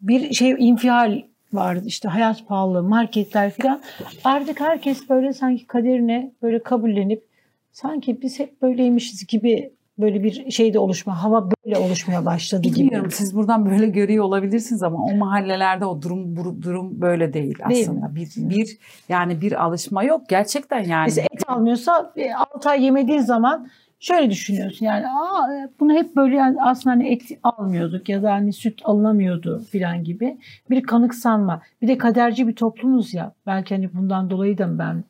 [0.00, 1.22] bir şey infial
[1.52, 3.80] vardı işte hayat pahalı marketler falan.
[4.24, 7.24] Artık herkes böyle sanki kaderine böyle kabullenip
[7.72, 9.72] sanki biz hep böyleymişiz gibi
[10.02, 12.76] böyle bir şey de oluşma, hava böyle oluşmaya başladı gibi.
[12.76, 17.58] Bilmiyorum siz buradan böyle görüyor olabilirsiniz ama o mahallelerde o durum bu durum böyle değil
[17.68, 18.14] Değil aslında.
[18.14, 18.76] bir, bir
[19.08, 21.04] yani bir alışma yok gerçekten yani.
[21.04, 22.12] Mesela et almıyorsa
[22.54, 23.68] 6 ay yemediğin zaman
[24.00, 25.48] şöyle düşünüyorsun yani Aa,
[25.80, 30.38] bunu hep böyle yani aslında hani et almıyorduk ya da hani süt alınamıyordu filan gibi
[30.70, 31.62] bir kanıksanma.
[31.82, 33.32] Bir de kaderci bir toplumuz ya.
[33.46, 35.04] Belki hani bundan dolayı da ben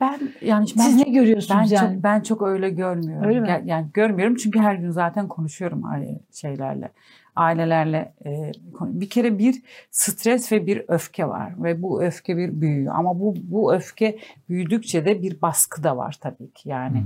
[0.00, 1.94] ben yani ben siz çok- ne görüyorsunuz Ben yani?
[1.94, 3.28] çok ben çok öyle görmüyorum.
[3.28, 3.62] Öyle mi?
[3.64, 6.90] Yani görmüyorum çünkü her gün zaten konuşuyorum aile şeylerle,
[7.36, 8.12] ailelerle.
[8.26, 12.94] e, bir kere bir stres ve bir öfke var ve bu öfke bir büyüyor.
[12.96, 14.18] Ama bu bu öfke
[14.48, 16.68] büyüdükçe de bir baskı da var tabii ki.
[16.68, 17.02] Yani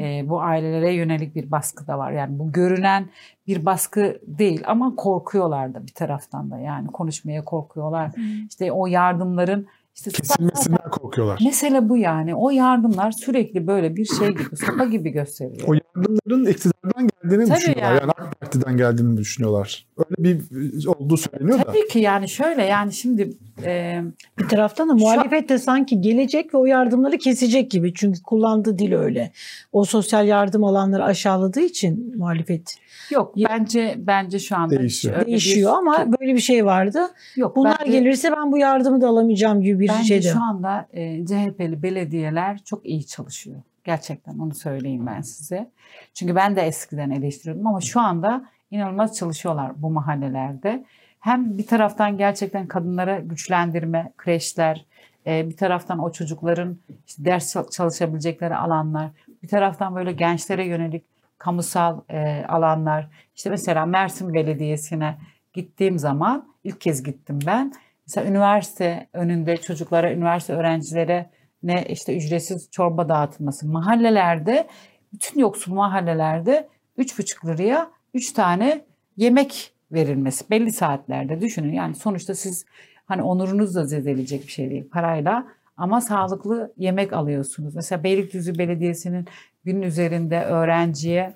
[0.00, 2.12] e, bu ailelere yönelik bir baskı da var.
[2.12, 3.06] Yani bu görünen
[3.46, 6.58] bir baskı değil ama korkuyorlar da bir taraftan da.
[6.58, 8.10] Yani konuşmaya korkuyorlar.
[8.48, 9.66] İşte o yardımların
[9.98, 11.40] işte Kesilmesinden korkuyorlar.
[11.44, 12.34] Mesele bu yani.
[12.34, 15.68] O yardımlar sürekli böyle bir şey gibi, sopa gibi gösteriyor.
[15.68, 17.88] O yardımların iktidardan geldiğini Tabii düşünüyorlar.
[17.92, 18.00] yani.
[18.00, 18.10] Yani.
[18.10, 19.86] AK Parti'den geldiğini düşünüyorlar.
[19.98, 21.62] Öyle bir olduğu söyleniyor da.
[21.64, 23.30] Tabii ki yani şöyle yani şimdi
[23.64, 24.00] e,
[24.38, 27.94] Bir taraftan da muhalefet de sanki gelecek ve o yardımları kesecek gibi.
[27.94, 29.32] Çünkü kullandığı dil öyle.
[29.72, 32.74] O sosyal yardım alanları aşağıladığı için muhalefet
[33.10, 35.14] yok bence bence şu anda Değişiyor.
[35.14, 36.98] öyle bir- değişiyor ama böyle bir şey vardı.
[37.36, 40.26] yok, Bunlar bence- gelirse ben bu yardımı da alamayacağım gibi bir Bence şeydi.
[40.32, 43.56] şu anda e, CHP'li belediyeler çok iyi çalışıyor.
[43.88, 45.70] Gerçekten onu söyleyeyim ben size.
[46.14, 50.84] Çünkü ben de eskiden eleştiriyordum ama şu anda inanılmaz çalışıyorlar bu mahallelerde.
[51.20, 54.86] Hem bir taraftan gerçekten kadınlara güçlendirme, kreşler,
[55.26, 59.10] e, bir taraftan o çocukların işte ders çal- çalışabilecekleri alanlar,
[59.42, 61.04] bir taraftan böyle gençlere yönelik
[61.38, 63.08] kamusal e, alanlar.
[63.36, 65.18] İşte mesela Mersin Belediyesi'ne
[65.52, 67.72] gittiğim zaman ilk kez gittim ben.
[68.06, 71.30] Mesela üniversite önünde çocuklara, üniversite öğrencilere
[71.62, 73.66] ne işte ücretsiz çorba dağıtılması.
[73.66, 74.66] Mahallelerde,
[75.12, 76.68] bütün yoksul mahallelerde
[76.98, 78.84] 3,5 liraya 3 tane
[79.16, 81.72] yemek verilmesi belli saatlerde düşünün.
[81.72, 82.64] Yani sonuçta siz
[83.06, 87.74] hani onurunuz da zedeleyecek bir şey değil parayla ama sağlıklı yemek alıyorsunuz.
[87.74, 89.26] Mesela Beylikdüzü Belediyesi'nin
[89.64, 91.34] günün üzerinde öğrenciye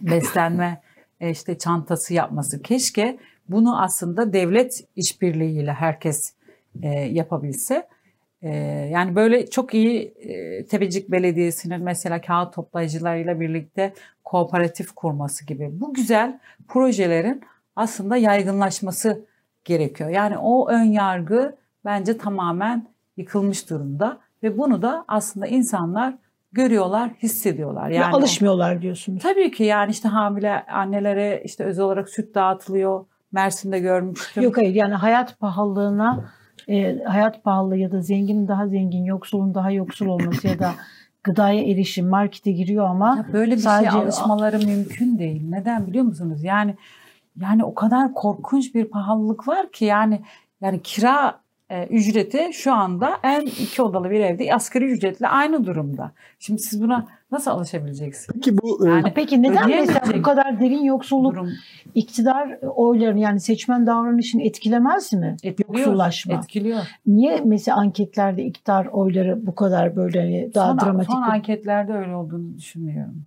[0.00, 0.80] beslenme
[1.20, 2.62] e, işte çantası yapması.
[2.62, 3.18] Keşke
[3.48, 6.32] bunu aslında devlet işbirliğiyle herkes
[6.82, 7.88] e, yapabilse.
[8.46, 8.56] E,
[8.92, 13.92] yani böyle çok iyi e, Tepecik Belediyesi'nin mesela kağıt toplayıcılarıyla birlikte
[14.24, 17.42] kooperatif kurması gibi bu güzel projelerin
[17.76, 19.24] aslında yaygınlaşması
[19.64, 20.10] gerekiyor.
[20.10, 26.14] Yani o ön yargı bence tamamen yıkılmış durumda ve bunu da aslında insanlar
[26.52, 27.90] görüyorlar, hissediyorlar.
[27.90, 29.22] Ve Yani alışmıyorlar diyorsunuz.
[29.22, 33.06] Tabii ki yani işte hamile annelere işte özel olarak süt dağıtılıyor.
[33.32, 34.42] Mersin'de görmüştüm.
[34.42, 36.24] Yok hayır yani hayat pahalılığına
[36.68, 40.72] e, hayat pahalılığı ya da zenginin daha zengin, yoksulun daha yoksul olması ya da
[41.24, 45.42] gıdaya erişim markete giriyor ama Ya böyle bir sadece şey alışmaları mümkün değil.
[45.50, 46.44] Neden biliyor musunuz?
[46.44, 46.74] Yani
[47.40, 50.20] yani o kadar korkunç bir pahalılık var ki yani
[50.60, 51.40] yani kira
[51.70, 56.12] e, ücreti şu anda en iki odalı bir evde asgari ücretle aynı durumda.
[56.38, 58.28] Şimdi siz buna nasıl alışabileceksiniz?
[58.34, 61.52] Peki bu e, Yani Peki neden mesela bu kadar derin yoksulluk Durum
[61.94, 65.36] iktidar oylarını yani seçmen davranışını etkilemez mi?
[65.42, 65.78] etkiliyor.
[65.78, 66.34] Yoksullaşma.
[66.34, 66.80] Etkiliyor.
[67.06, 71.10] Niye mesela anketlerde iktidar oyları bu kadar böyle hani daha son, dramatik?
[71.12, 73.26] son anketlerde öyle olduğunu düşünmüyorum.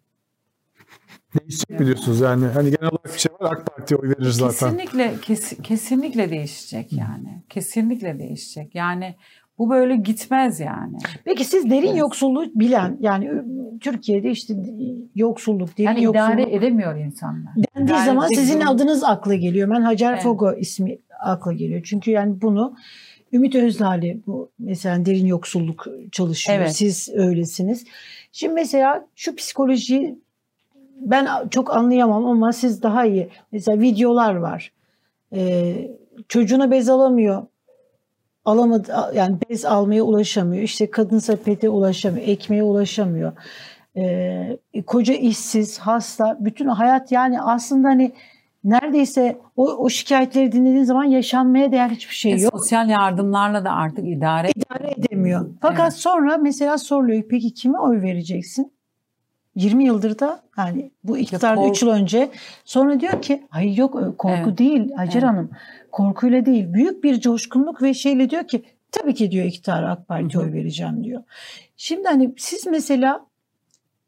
[1.40, 4.78] Değişecek biliyorsunuz yani hani genel olarak bir şey var AK Parti'ye oy veririz zaten.
[4.78, 7.44] Kesinlikle kes- kesinlikle değişecek yani.
[7.50, 8.76] Kesinlikle değişecek.
[8.76, 9.16] Yani
[9.58, 10.98] bu böyle gitmez yani.
[11.26, 11.98] Peki siz derin Evet.
[11.98, 13.32] yoksulluğu bilen yani
[13.82, 14.54] Türkiye'de işte
[15.16, 17.54] yoksulluk, derin Yani yoksulluk idare edemiyor insanlar.
[17.56, 19.70] dendiği idare zaman edecek sizin durum- adınız akla geliyor.
[19.70, 20.24] Ben Hacer Evet.
[20.24, 21.82] Fogo ismi akla geliyor.
[21.84, 22.76] Çünkü yani bunu
[23.34, 26.58] Ümit Özdağ'lı bu mesela derin yoksulluk çalışıyor.
[26.58, 26.76] Evet.
[26.76, 27.86] Siz öylesiniz.
[28.32, 30.20] Şimdi mesela şu psikolojiyi
[31.00, 33.30] ben çok anlayamam ama siz daha iyi.
[33.52, 34.72] Mesela videolar var.
[35.34, 35.92] Ee,
[36.28, 37.44] çocuğuna bez alamıyor.
[38.46, 40.64] Alamadı yani bez almaya ulaşamıyor.
[40.64, 42.28] İşte kadın sepete ulaşamıyor.
[42.28, 43.32] Ekmeğe ulaşamıyor.
[43.98, 46.38] Ee, koca işsiz, hasta.
[46.40, 48.12] Bütün hayat yani aslında hani
[48.64, 52.52] neredeyse o, o şikayetleri dinlediğin zaman yaşanmaya değer hiçbir şey E, yok.
[52.54, 55.50] Sosyal yardımlarla da artık idare İdare edemiyor.
[55.62, 55.94] Fakat Evet.
[55.94, 58.72] sonra mesela soruluyor peki kime oy vereceksin?
[59.56, 62.30] 20 yıldır da yani bu iktidarda kork- 3 yıl önce
[62.66, 64.58] sonra diyor ki hayır yok korku Evet.
[64.58, 65.24] değil Hacer Evet.
[65.24, 65.50] Hanım
[65.92, 70.40] korkuyla değil büyük bir coşkunluk ve şeyle diyor ki tabii ki diyor iktidara AK hı.
[70.40, 71.24] oy vereceğim diyor.
[71.78, 73.26] Şimdi hani siz mesela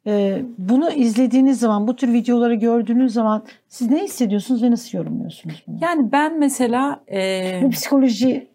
[0.08, 5.64] e, bunu izlediğiniz zaman bu tür videoları gördüğünüz zaman siz ne hissediyorsunuz ve nasıl yorumluyorsunuz
[5.68, 5.78] bunu?
[5.82, 8.48] Yani ben mesela e, Bu psikoloji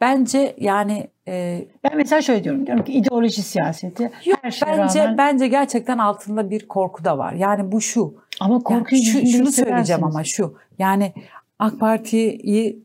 [0.00, 5.00] bence yani e, ben mesela şöyle diyorum diyorum ki ideoloji siyaseti yok, her şeye bence
[5.00, 7.32] rağmen bence gerçekten altında bir korku da var.
[7.32, 8.14] Yani bu şu.
[8.40, 10.54] ama Yani korkuyu şu, yüzünde şunu söyleyeceğim ama şu.
[10.78, 11.12] Yani
[11.58, 12.84] AK Parti'yi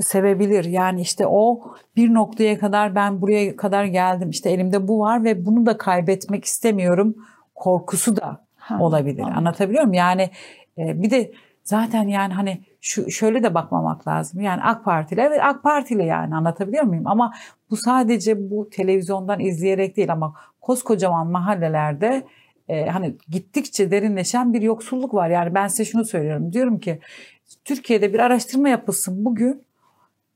[0.00, 0.64] sevebilir.
[0.64, 1.60] Yani işte o
[1.96, 4.30] bir noktaya kadar ben buraya kadar geldim.
[4.30, 7.16] İşte elimde bu var ve bunu da kaybetmek istemiyorum.
[7.54, 9.20] Korkusu da Ha, olabilir.
[9.22, 9.38] anladım.
[9.38, 9.94] Anlatabiliyor muyum?
[9.94, 10.30] Yani
[10.78, 11.32] e, bir de
[11.64, 14.40] zaten yani hani şu şöyle de bakmamak lazım.
[14.40, 17.06] Yani AK Partili evet AK Partili yani anlatabiliyor muyum?
[17.06, 17.32] Ama
[17.70, 22.26] bu sadece bu televizyondan izleyerek değil ama koskocaman mahallelerde
[22.68, 25.30] e, hani gittikçe derinleşen bir yoksulluk var.
[25.30, 26.52] Yani ben size şunu söylüyorum.
[26.52, 27.00] Diyorum ki
[27.64, 29.62] Türkiye'de bir araştırma yapılsın bugün.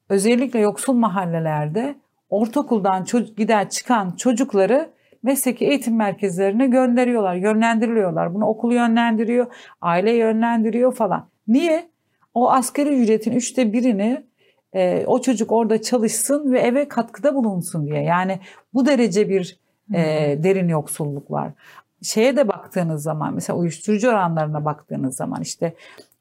[0.09, 1.97] Özellikle yoksul mahallelerde
[2.31, 4.90] ortaokuldan giden çıkan çocukları
[5.27, 8.35] mesleki eğitim merkezlerine gönderiyorlar, yönlendiriliyorlar.
[8.35, 9.47] Bunu okul yönlendiriyor,
[9.81, 11.28] aile yönlendiriyor falan.
[11.48, 11.89] Niye?
[12.35, 14.24] O asgari ücretin üçte birini
[14.73, 18.03] e, o çocuk orada çalışsın ve eve katkıda bulunsun diye.
[18.03, 18.40] Yani
[18.74, 19.59] bu derece bir
[19.94, 19.98] e,
[20.43, 21.53] derin yoksulluk var.
[22.03, 25.74] Şeye de baktığınız zaman mesela uyuşturucu oranlarına baktığınız zaman işte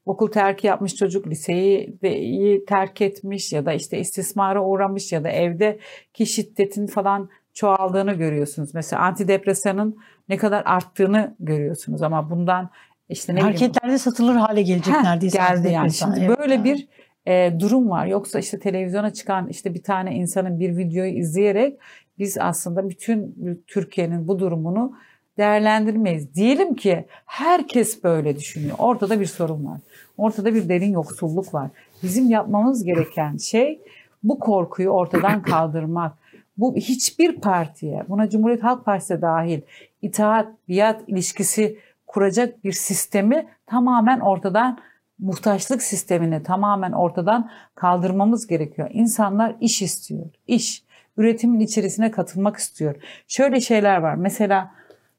[0.06, 5.24] okul terki yapmış çocuk liseyi de iyi terk etmiş ya da işte istismara uğramış ya
[5.24, 8.74] da evdeki şiddetin falan çoğaldığını görüyorsunuz.
[8.74, 9.96] Mesela antidepresanın
[10.28, 12.70] ne kadar arttığını görüyorsunuz ama bundan
[13.08, 15.38] işte ne bileyim Marketlerde satılır hale gelecek Heh, neredeyse.
[15.38, 15.92] geldi yani.
[15.92, 16.38] Şimdi Evet.
[16.38, 16.88] böyle bir
[17.26, 18.06] e, durum var.
[18.06, 21.78] Yoksa işte televizyona çıkan işte bir tane insanın bir videoyu izleyerek
[22.18, 23.34] biz aslında bütün
[23.66, 24.92] Türkiye'nin bu durumunu
[25.38, 26.34] değerlendirmeyiz.
[26.34, 28.76] Diyelim ki herkes böyle düşünüyor.
[28.78, 29.80] Ortada bir sorun var.
[30.16, 31.70] Ortada bir derin yoksulluk var.
[32.02, 33.80] Bizim yapmamız gereken şey
[34.22, 36.12] bu korkuyu ortadan kaldırmak.
[36.56, 39.60] Bu hiçbir partiye, buna Cumhuriyet Halk Partisi de dahil
[40.02, 44.78] itaat, biat ilişkisi kuracak bir sistemi tamamen ortadan
[45.18, 48.90] muhtaçlık sistemini tamamen ortadan kaldırmamız gerekiyor.
[48.92, 50.26] İnsanlar iş istiyor.
[50.46, 50.86] İş.
[51.16, 52.94] Üretimin içerisine katılmak istiyor.
[53.28, 54.14] Şöyle şeyler var.
[54.14, 54.70] Mesela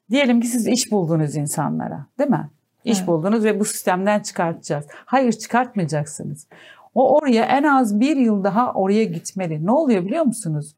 [0.10, 2.50] diyelim ki siz iş buldunuz insanlara değil mi?
[2.84, 3.08] İş Evet.
[3.08, 4.86] buldunuz ve bu sistemden çıkartacağız.
[5.06, 6.48] Hayır çıkartmayacaksınız.
[6.96, 9.66] O oraya en az bir yıl daha oraya gitmeli.
[9.66, 10.76] Ne oluyor biliyor musunuz?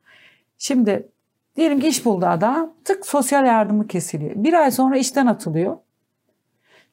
[0.61, 1.10] Şimdi
[1.56, 2.73] diyelim ki iş buldu adam.
[2.86, 4.31] Tık sosyal yardımı kesiliyor.
[4.36, 5.77] Bir ay sonra işten atılıyor.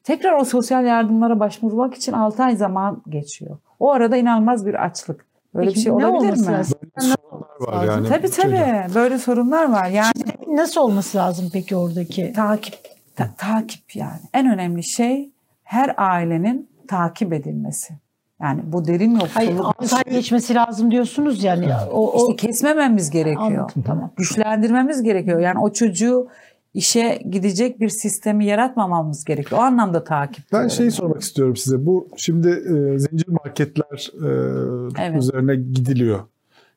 [0.03, 3.57] Tekrar o sosyal yardımlara başvurmak için 6 ay zaman geçiyor.
[3.79, 5.25] O arada inanılmaz bir açlık.
[5.55, 6.45] Böyle Peki bir şey ne olabilir mi?
[6.53, 6.79] lazım?
[6.97, 8.07] Böyle sorunlar var yani.
[8.07, 8.95] Tabii tabii.
[8.95, 9.87] Böyle sorunlar var.
[9.89, 10.11] Yani
[10.47, 12.33] Nasıl olması lazım peki oradaki?
[12.33, 12.75] takip
[13.15, 14.19] ta- takip yani.
[14.33, 15.31] En önemli şey
[15.63, 17.93] her ailenin takip edilmesi.
[18.41, 19.75] Yani bu derin Hayır, yoksulluk.
[19.81, 21.67] altı ay geçmesi lazım diyorsunuz yani.
[21.91, 23.45] O, o İşte kesmememiz gerekiyor.
[23.47, 24.11] Anladım, tamam.
[24.17, 25.39] Güçlendirmemiz gerekiyor.
[25.39, 26.27] Yani o çocuğu
[26.73, 29.61] işe gidecek bir sistemi yaratmamamız gerekiyor.
[29.61, 30.45] O anlamda takip.
[30.53, 31.85] Ben şeyi sormak istiyorum size.
[31.85, 34.27] Bu şimdi e, zincir marketler e,
[35.03, 35.17] Evet.
[35.23, 36.19] üzerine gidiliyor.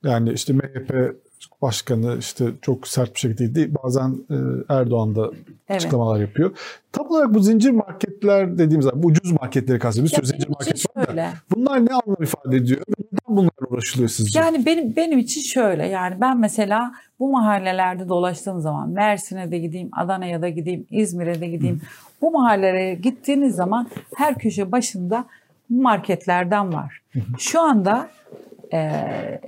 [0.05, 1.17] Yani işte MHP
[1.63, 3.75] başkanı işte çok sert bir şekilde değil.
[3.85, 4.37] Bazen e,
[4.69, 5.31] Erdoğan da
[5.69, 5.81] Evet.
[5.81, 6.51] açıklamalar yapıyor.
[6.93, 10.11] Tam olarak bu zincir marketler dediğimiz zaman bu ucuz marketleri kastediyor.
[10.11, 11.31] Bir sürü zincir market var da.
[11.57, 12.81] Bunlar ne anlam ifade ediyor?
[12.99, 14.39] Neden bunlarla uğraşılıyor sizce?
[14.39, 19.89] Yani benim benim için şöyle yani ben mesela bu mahallelerde dolaştığım zaman Mersin'e de gideyim,
[19.93, 21.81] Adana'ya da gideyim, İzmir'e de gideyim.
[22.23, 25.25] Bu mahallelere gittiğiniz zaman her köşe başında
[25.69, 27.03] marketlerden var.
[27.39, 28.11] Şu anda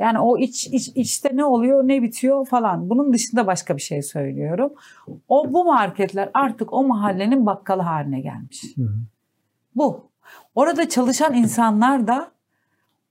[0.00, 2.90] yani o iç, iç içte ne oluyor, ne bitiyor falan.
[2.90, 4.72] Bunun dışında başka bir şey söylüyorum.
[5.28, 8.62] O bu marketler artık o mahallenin bakkalı haline gelmiş.
[8.76, 8.94] Hı hı.
[9.74, 10.10] Bu.
[10.54, 12.30] Orada çalışan insanlar da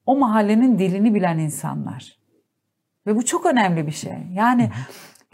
[0.06, 2.18] o mahallenin dilini bilen insanlar.
[3.08, 4.14] Ve bu çok önemli bir şey.
[4.34, 4.70] Yani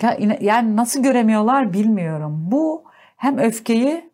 [0.01, 2.47] ya- yani nasıl göremiyorlar bilmiyorum.
[2.51, 2.83] Bu
[3.17, 4.11] hem öfkeyi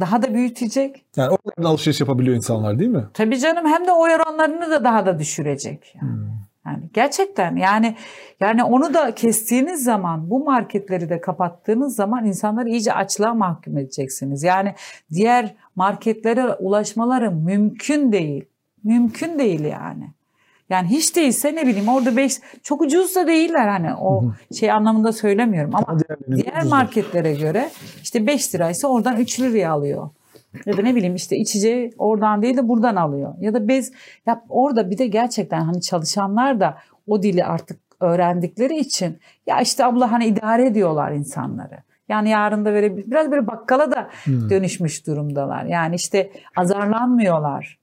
[0.00, 1.04] daha da büyütecek.
[1.16, 3.04] Yani oradan alışveriş yapabiliyor insanlar değil mi?
[3.14, 5.94] Tabii canım hem de oy oranlarını da daha da düşürecek.
[6.02, 6.12] Yani.
[6.12, 6.30] Hmm.
[6.66, 7.96] Yani gerçekten yani
[8.40, 14.42] yani onu da kestiğiniz zaman bu marketleri de kapattığınız zaman insanları iyice açlığa mahkum edeceksiniz.
[14.42, 14.74] Yani
[15.12, 18.44] diğer marketlere ulaşmaları mümkün değil.
[18.84, 20.10] Mümkün değil yani.
[20.70, 25.12] Yani hiç değilse ne bileyim orada beş çok ucuz da değiller hani o şey anlamında
[25.12, 25.98] söylemiyorum ama
[26.36, 27.70] diğer marketlere göre
[28.10, 30.10] işte 5 liraysa oradan 3 liraya alıyor.
[30.66, 33.34] Ya da ne bileyim işte içeceği oradan değil de buradan alıyor.
[33.40, 33.92] Ya da bez
[34.26, 39.84] ya orada bir de gerçekten hani çalışanlar da o dili artık öğrendikleri için ya işte
[39.84, 41.78] abla hani idare ediyorlar insanları.
[42.08, 44.50] Yani yarın da böyle biraz böyle bakkala da Hmm.
[44.50, 45.64] dönüşmüş durumdalar.
[45.64, 47.78] Yani işte azarlanmıyorlar.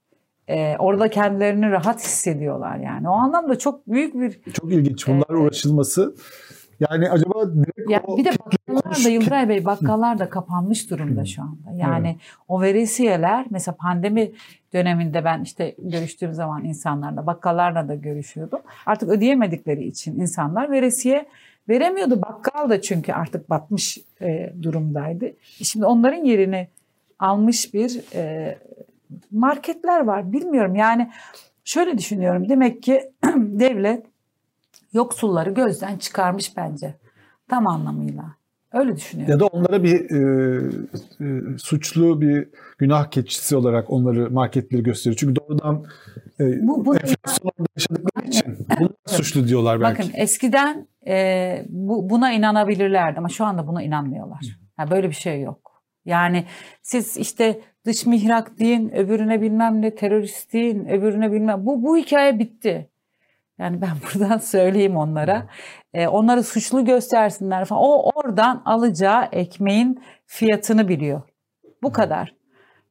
[0.50, 3.10] Ee, orada kendilerini rahat hissediyorlar yani.
[3.10, 5.08] O anlamda çok büyük bir Çok ilginç.
[5.08, 6.16] Bunlarla uğraşılması.
[6.80, 11.26] Yani acaba direkt ya o bir de bakkallar da Yıldıray Bey bakkallar da kapanmış durumda
[11.26, 11.72] şu anda.
[11.76, 12.18] Yani
[12.48, 14.32] o veresiyeler mesela pandemi
[14.74, 18.60] döneminde ben işte görüştüğüm zaman insanlarla bakkallarla da görüşüyordum.
[18.86, 21.26] Artık ödeyemedikleri için insanlar veresiye
[21.70, 22.22] veremiyordu.
[22.22, 25.32] Bakkal da çünkü artık batmış e, durumdaydı.
[25.64, 26.68] Şimdi onların yerini
[27.20, 28.58] almış bir e,
[29.32, 30.32] marketler var.
[30.32, 31.12] Bilmiyorum yani
[31.64, 32.50] şöyle düşünüyorum.
[32.50, 34.06] Demek ki devlet
[34.94, 36.96] yoksulları gözden çıkarmış bence.
[37.50, 38.24] Tam anlamıyla.
[38.74, 39.32] Öyle düşünüyorum.
[39.34, 40.72] Ya da onlara bir e,
[41.22, 42.48] e, suçlu bir
[42.78, 45.18] günah keçisi olarak onları marketleri gösteriyor.
[45.20, 45.86] Çünkü doğrudan
[46.40, 50.00] e, Bu- bu- enflasyonda yaşadıkları için bunlar suçlu diyorlar belki.
[50.04, 54.40] Bakın eskiden e, bu, buna inanabilirlerdi ama şu anda buna inanmıyorlar.
[54.80, 55.84] Yani böyle bir şey yok.
[56.06, 56.46] Yani
[56.82, 61.66] siz işte dış mihrak deyin, öbürüne bilmem ne terörist deyin, öbürüne bilmem.
[61.66, 62.90] Bu, bu hikaye bitti.
[63.60, 65.48] Yani ben buradan söyleyeyim onlara.
[65.94, 67.82] E, onları suçlu göstersinler falan.
[67.82, 71.22] O oradan alacağı ekmeğin fiyatını biliyor.
[71.84, 72.38] Bu kadar.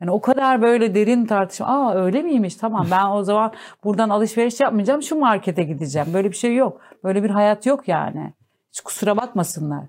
[0.01, 1.67] Yani o kadar böyle derin tartışma.
[1.67, 2.57] Aa öyle miymiş?
[2.57, 3.53] Tamam ben o zaman
[3.85, 5.03] buradan alışveriş yapmayacağım.
[5.03, 6.09] Şu markete gideceğim.
[6.15, 6.81] Böyle bir şey yok.
[7.05, 8.33] Böyle bir hayat yok yani.
[8.73, 9.85] Hiç kusura bakmasınlar.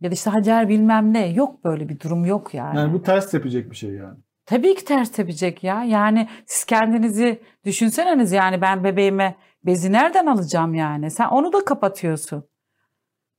[0.00, 1.26] Ya da işte Hacer bilmem ne.
[1.26, 2.78] Yok böyle bir durum yok yani.
[2.78, 4.18] Yani bu ters tepecek bir şey yani.
[4.46, 5.84] Tabii ki ters tepecek ya.
[5.84, 9.34] Yani siz kendinizi düşünseniz yani ben bebeğime
[9.66, 11.10] bezi nereden alacağım yani?
[11.10, 12.44] Sen onu da kapatıyorsun.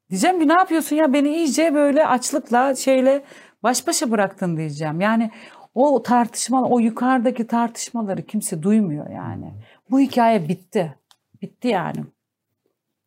[0.10, 3.24] Diyeceğim ki ne yapıyorsun ya beni iyice böyle açlıkla şeyle
[3.64, 5.02] baş başa bıraktın diyeceğim.
[5.02, 5.32] Yani
[5.76, 9.54] o tartışma, o yukarıdaki tartışmaları kimse duymuyor yani.
[9.92, 10.96] Bu hikaye bitti.
[11.42, 12.04] Bitti yani.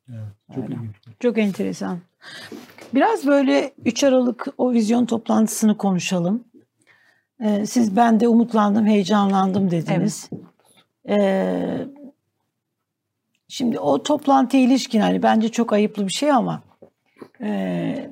[0.09, 0.77] Evet, çok Öyle.
[1.21, 1.99] Çok enteresan.
[2.95, 6.45] Biraz böyle 3 Aralık o vizyon toplantısını konuşalım.
[7.41, 10.31] Ee, siz ben de umutlandım, heyecanlandım dediniz.
[11.09, 11.87] Ee,
[13.49, 16.63] şimdi o toplantıya ilişkin hani bence çok ayıplı bir şey ama
[17.41, 18.11] e,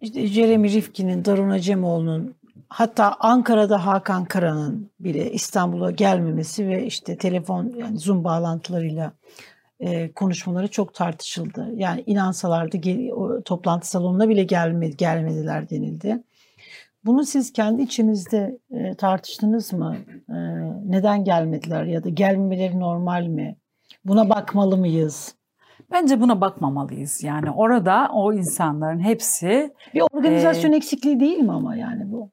[0.00, 2.34] işte Jeremy Rifkin'in, Darun Acemoğlu'nun
[2.68, 9.12] hatta Ankara'da Hakan Kara'nın bile İstanbul'a gelmemesi ve işte telefon yani Zoom bağlantılarıyla
[9.80, 11.68] e, konuşmaları çok tartışıldı.
[11.74, 16.22] Yani inansalardı gel- o toplantı salonuna bile gelmedi, gelmediler denildi.
[17.04, 19.96] Bunu siz kendi içinizde e, tartıştınız mı?
[20.28, 20.34] E,
[20.84, 23.56] neden gelmediler ya da gelmemeleri normal mi?
[24.04, 25.34] Buna bakmalı mıyız?
[25.90, 27.22] Bence buna bakmamalıyız.
[27.22, 32.30] Yani orada o insanların hepsi Bir organizasyon eksikliği değil mi ama yani bu?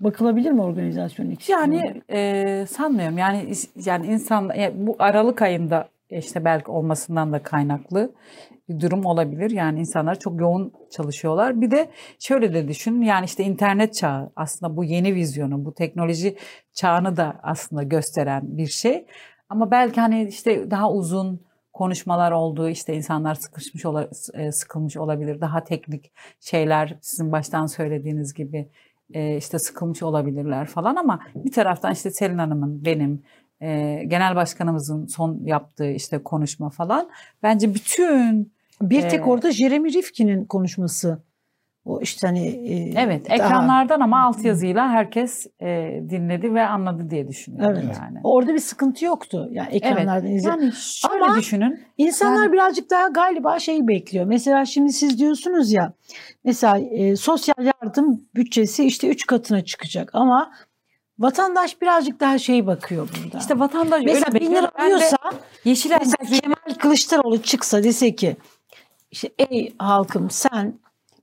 [0.00, 1.58] Bakılabilir mi organizasyon eksikliği?
[1.58, 3.18] Yani e, sanmıyorum.
[3.18, 3.52] Yani
[3.84, 8.12] yani insan ya bu Aralık ayında işte belki olmasından da kaynaklı
[8.68, 9.50] bir durum olabilir.
[9.50, 11.60] Yani insanlar çok yoğun çalışıyorlar.
[11.60, 13.02] Bir de şöyle de düşün.
[13.02, 16.36] Yani işte internet çağı aslında bu yeni vizyonu, bu teknoloji
[16.72, 19.06] çağını da aslında gösteren bir şey.
[19.50, 21.40] Ama belki hani işte daha uzun
[21.72, 25.40] konuşmalar olduğu işte insanlar sıkışmış ola, e, sıkılmış olabilir.
[25.40, 28.68] Daha teknik şeyler sizin baştan söylediğiniz gibi
[29.14, 33.22] e, işte sıkılmış olabilirler falan ama bir taraftan işte Selin Hanım'ın benim
[33.60, 37.10] e, genel başkanımızın son yaptığı işte konuşma falan
[37.42, 38.52] bence bütün
[38.82, 41.22] bir tek orada Jeremy Rifkin'in konuşması.
[41.90, 45.66] O işte hani e, evet daha- ekranlardan ama altyazıyla herkes e,
[46.10, 47.96] dinledi ve anladı diye düşünüyorum Evet.
[48.00, 48.20] yani.
[48.24, 49.48] Orada bir sıkıntı yoktu.
[49.52, 50.48] Yani ekranlardan izle.
[50.48, 51.80] Yani şöyle Ama- düşünün.
[51.98, 54.24] İnsanlar Yani- birazcık daha galiba şeyi bekliyor.
[54.24, 55.92] Mesela şimdi siz diyorsunuz ya
[56.44, 60.52] mesela e, sosyal yardım bütçesi işte üç katına çıkacak ama
[61.18, 63.38] vatandaş birazcık daha şey bakıyor burada.
[63.38, 64.62] İşte vatandaş mesela öyle bin bekliyor.
[64.62, 65.16] lira alıyorsa
[65.64, 68.36] Yeşil mesela Kemal Kılıçdaroğlu çıksa dese ki
[69.10, 70.74] işte ey halkım sen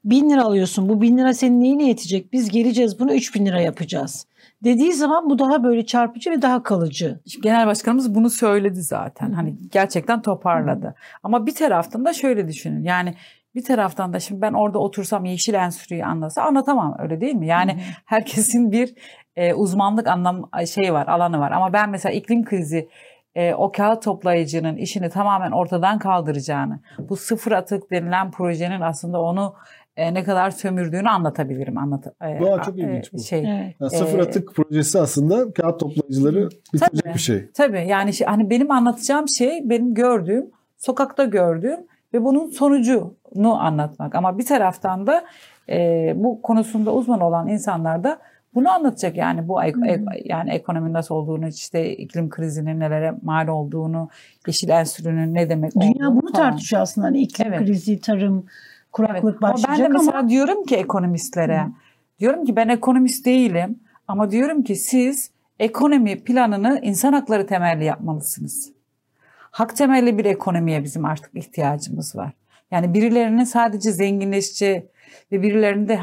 [0.09, 3.61] bin lira alıyorsun bu bin lira senin neyine yetecek biz geleceğiz bunu üç bin lira
[3.61, 4.27] yapacağız
[4.63, 7.19] dediği zaman bu daha böyle çarpıcı ve daha kalıcı.
[7.43, 9.31] Genel başkanımız bunu söyledi zaten.
[9.31, 10.95] Hani gerçekten toparladı.
[11.23, 12.83] Ama bir taraftan da şöyle düşünün.
[12.83, 13.13] Yani
[13.55, 17.47] bir taraftan da şimdi ben orada otursam Yeşil Enstitü'yü anlasa anlatamam öyle değil mi?
[17.47, 18.93] Yani herkesin bir
[19.35, 21.51] e, uzmanlık anlam şey var, alanı var.
[21.51, 22.89] Ama ben mesela iklim krizi
[23.35, 29.55] e, o kağıt toplayıcının işini tamamen ortadan kaldıracağını, bu sıfır atık denilen projenin aslında onu
[29.97, 31.77] e, ne kadar sömürdüğünü anlatabilirim.
[31.77, 33.19] Anlat, e, Doğa çok e, ilginç bu.
[33.19, 33.75] Şey, Evet.
[33.79, 37.13] Yani sıfır Ee, atık projesi aslında kağıt toplayıcıları bitirecek Tabii.
[37.13, 37.49] bir şey.
[37.53, 40.45] Tabii yani şey, hani benim anlatacağım şey benim gördüğüm,
[40.77, 41.79] sokakta gördüğüm
[42.13, 44.15] ve bunun sonucunu anlatmak.
[44.15, 45.23] Ama bir taraftan da
[45.69, 48.19] e, bu konusunda uzman olan insanlar da
[48.55, 53.47] bunu anlatacak yani bu ek- ek- yani ekonomi nasıl olduğunu işte iklim krizinin nelere mal
[53.47, 54.09] olduğunu
[54.47, 56.49] yeşil enstitünün ne demek Dünya olduğunu bunu falan.
[56.49, 57.59] tartışıyor aslında hani iklim Evet.
[57.65, 58.45] krizi, tarım,
[58.91, 59.43] kuraklık Evet.
[59.43, 61.67] Ama başlayacak ben de ama, mesela diyorum ki ekonomistlere,
[62.19, 68.71] diyorum ki ben ekonomist değilim ama diyorum ki siz ekonomi planını insan hakları temelli yapmalısınız.
[69.51, 72.31] Hak temelli bir ekonomiye bizim artık ihtiyacımız var.
[72.71, 74.85] Yani birilerinin sadece zenginleşeceği
[75.31, 75.99] ve birilerinin de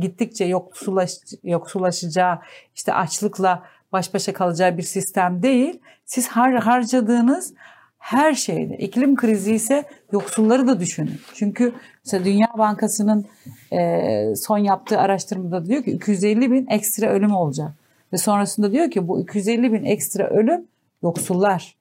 [0.00, 2.38] gittikçe yoksulaş, yoksulaşacağı,
[2.74, 5.80] işte açlıkla baş başa kalacağı bir sistem değil.
[6.04, 7.54] Siz har, harcadığınız
[7.98, 8.76] her şeyde.
[8.76, 11.20] iklim krizi ise yoksulları da düşünün.
[11.34, 11.72] Çünkü
[12.04, 13.26] mesela Dünya Bankası'nın
[13.72, 17.72] e, son yaptığı araştırmada diyor ki 250 bin ekstra ölüm olacak.
[18.12, 20.66] Ve sonrasında diyor ki bu 250 bin ekstra ölüm
[21.02, 21.76] yoksullar.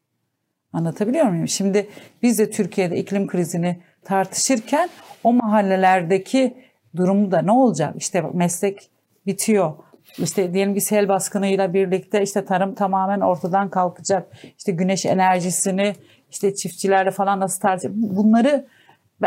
[0.73, 1.47] Anlatabiliyor muyum?
[1.47, 1.89] Şimdi
[2.23, 4.89] biz de Türkiye'de iklim krizini tartışırken
[5.23, 6.57] o mahallelerdeki
[6.95, 7.95] durumu da ne olacak?
[7.97, 8.89] İşte meslek
[9.25, 9.73] bitiyor.
[10.19, 14.31] İşte diyelim ki sel baskınıyla birlikte işte tarım tamamen ortadan kalkacak.
[14.57, 15.93] İşte güneş enerjisini
[16.31, 17.95] işte çiftçilerle falan nasıl tartışacak?
[17.95, 18.67] Bunları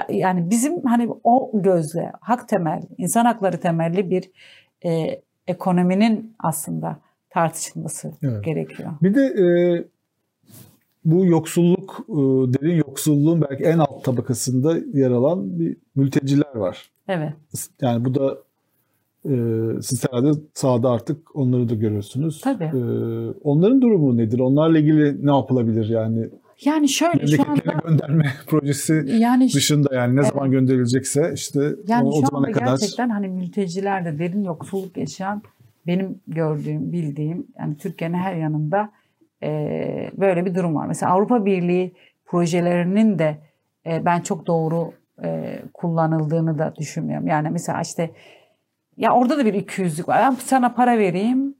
[0.09, 4.31] yani bizim hani o gözle hak temel, insan hakları temelli bir
[4.85, 6.99] e, ekonominin aslında
[7.31, 8.45] tartışılması Evet.
[8.45, 8.91] gerekiyor.
[9.03, 9.47] Bir de e,
[11.05, 12.15] bu yoksulluk, e,
[12.53, 16.91] derin yoksulluğun belki en alt tabakasında yer alan bir mülteciler var.
[17.09, 17.33] Evet.
[17.81, 18.39] Yani bu da
[19.25, 19.35] e,
[19.83, 22.41] siz herhalde sahada artık onları da görüyorsunuz.
[22.41, 22.65] Tabii.
[22.65, 22.81] E,
[23.43, 24.39] onların durumu nedir?
[24.39, 26.29] Onlarla ilgili ne yapılabilir yani?
[26.65, 32.11] Yani şöyle şu anda gönderme projesi yani dışında yani ne zaman gönderilecekse işte yani o,
[32.11, 35.43] o zamana kadar gerçekten hani mülteciler de derin yoksulluk yaşayan
[35.87, 38.91] benim gördüğüm, bildiğim yani Türkiye'nin her yanında
[39.43, 39.51] e,
[40.17, 40.87] böyle bir durum var.
[40.87, 41.95] Mesela Avrupa Birliği
[42.27, 43.39] projelerinin de
[43.87, 44.93] e, ben çok doğru
[45.25, 47.27] e, kullanıldığını da düşünmüyorum.
[47.27, 48.11] Yani mesela işte
[49.01, 50.19] ya orada da bir ikiyüzlük var.
[50.19, 51.55] Ben sana para vereyim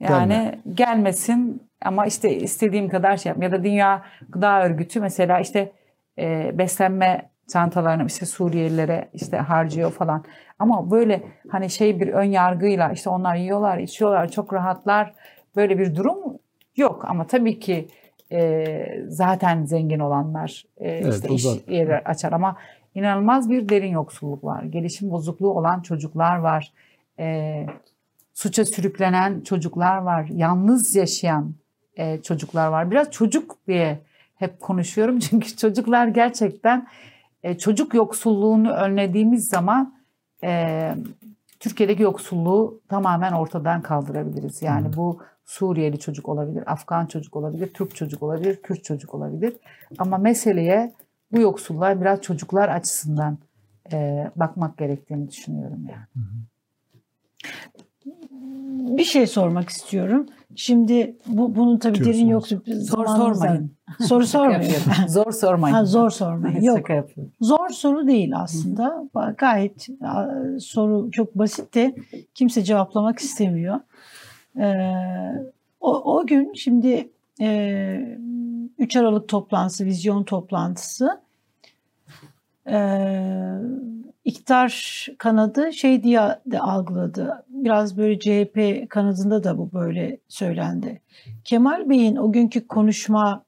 [0.00, 0.58] yani Gelme.
[0.74, 3.42] gelmesin ama işte istediğim kadar şey yap.
[3.42, 5.72] Ya da Dünya Gıda Örgütü mesela işte
[6.18, 10.24] e, beslenme çantalarını işte Suriyelilere işte harcıyor falan.
[10.58, 15.14] Ama böyle hani şey bir ön yargıyla işte onlar yiyorlar, içiyorlar, çok rahatlar.
[15.56, 16.38] Böyle bir durum
[16.76, 17.04] yok.
[17.08, 17.88] Ama tabii ki
[18.32, 18.76] e,
[19.08, 22.56] zaten zengin olanlar e, evet, işte iş yeri açar ama
[22.94, 24.62] inanılmaz bir derin yoksulluk var.
[24.62, 26.72] Gelişim bozukluğu olan çocuklar var.
[27.18, 27.66] E,
[28.34, 30.28] suça sürüklenen çocuklar var.
[30.32, 31.54] Yalnız yaşayan
[31.96, 32.90] e, çocuklar var.
[32.90, 34.00] Biraz çocuk diye
[34.34, 36.86] hep konuşuyorum çünkü çocuklar gerçekten
[37.42, 39.94] e, çocuk yoksulluğunu önlediğimiz zaman
[40.44, 40.94] e,
[41.60, 44.62] Türkiye'deki yoksulluğu tamamen ortadan kaldırabiliriz.
[44.62, 49.56] Yani bu Suriyeli çocuk olabilir, Afgan çocuk olabilir, Türk çocuk olabilir, Kürt çocuk olabilir.
[49.98, 50.92] Ama meseleye
[51.34, 53.38] bu yoksulluğa biraz çocuklar açısından
[53.92, 56.24] e, bakmak gerektiğini düşünüyorum yani.
[58.98, 60.26] Bir şey sormak istiyorum.
[60.56, 62.16] Şimdi bu bunun tabii Diyorsunuz.
[62.18, 63.70] derin yoksa Zor sormayın.
[64.00, 64.74] Soru sormayın.
[65.08, 65.74] zor sormayın.
[65.74, 66.60] Ha, zor sormayın.
[66.62, 66.86] Yok.
[67.40, 69.04] Zor soru değil aslında.
[69.38, 69.88] Gayet
[70.58, 71.94] soru çok basit de
[72.34, 73.80] kimse cevaplamak istemiyor.
[74.60, 74.84] Ee,
[75.80, 77.08] o, o gün şimdi
[77.40, 78.18] e,
[78.78, 81.20] 3 Aralık toplantısı, vizyon toplantısı
[84.24, 87.44] iktidar kanadı şey diye de algıladı.
[87.48, 91.00] Biraz böyle CHP kanadında da bu böyle söylendi.
[91.44, 93.44] Kemal Bey'in o günkü konuşma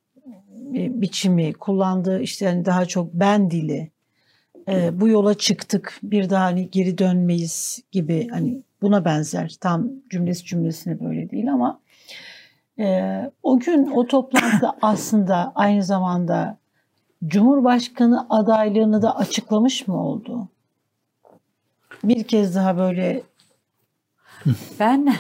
[0.75, 3.91] e, biçimi, kullandığı işte hani daha çok ben dili,
[4.69, 9.57] e, bu yola çıktık bir daha hani geri dönmeyiz gibi hani buna benzer.
[9.61, 11.81] Tam cümlesi cümlesine böyle değil ama
[12.79, 13.13] e,
[13.43, 16.59] o gün o toplantıda aslında aynı zamanda
[17.27, 20.49] Cumhurbaşkanı adaylığını da açıklamış mı oldu?
[22.05, 23.23] Bir kez daha böyle
[24.81, 25.15] ben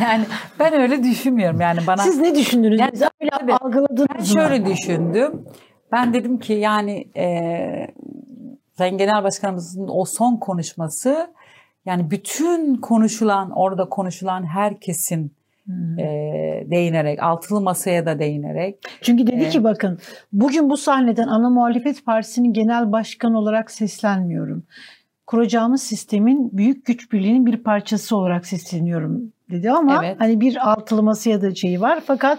[0.00, 0.24] yani
[0.58, 2.02] ben öyle düşünmüyorum yani bana.
[2.02, 2.80] Siz ne düşündünüz?
[2.80, 5.44] Yani, öyle tabii, algıladınız Ben şöyle düşündüm.
[5.92, 7.94] Ben dedim ki yani e,
[8.78, 11.34] Sayın Genel Başkanımızın o son konuşması
[11.86, 15.32] yani bütün konuşulan orada konuşulan herkesin.
[15.98, 16.04] E,
[16.70, 18.78] değinerek, altılı masaya da değinerek.
[19.02, 19.98] Çünkü dedi e, ki bakın
[20.32, 24.62] bugün bu sahneden ana muhalefet partisinin genel başkan olarak seslenmiyorum.
[25.26, 30.16] Kuracağımız sistemin büyük güç birliğinin bir parçası olarak sesleniyorum dedi ama evet.
[30.20, 32.38] hani bir altılı masaya da şeyi var fakat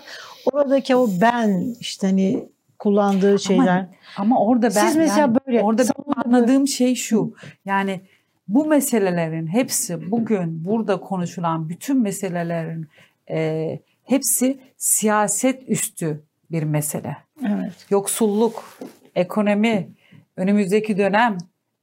[0.54, 2.50] oradaki o ben işte hani
[2.80, 3.78] kullandığı şeyler.
[3.78, 3.88] Ama,
[4.18, 5.84] ama orada ben Siz mesela yani, böyle orada
[6.26, 7.34] anladığım şey şu.
[7.66, 8.02] Yani
[8.48, 12.88] bu meselelerin hepsi bugün burada konuşulan bütün meselelerin
[13.32, 17.18] e, hepsi siyaset üstü bir mesele.
[17.48, 17.86] Evet.
[17.90, 18.80] Yoksulluk,
[19.16, 19.90] ekonomi,
[20.38, 21.38] önümüzdeki dönem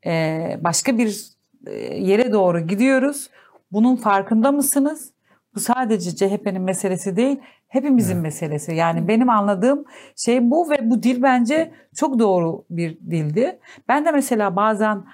[0.07, 1.39] e, başka bir
[1.93, 3.31] yere doğru gidiyoruz.
[3.73, 5.13] Bunun farkında mısınız?
[5.55, 7.37] Bu sadece CHP'nin meselesi değil,
[7.69, 8.23] hepimizin evet.
[8.23, 8.75] meselesi.
[8.75, 9.85] Yani benim anladığım
[10.17, 13.59] şey bu ve bu dil bence çok doğru bir dildi.
[13.89, 15.05] Ben de mesela bazen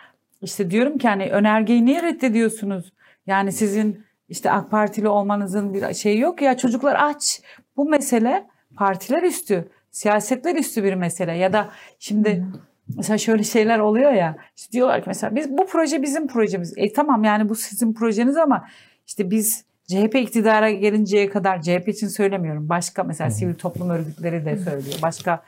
[0.42, 2.92] işte diyorum ki hani önergeyi niye reddediyorsunuz?
[3.26, 7.40] Yani sizin işte AK Partili olmanızın bir şeyi yok ya çocuklar aç.
[7.76, 8.46] Bu mesele
[8.76, 11.68] partiler üstü, siyasetler üstü bir mesele ya da
[11.98, 12.60] şimdi hmm.
[12.96, 16.74] mesela şöyle şeyler oluyor ya işte diyorlar ki mesela biz bu proje bizim projemiz.
[16.76, 18.68] E tamam yani bu sizin projeniz ama
[19.06, 22.68] işte biz CHP iktidara gelinceye kadar CHP için söylemiyorum.
[22.68, 24.96] Başka mesela sivil toplum örgütleri de söylüyor.
[25.02, 25.42] Başka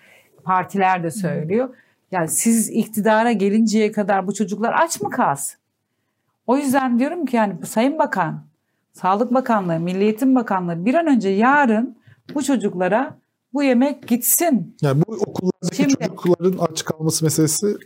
[0.45, 1.69] partiler de söylüyor.
[2.13, 5.59] Yani siz iktidara gelinceye kadar bu çocuklar aç mı kalsın?
[6.47, 8.45] O yüzden diyorum ki yani Sayın Bakan
[9.01, 11.97] Sağlık Bakanlığı, Milli Eğitim Bakanlığı bir an önce yarın
[12.35, 13.17] bu çocuklara
[13.55, 14.77] bu yemek gitsin.
[14.83, 17.77] Yani bu okullardaki Şimdi, çocukların aç kalması meselesi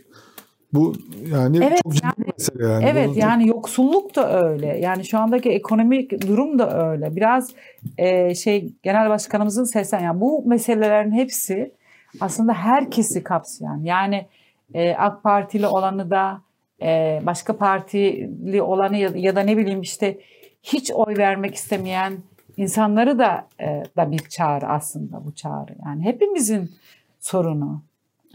[0.73, 0.93] bu
[1.31, 2.85] yani evet, çok ciddi yani, mesele yani.
[2.85, 4.67] Evet Bunu yani yoksulluk da öyle.
[4.67, 7.15] Yani şu andaki ekonomik durum da öyle.
[7.15, 7.51] Biraz
[7.97, 11.71] e, şey genel başkanımızın seslen yani bu meselelerin hepsi
[12.19, 13.83] aslında herkesi kapsayan.
[13.83, 14.27] Yani
[14.73, 16.41] e, AK Partili olanı da
[16.81, 20.17] e, başka partili olanı ya, ya da ne bileyim işte
[20.63, 22.13] hiç oy vermek istemeyen
[22.57, 25.75] insanları da e, da bir çağrı aslında bu çağrı.
[25.85, 26.71] Yani hepimizin
[27.19, 27.81] sorunu.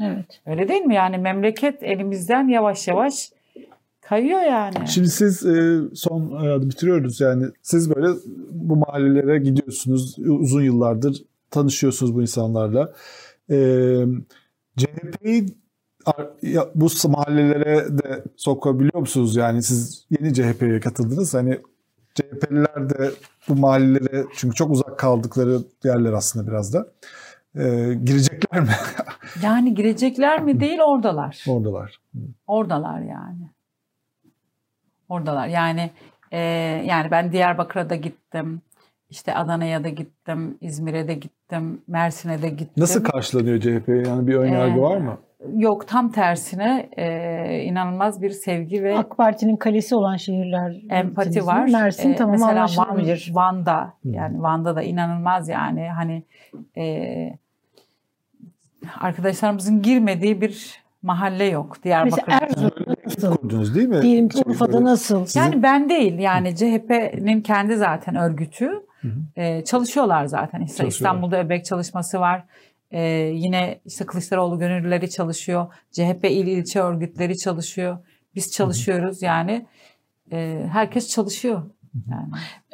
[0.01, 0.40] Evet.
[0.47, 0.94] Öyle değil mi?
[0.94, 3.31] Yani memleket elimizden yavaş yavaş
[4.01, 4.89] kayıyor yani.
[4.89, 8.19] Şimdi siz e, son e, bitiriyoruz yani siz böyle
[8.51, 12.93] bu mahallelere gidiyorsunuz uzun yıllardır tanışıyorsunuz bu insanlarla.
[13.51, 13.57] E,
[14.77, 15.47] CHP'yi
[16.74, 19.36] bu mahallelere de sokabiliyor musunuz?
[19.36, 21.35] Yani siz yeni CHP'ye katıldınız.
[21.35, 21.61] Hani
[22.16, 23.10] CHP'liler de
[23.48, 26.86] bu mahallelere çünkü çok uzak kaldıkları yerler aslında biraz da
[27.55, 28.68] e, girecekler mi?
[29.43, 31.44] Yani girecekler mi değil oradalar.
[31.48, 32.01] Oradalar.
[32.47, 33.51] Oradalar yani.
[35.09, 35.47] Oradalar.
[35.47, 35.90] Yani
[36.32, 36.38] e,
[36.86, 38.62] yani ben Diyarbakır'a da gittim.
[39.10, 42.74] İşte Adana'ya da gittim, İzmir'e de gittim, Mersin'e de gittim.
[42.76, 43.88] Nasıl karşılanıyor CHP?
[43.88, 45.18] Yani bir ön yargı Ee, var mı?
[45.55, 51.68] Yok tam tersine e, inanılmaz bir sevgi ve AK Parti'nin kalesi olan şehirler empati var.
[51.68, 53.06] Mersin Ee, tamam mesela Van.
[53.32, 56.23] Van'da yani Van'da da inanılmaz yani hani
[56.77, 57.39] e,
[59.01, 62.36] arkadaşlarımızın girmediği bir mahalle yok Mesela Diyarbakır'da.
[62.44, 63.36] Erzurum'da nasıl?
[63.36, 64.02] Kurdunuz değil mi?
[64.02, 65.27] Diyelim ki Urfa'da nasıl?
[65.35, 68.70] Yani ben değil yani CHP'nin kendi zaten örgütü
[69.01, 69.40] Hı hı.
[69.40, 70.60] e, çalışıyorlar zaten.
[70.60, 70.89] İşte Çalışıyorlar.
[70.89, 72.44] İstanbul'da öbek çalışması var.
[72.90, 73.02] E,
[73.34, 75.66] yine işte Kılıçdaroğlu gönüllüleri çalışıyor.
[75.90, 77.98] CHP il ilçe örgütleri çalışıyor.
[78.34, 79.66] Biz çalışıyoruz yani.
[80.32, 81.62] E, herkes çalışıyor.
[82.10, 82.30] Yani.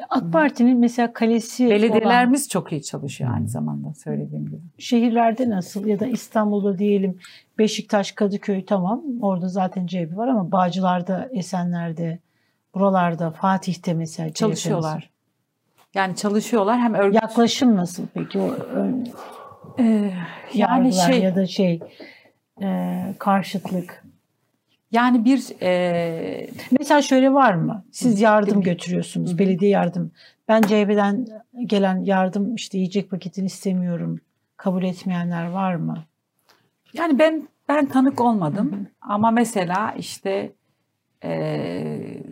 [0.09, 4.61] AK Parti'nin mesela kalesi olan Belediyelerimiz çok iyi çalışıyor aynı zamanda söylediğim gibi.
[4.77, 7.19] şehirlerde nasıl ya da İstanbul'da diyelim
[7.57, 12.19] Beşiktaş, Kadıköy tamam orada zaten CHP var ama Bağcılar'da, Esenler'de,
[12.75, 15.09] buralarda, Fatih'te mesela Çalışıyorlar.
[15.93, 18.55] Yani çalışıyorlar hem örgüt Yaklaşım nasıl peki o
[19.77, 20.13] ön, e,
[20.53, 21.79] yani şey ya da şey
[22.61, 24.03] e, karşıtlık?
[24.91, 27.85] yani bir e, Mesela şöyle var mı?
[27.91, 30.11] Siz yardım götürüyorsunuz, belediye yardım.
[30.47, 31.27] Ben CHP'den
[31.65, 34.19] gelen yardım işte yiyecek paketini istemiyorum.
[34.57, 35.97] Kabul etmeyenler var mı?
[36.93, 40.51] Yani ben ben tanık olmadım ama mesela işte
[41.23, 42.23] eee,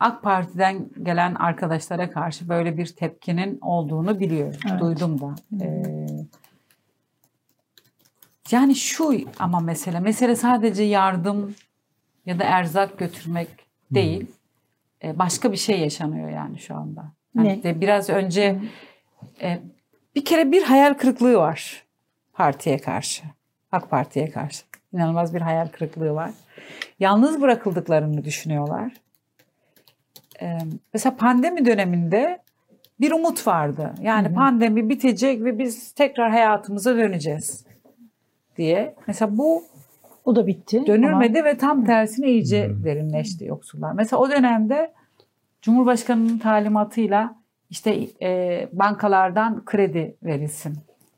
[0.00, 4.60] AK Parti'den gelen arkadaşlara karşı böyle bir tepkinin olduğunu biliyorum.
[4.70, 4.80] Evet.
[4.80, 5.34] Duydum da.
[5.60, 6.06] Eee,
[8.50, 11.54] yani şu ama mesele, mesele sadece yardım
[12.26, 13.48] ya da erzak götürmek
[13.90, 14.26] değil.
[15.04, 17.04] E, başka bir şey yaşanıyor yani şu anda.
[17.36, 17.62] Yani Ne?
[17.62, 18.60] de biraz önce
[19.42, 19.58] e,
[20.14, 21.82] bir kere bir hayal kırıklığı var
[22.32, 23.22] partiye karşı.
[23.72, 24.64] AK Parti'ye karşı.
[24.92, 26.30] İnanılmaz bir hayal kırıklığı var.
[27.00, 28.92] Yalnız bırakıldıklarını düşünüyorlar.
[30.42, 30.58] Ee,
[30.94, 32.42] mesela pandemi döneminde
[33.00, 33.94] bir umut vardı.
[34.02, 34.34] Yani Hı hı.
[34.34, 37.65] pandemi bitecek ve biz tekrar hayatımıza döneceğiz
[38.56, 38.94] diye.
[39.06, 39.64] Mesela bu
[40.24, 40.86] O da bitti.
[40.86, 43.92] dönülmedi ve tam tersine iyice derinleşti yoksullar.
[43.92, 44.92] Mesela o dönemde
[45.62, 47.34] Cumhurbaşkanı'nın talimatıyla
[47.70, 50.76] işte e, bankalardan kredi verilsin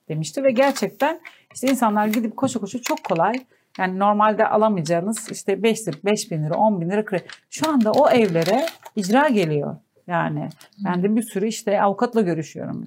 [0.09, 1.21] demişti ve gerçekten
[1.55, 3.35] işte insanlar gidip koşu koşu çok kolay
[3.79, 7.25] yani normalde alamayacağınız işte 5 lira, 5 bin lira, 10 bin lira kredi.
[7.51, 8.67] Şu anda o evlere
[8.97, 9.77] icra geliyor.
[10.07, 10.49] Yani
[10.85, 12.87] ben de bir sürü işte avukatla görüşüyorum.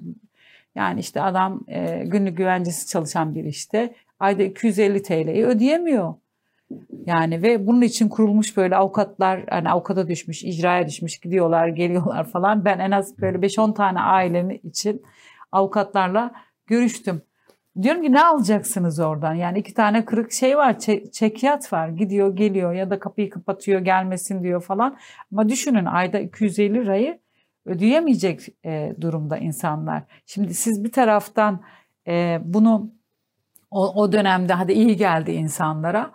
[0.74, 6.14] Yani işte adam e, günlük güvencesi çalışan bir işte ayda 250 TL'yi ödeyemiyor.
[7.06, 12.64] Yani ve bunun için kurulmuş böyle avukatlar hani avukata düşmüş, icraya düşmüş gidiyorlar, geliyorlar falan.
[12.64, 15.02] Ben en az böyle 5-10 tane ailenin için
[15.52, 16.32] avukatlarla
[16.66, 17.22] görüştüm.
[17.82, 19.34] Diyorum ki ne alacaksınız oradan?
[19.34, 21.88] Yani iki tane kırık şey var, çe- çekyat var.
[21.88, 24.96] Gidiyor, geliyor ya da kapıyı kapatıyor, gelmesin diyor falan.
[25.32, 27.18] Ama düşünün ayda 250 lirayı
[27.66, 30.02] ödeyemeyecek e, durumda insanlar.
[30.26, 31.62] Şimdi siz bir taraftan
[32.06, 32.92] e, bunu
[33.72, 36.10] o, o dönemde hadi iyi geldi insanlara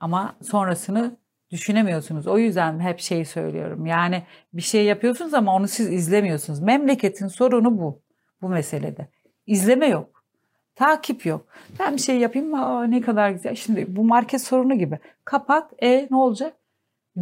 [0.00, 1.16] ama sonrasını
[1.50, 2.26] düşünemiyorsunuz.
[2.26, 3.86] O yüzden hep şey söylüyorum.
[3.86, 4.22] Yani
[4.52, 6.60] bir şey yapıyorsunuz ama onu siz izlemiyorsunuz.
[6.60, 8.02] Memleketin sorunu bu.
[8.42, 9.08] Bu meselede.
[9.46, 10.24] İzleme yok.
[10.74, 11.46] Takip yok.
[11.78, 13.54] Ben bir şey yapayım aa, ne kadar güzel.
[13.54, 14.98] Şimdi bu market sorunu gibi.
[15.24, 15.72] Kapat.
[15.78, 16.54] E ne olacak?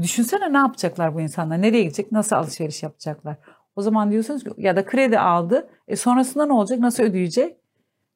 [0.02, 1.62] Düşünsene ne yapacaklar bu insanlar?
[1.62, 2.12] Nereye gidecek?
[2.12, 3.36] Nasıl alışveriş yapacaklar?
[3.76, 5.68] O zaman diyorsunuz ki ya da kredi aldı.
[5.88, 6.78] E sonrasında ne olacak?
[6.78, 7.56] Nasıl ödeyecek?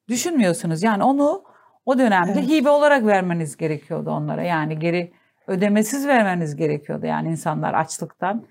[0.07, 0.83] Düşünmüyorsunuz.
[0.83, 1.43] Yani onu
[1.85, 2.49] o dönemde Evet.
[2.49, 4.43] hibe olarak vermeniz gerekiyordu onlara.
[4.43, 5.11] Yani geri
[5.47, 7.05] ödemesiz vermeniz gerekiyordu.
[7.05, 8.45] Yani insanlar açlıktan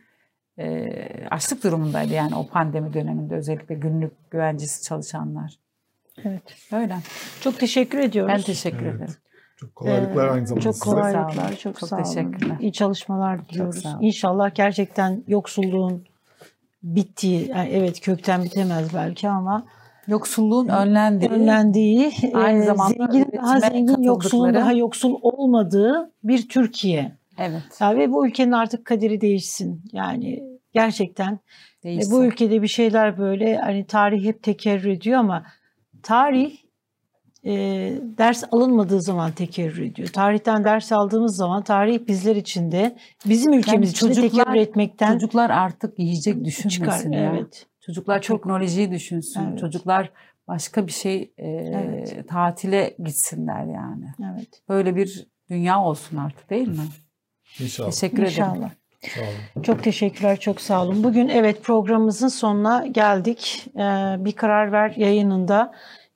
[0.59, 0.89] e,
[1.31, 5.55] açlık durumundaydı yani o pandemi döneminde özellikle günlük güvencesi çalışanlar.
[6.25, 6.43] Evet.
[6.73, 6.97] Öyle.
[7.41, 8.33] Çok teşekkür ediyoruz.
[8.37, 8.95] Ben teşekkür Evet.
[8.97, 9.15] ederim.
[9.57, 10.85] Çok kolaylıklar Ee, aynı zamanda Çok size.
[10.85, 11.31] kolaylıklar.
[11.33, 11.57] Sağ olun.
[11.57, 12.05] Çok, Çok sağ olun.
[12.05, 12.57] teşekkürler.
[12.61, 13.87] İyi çalışmalar diliyoruz.
[13.87, 13.99] olun.
[14.01, 16.05] İnşallah gerçekten yoksulluğun
[16.83, 19.67] bittiği, yani evet kökten bitemez belki ama
[20.09, 27.13] Yoksulluğun önlendiği, önlendiği, Aynı e, zamanda zenginin daha zengin, yoksulun daha yoksul olmadığı bir Türkiye.
[27.39, 29.83] evet, Ya ve bu ülkenin artık kaderi değişsin.
[29.93, 31.39] Yani gerçekten
[31.85, 32.13] değişsin.
[32.13, 35.45] bu ülkede bir şeyler böyle hani tarih hep tekerrür ediyor ama
[36.03, 36.57] tarih
[37.47, 37.53] e,
[38.19, 40.09] ders alınmadığı zaman tekerrür ediyor.
[40.09, 45.13] Tarihten ders aldığımız zaman tarih bizler için de bizim ülkemiz için de çocuklar- tekerrür etmekten
[45.13, 47.05] Çocuklar artık yiyecek düşünmesin çıkar.
[47.13, 47.35] ya.
[47.37, 47.67] Evet.
[47.87, 49.49] Çocuklar Çok- teknolojiyi düşünsün.
[49.49, 49.59] Evet.
[49.59, 50.11] Çocuklar
[50.49, 52.29] başka bir şey e, Evet.
[52.29, 54.05] tatile gitsinler yani.
[54.33, 54.49] Evet.
[54.69, 56.85] Böyle bir dünya olsun artık değil mi?
[57.61, 57.91] İnşallah.
[57.91, 58.29] Teşekkür ederim.
[58.31, 58.71] İnşallah.
[59.15, 59.21] Sağ
[59.57, 59.63] olun.
[59.63, 61.05] Çok teşekkürler, çok sağ olun.
[61.05, 63.67] Bugün evet programımızın sonuna geldik.
[63.77, 63.81] Ee,
[64.19, 65.73] bir karar ver yayınında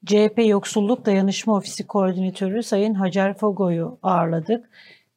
[0.06, 4.70] CHP Yoksulluk Dayanışma Ofisi Koordinatörü Sayın Hacer Fogo'yu ağırladık.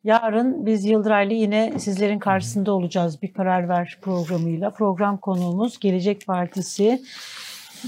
[0.03, 4.69] Yarın biz Yıldıray'la yine sizlerin karşısında olacağız bir karar ver programıyla.
[4.69, 7.01] Program konuğumuz Gelecek Partisi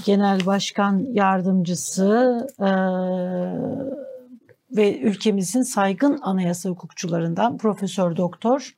[0.04, 2.70] Genel Başkan Yardımcısı e,
[4.76, 8.74] ve ülkemizin saygın anayasa hukukçularından Profesör Doktor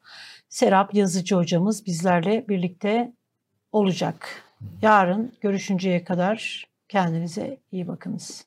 [0.49, 3.13] Serap Yazıcı hocamız bizlerle birlikte
[3.73, 4.45] olacak.
[4.83, 8.46] Yarın görüşünceye kadar kendinize iyi bakınız.